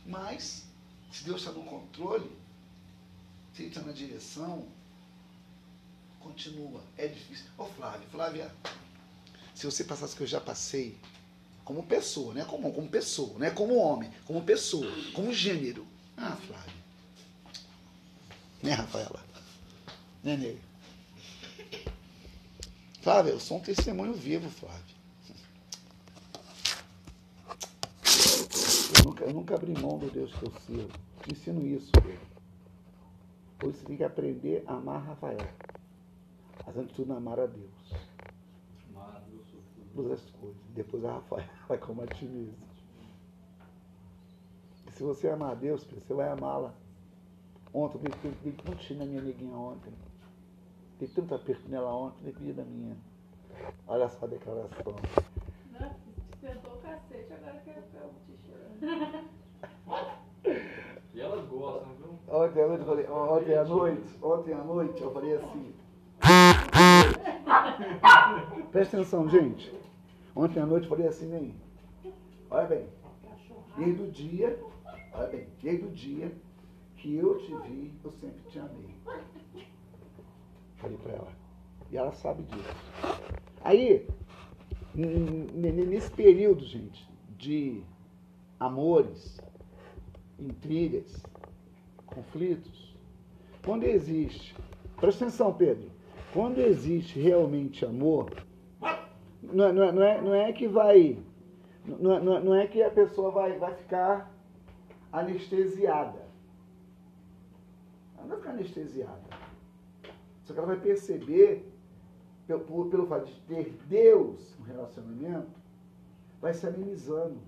Mas, 0.04 0.64
se 1.12 1.22
Deus 1.22 1.38
está 1.38 1.52
no 1.52 1.62
controle, 1.62 2.28
se 3.54 3.62
Ele 3.62 3.68
está 3.68 3.82
na 3.82 3.92
direção, 3.92 4.66
continua. 6.18 6.82
É 6.98 7.06
difícil. 7.06 7.46
Ô 7.56 7.66
Flávia, 7.66 8.08
Flávia, 8.10 8.54
se 9.54 9.64
você 9.64 9.84
passasse 9.84 10.14
o 10.14 10.16
que 10.16 10.24
eu 10.24 10.26
já 10.26 10.40
passei, 10.40 10.98
como 11.64 11.82
pessoa, 11.82 12.34
né? 12.34 12.44
Como, 12.44 12.72
como 12.72 12.88
pessoa, 12.88 13.38
né? 13.38 13.50
Como 13.50 13.76
homem, 13.76 14.10
como 14.26 14.42
pessoa, 14.42 14.90
como 15.14 15.32
gênero. 15.32 15.86
Ah, 16.16 16.36
Flávia. 16.36 16.74
Né, 18.62 18.72
Rafaela? 18.72 19.24
Né, 20.22 20.36
Ney? 20.36 20.60
Flávia, 23.02 23.32
eu 23.32 23.40
sou 23.40 23.58
um 23.58 23.60
testemunho 23.60 24.14
vivo, 24.14 24.48
Flávia. 24.48 24.94
Eu 28.96 29.04
nunca, 29.04 29.24
eu 29.24 29.34
nunca 29.34 29.54
abri 29.54 29.72
mão 29.72 29.98
do 29.98 30.10
Deus 30.10 30.32
que 30.32 30.46
eu 30.46 30.52
sirvo. 30.66 30.92
Te 31.22 31.32
ensino 31.32 31.66
isso, 31.66 31.90
Pedro. 31.92 32.20
Hoje 33.62 33.78
você 33.78 33.84
tem 33.84 33.96
que 33.96 34.04
aprender 34.04 34.64
a 34.66 34.74
amar 34.74 35.02
Rafael. 35.02 35.38
Mas 36.66 36.76
antes 36.76 36.90
de 36.90 36.94
tudo, 36.94 37.12
amar 37.12 37.40
a 37.40 37.46
Deus. 37.46 38.03
Todas 39.94 40.12
as 40.12 40.30
coisas. 40.30 40.56
Depois 40.74 41.04
a 41.04 41.12
Rafael 41.12 41.46
vai 41.68 41.78
como 41.78 42.02
a 42.02 42.06
ti 42.06 42.24
mesmo. 42.24 42.56
E 44.86 44.92
se 44.92 45.02
você 45.02 45.28
amar 45.28 45.52
a 45.52 45.54
Deus, 45.54 45.84
você 45.84 46.12
vai 46.12 46.28
amá-la. 46.28 46.74
Ontem, 47.72 47.98
eu 47.98 48.02
dei, 48.22 48.32
dei 48.42 48.52
tanto 48.52 48.82
cheio 48.82 48.98
na 49.00 49.06
minha 49.06 49.22
neguinha 49.22 49.56
ontem. 49.56 49.92
Dei 50.98 51.08
tanto 51.08 51.34
aperto 51.34 51.68
nela 51.68 51.92
ontem, 51.92 52.22
nem 52.24 52.32
pedi 52.32 52.52
da 52.52 52.64
minha. 52.64 52.96
Olha 53.86 54.08
só 54.08 54.26
a 54.26 54.28
declaração. 54.28 54.94
Não, 55.72 55.90
te 55.90 55.96
sentou 56.40 56.74
o 56.74 56.78
cacete, 56.78 57.32
agora 57.32 57.60
quer 57.64 57.82
que 57.82 57.96
eu 57.96 58.10
te 58.26 58.36
chorando. 58.46 59.28
E 61.14 61.20
elas 61.20 61.46
gostam, 61.48 61.94
viu? 61.94 62.18
Ontem 62.28 62.62
à 62.62 62.66
noite, 62.66 62.80
eu 62.80 62.86
falei, 62.86 63.06
ontem 63.08 63.54
à 63.54 63.64
noite, 63.64 64.18
ontem 64.22 64.52
à 64.54 64.64
noite, 64.64 65.02
eu 65.02 65.12
falei 65.12 65.34
assim. 65.36 65.74
Presta 68.70 68.96
atenção, 68.96 69.28
gente. 69.28 69.72
Ontem 70.36 70.60
à 70.60 70.66
noite 70.66 70.88
falei 70.88 71.06
assim, 71.06 71.28
nem. 71.28 71.54
Olha 72.50 72.66
bem. 72.66 72.86
Desde 73.76 74.02
o 74.02 74.10
dia, 74.10 74.58
olha 75.12 75.28
bem, 75.28 75.46
desde 75.62 75.84
o 75.84 75.90
dia 75.90 76.32
que 76.96 77.16
eu 77.16 77.38
te 77.38 77.54
vi, 77.68 77.92
eu 78.02 78.12
sempre 78.12 78.42
te 78.48 78.58
amei. 78.58 78.94
Falei 80.76 80.96
pra 80.98 81.12
ela. 81.12 81.32
E 81.90 81.96
ela 81.96 82.12
sabe 82.12 82.42
disso. 82.44 82.74
Aí, 83.62 84.06
nesse 84.94 86.10
período, 86.10 86.64
gente, 86.64 87.08
de 87.36 87.82
amores, 88.58 89.40
intrigas, 90.38 91.22
conflitos, 92.06 92.94
quando 93.64 93.84
existe, 93.84 94.54
presta 94.96 95.24
atenção, 95.24 95.52
Pedro, 95.54 95.90
quando 96.32 96.58
existe 96.58 97.18
realmente 97.18 97.84
amor, 97.84 98.30
não 99.52 99.64
é, 99.66 99.72
não 99.72 99.82
é, 99.84 99.92
não 99.92 100.02
é, 100.02 100.20
não 100.20 100.34
é 100.34 100.52
que 100.52 100.66
vai, 100.66 101.18
não 101.86 102.12
é, 102.14 102.20
não 102.20 102.36
é- 102.36 102.40
não 102.40 102.54
é 102.54 102.66
que 102.66 102.82
a 102.82 102.90
pessoa 102.90 103.30
vai, 103.30 103.58
vai 103.58 103.74
ficar 103.74 104.32
anestesiada. 105.12 106.24
Ela 108.16 108.22
não 108.22 108.28
vai 108.28 108.38
ficar 108.38 108.50
anestesiada. 108.50 109.22
Só 110.44 110.52
que 110.52 110.58
ela 110.58 110.68
vai 110.68 110.80
perceber, 110.80 111.70
pelo, 112.46 112.90
pelo 112.90 113.06
fato 113.06 113.26
de 113.26 113.40
ter 113.42 113.70
Deus 113.88 114.56
no 114.58 114.64
relacionamento, 114.66 115.50
vai 116.40 116.52
se 116.52 116.66
amenizando. 116.66 117.38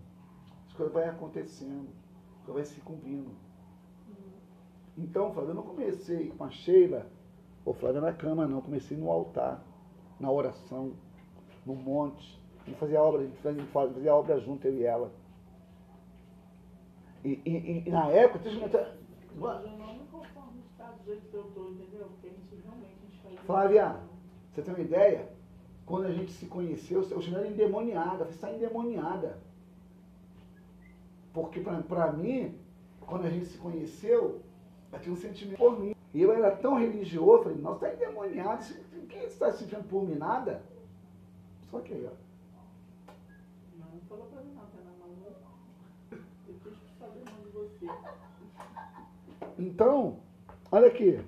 As 0.67 0.73
as 0.73 0.75
coisas 0.75 0.93
vão 0.93 1.05
acontecendo, 1.09 1.89
as 2.39 2.45
coisas 2.45 2.69
vão 2.69 2.75
se 2.77 2.81
cumprindo. 2.83 3.31
Então, 4.97 5.33
Flávio, 5.33 5.51
eu 5.51 5.55
não 5.55 5.63
comecei 5.63 6.31
com 6.31 6.45
a 6.45 6.51
Sheila, 6.51 7.07
ou 7.65 7.75
Flávia 7.75 8.01
na 8.01 8.13
cama, 8.13 8.47
não. 8.47 8.61
Comecei 8.61 8.97
no 8.97 9.11
altar, 9.11 9.63
na 10.21 10.31
oração, 10.31 10.93
no 11.67 11.75
monte. 11.75 12.41
Gente 12.65 12.79
fazia 12.79 13.03
obra, 13.03 13.21
a 13.23 13.25
gente 13.53 13.67
fazia, 13.73 14.15
obra 14.15 14.41
junto, 14.41 14.67
eu 14.67 14.75
e 14.75 14.85
ela. 14.85 15.11
E, 17.25 17.41
e- 17.45 17.83
e 17.87 17.91
na 17.91 18.09
época, 18.09 18.49
eu 18.49 18.55
não. 18.55 18.69
Flávia, 23.45 23.97
você 24.53 24.63
tem 24.63 24.75
uma 24.75 24.83
ideia? 24.83 25.29
Quando 25.85 26.07
a 26.07 26.13
gente 26.13 26.33
se 26.33 26.47
conheceu, 26.47 27.03
eu 27.11 27.21
chamei 27.21 27.51
endemoniada. 27.51 28.25
Você 28.25 28.33
está 28.33 28.53
endemoniada. 28.53 29.39
Porque 31.33 31.61
pra 31.61 32.13
mim, 32.13 32.59
quando 33.01 33.27
a 33.27 33.31
gente 33.31 33.47
se 33.47 33.59
conheceu, 33.59 34.41
eu 34.93 34.99
tinha 35.01 35.13
um 35.13 35.17
sentimento 35.17 35.59
por 35.59 35.79
mim. 35.79 35.95
E 36.15 36.23
eu 36.23 36.33
era 36.33 36.51
tão 36.57 36.75
religioso, 36.79 37.45
falei, 37.45 37.59
nossa, 37.59 37.87
está 37.87 37.95
endemoniado. 38.05 38.65
Quem 39.09 39.25
está 39.25 39.53
sentindo 39.53 39.85
por 39.85 40.03
mim? 40.05 40.15
Nada? 40.15 40.63
Só 41.77 41.83
que 41.83 41.93
aí, 41.93 42.07
ó. 42.07 43.13
Não, 43.79 43.87
não 43.93 44.01
falou 44.09 44.25
pra 44.29 44.41
mim 44.41 44.55
não, 44.55 44.63
tá 44.63 44.79
na 44.83 44.93
maluco. 44.99 45.43
Eu 46.49 46.55
quis 46.65 46.99
saber 46.99 47.23
mais 47.27 47.43
de 47.45 47.51
você. 47.51 47.87
Então, 49.59 50.19
olha 50.73 50.87
aqui. 50.89 51.21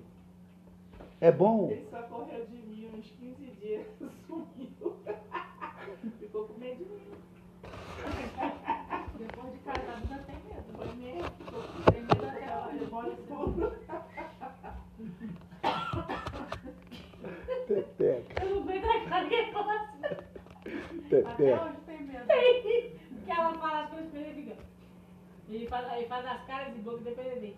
É 1.21 1.31
bom. 1.31 1.71
Ele 1.71 1.87
só 1.91 2.01
correu 2.05 2.47
de 2.47 2.57
mim 2.63 2.91
uns 2.95 3.11
15 3.11 3.45
dias, 3.61 3.87
sumiu. 4.27 4.97
Ficou 6.19 6.47
com 6.47 6.59
medo 6.59 6.83
de 6.83 6.91
mim. 6.91 7.11
Depois 9.19 9.53
de 9.53 9.59
casado 9.59 9.91
ainda 10.01 10.23
tem 10.23 10.37
medo. 10.49 10.65
Foi 10.79 10.95
mesmo, 10.95 11.31
ficou 11.45 11.63
com 11.63 11.93
Tem 11.93 12.01
medo 12.01 12.27
até 12.27 12.67
hoje. 12.69 12.79
demora 12.79 13.17
tudo. 13.29 13.73
Pepeca, 17.67 18.43
Eu 18.43 18.55
não 18.55 18.65
vejo 18.65 18.81
da 18.87 19.01
cara 19.11 19.29
que 19.29 19.35
ele 19.35 19.53
fala 19.53 19.75
assim. 19.75 19.99
Até 20.05 20.98
pepeca. 21.09 21.65
hoje 21.65 21.77
tem 21.87 22.03
medo. 22.03 22.27
Que 23.25 23.31
ela 23.31 23.55
fala 23.55 23.85
as 23.85 23.91
coisas 23.91 24.11
pra 24.11 24.21
ele 24.21 24.43
fica. 24.43 24.57
Ele 25.49 25.67
faz, 25.67 25.93
ele 25.97 26.07
faz 26.07 26.27
as 26.27 26.47
caras 26.47 26.75
de 26.75 26.81
boca 26.81 27.01
e 27.01 27.05
depois 27.05 27.27
ele 27.27 27.41
vem. 27.41 27.57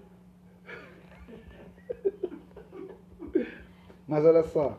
Mas 4.06 4.24
olha 4.24 4.42
só. 4.44 4.78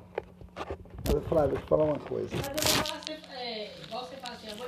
Olha, 1.10 1.22
Flávia, 1.22 1.50
deixa 1.50 1.64
eu 1.64 1.68
falar 1.68 1.84
uma 1.86 2.00
coisa. 2.00 2.36
Mas 2.36 2.48
eu 2.48 2.54
vou 2.54 2.86
falar 2.86 3.02
é, 3.38 3.72
igual 3.84 4.06
você 4.06 4.16
fala 4.18 4.36
assim, 4.36 4.50
eu 4.50 4.56
vou 4.56 4.68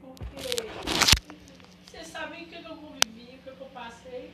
porque 0.00 0.70
vocês 1.86 2.06
sabem 2.06 2.44
o 2.44 2.46
que 2.46 2.54
eu 2.54 2.76
convivi, 2.76 3.38
o 3.38 3.42
que 3.42 3.48
eu 3.48 3.66
passei. 3.74 4.32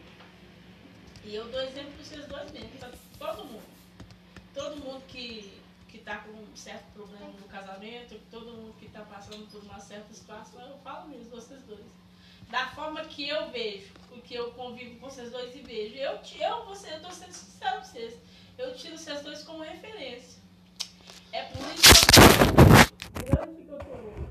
E 1.24 1.34
eu 1.34 1.48
dou 1.48 1.60
exemplo 1.62 1.92
para 1.92 2.04
vocês 2.04 2.26
dois 2.26 2.50
mesmo, 2.50 2.70
para 2.78 2.90
todo 3.18 3.44
mundo. 3.44 3.62
Todo 4.52 4.76
mundo 4.76 5.02
que, 5.06 5.52
que 5.88 5.98
tá 5.98 6.18
com 6.18 6.30
um 6.30 6.56
certo 6.56 6.84
problema 6.92 7.28
no 7.28 7.46
casamento, 7.46 8.20
todo 8.30 8.52
mundo 8.52 8.74
que 8.78 8.86
está 8.86 9.02
passando 9.02 9.48
por 9.50 9.62
uma 9.62 9.78
certa 9.78 10.12
situação, 10.12 10.60
eu 10.60 10.78
falo 10.78 11.08
mesmo, 11.08 11.30
vocês 11.30 11.62
dois. 11.62 11.86
Da 12.50 12.66
forma 12.70 13.04
que 13.04 13.28
eu 13.28 13.50
vejo, 13.50 13.92
porque 14.08 14.34
eu 14.34 14.52
convivo 14.52 14.98
com 14.98 15.08
vocês 15.08 15.30
dois 15.30 15.54
e 15.54 15.60
vejo. 15.60 15.94
Eu, 15.94 16.20
eu, 16.38 16.64
você, 16.66 16.92
eu 16.92 17.00
tô 17.00 17.10
sendo 17.10 17.32
sincero 17.32 17.78
com 17.78 17.86
vocês. 17.86 18.14
Eu 18.58 18.74
tiro 18.74 18.98
vocês 18.98 19.22
dois 19.22 19.42
como 19.44 19.62
referência. 19.62 20.42
É 21.30 21.44
por 21.44 21.60
isso 21.72 22.06
que 22.12 23.30
eu 23.30 23.54
que 23.54 23.68
eu. 23.68 24.28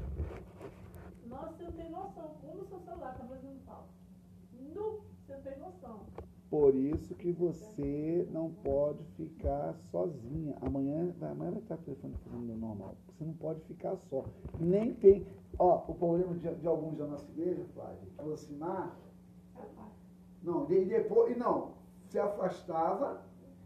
Nossa, 1.26 1.64
não 1.64 1.72
tem 1.72 1.90
noção. 1.90 2.36
Como 2.42 2.62
o 2.62 2.68
seu 2.68 2.80
celular 2.82 3.16
tá 3.16 3.26
fazendo 3.26 3.66
pau. 3.66 3.88
Nu, 4.54 5.04
você 5.26 5.34
não 5.34 5.42
tem 5.42 5.58
noção. 5.58 6.11
Por 6.52 6.76
isso 6.76 7.16
que 7.16 7.32
você 7.32 8.28
não 8.30 8.52
pode 8.52 9.02
ficar 9.16 9.74
sozinha. 9.90 10.54
Amanhã, 10.62 11.16
amanhã 11.22 11.52
vai 11.52 11.62
estar 11.62 11.76
o 11.76 11.78
telefone 11.78 12.14
funcionando 12.16 12.60
normal. 12.60 12.96
Você 13.08 13.24
não 13.24 13.34
pode 13.36 13.62
ficar 13.62 13.96
só. 13.96 14.26
Nem 14.60 14.94
tem. 14.96 15.26
Ó, 15.58 15.82
o 15.88 15.96
problema 15.96 16.34
de, 16.36 16.54
de 16.56 16.68
alguns 16.68 16.98
da 16.98 17.08
nossa 17.08 17.32
igreja, 17.32 17.64
Flávia, 17.74 17.98
aproximar. 18.18 18.98
Não, 20.44 20.70
e 20.70 20.84
depois. 20.84 21.34
E 21.34 21.40
não, 21.40 21.72
se 22.10 22.20
afastava 22.20 23.22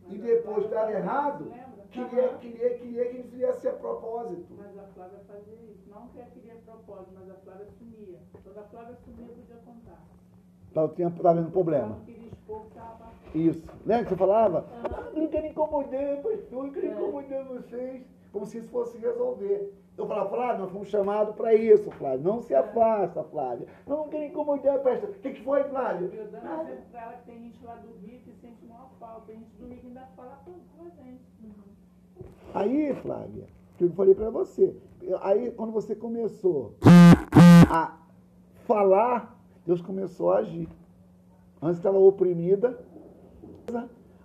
e 0.07 0.19
depois 0.19 0.69
dava 0.69 0.91
errado, 0.91 1.51
queria, 1.89 2.37
queria, 2.37 2.77
queria 2.77 3.09
que 3.09 3.17
ele 3.17 3.29
fizesse 3.29 3.67
a 3.67 3.73
propósito. 3.73 4.53
Mas 4.55 4.77
a 4.77 4.83
Flávia 4.93 5.19
fazia 5.25 5.55
isso. 5.71 5.89
Não 5.89 6.07
que 6.09 6.21
queria 6.39 6.55
propósito, 6.63 7.11
mas 7.15 7.29
a 7.31 7.35
Flávia 7.35 7.65
sumia. 7.79 8.19
Quando 8.43 8.57
a 8.59 8.63
Flávia 8.63 8.95
sumia, 9.03 9.27
podia 9.27 9.55
contar. 9.65 10.05
Tava, 10.73 10.93
tinha, 10.93 11.09
tava 11.09 11.35
vendo 11.35 11.43
Ela 11.45 11.51
problema. 11.51 11.87
não 11.87 11.99
queria 12.01 12.27
expor 12.27 12.61
que 12.61 12.67
estava 12.67 12.95
passando. 12.97 13.24
Isso. 13.35 13.61
Lembra 13.85 14.03
que 14.05 14.09
você 14.09 14.15
falava? 14.15 14.65
Ah, 14.83 15.09
não 15.13 15.27
quero 15.27 15.47
incomodar, 15.47 16.17
pastor, 16.23 16.65
eu 16.67 16.71
quero 16.71 16.87
É. 16.87 16.91
incomodar 16.91 17.43
vocês. 17.45 18.03
Como 18.31 18.45
se 18.45 18.57
isso 18.57 18.69
fosse 18.69 18.97
resolver. 18.97 19.73
Eu 19.97 20.05
falava, 20.07 20.29
Flávio, 20.29 20.61
nós 20.63 20.71
fomos 20.71 20.89
chamados 20.89 21.35
para 21.35 21.53
isso, 21.53 21.89
Flávio. 21.91 22.19
Não 22.21 22.41
se 22.41 22.53
afasta, 22.53 23.23
Flávio. 23.23 23.65
Não, 23.87 23.97
não 23.97 24.07
quero 24.09 24.25
incomodar, 24.25 24.79
pastor. 24.79 25.09
O 25.09 25.13
que, 25.13 25.31
que 25.33 25.41
foi, 25.43 25.63
Flávio? 25.65 26.09
Eu 26.13 26.27
dando 26.27 26.61
exemplo 26.63 26.83
pra 26.91 27.01
ela 27.01 27.13
que 27.13 27.25
tem 27.31 27.39
gente 27.43 27.63
lá 27.63 27.75
do 27.75 27.87
Rio 28.05 28.19
que 28.19 28.33
sente 28.33 28.65
maior 28.65 28.89
falta. 28.99 29.21
Tem 29.27 29.37
gente 29.37 29.55
do 29.57 29.67
Rio 29.67 29.77
que 29.77 29.87
ainda 29.87 30.05
fala 30.17 30.37
tudo 30.43 30.59
com 30.77 30.83
a 30.85 30.89
gente. 30.89 31.21
Aí, 32.53 32.93
Flávia, 32.95 33.45
que 33.77 33.83
eu 33.85 33.89
falei 33.91 34.15
para 34.15 34.29
você. 34.29 34.75
eu- 35.01 35.19
Aí, 35.21 35.51
quando 35.51 35.71
você 35.71 35.95
começou 35.95 36.73
a 37.69 37.97
falar, 38.65 39.37
Deus 39.65 39.81
começou 39.81 40.31
a 40.33 40.39
agir. 40.39 40.67
Antes 41.61 41.77
estava 41.77 41.97
oprimida, 41.97 42.77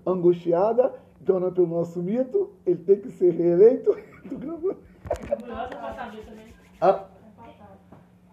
angustiada, 0.06 0.94
então 1.20 1.38
não 1.38 1.48
é 1.48 1.50
pelo 1.50 1.66
nosso 1.66 2.02
mito, 2.02 2.52
ele 2.66 2.82
tem 2.84 3.00
que 3.00 3.10
ser 3.10 3.30
reeleito. 3.32 3.96
Ah, 6.82 7.04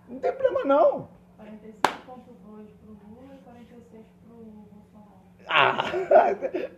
não 0.08 0.20
tem 0.20 0.32
problema 0.32 0.64
não. 0.64 1.10
46.2 1.38 2.68
pro 2.82 2.94
Lula 3.10 3.36
e 3.36 3.44
46 3.44 4.06
pro 4.26 4.36
Bolsonaro. 4.36 5.20
Ah, 5.50 5.84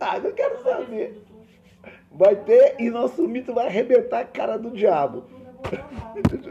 ah, 0.00 0.18
não 0.18 0.32
quero 0.32 0.62
saber. 0.64 1.22
Vai 2.10 2.34
ter 2.36 2.74
e 2.80 2.90
nosso 2.90 3.28
mito 3.28 3.54
vai 3.54 3.68
arrebentar 3.68 4.20
a 4.20 4.24
cara 4.24 4.58
do 4.58 4.70
diabo. 4.70 5.24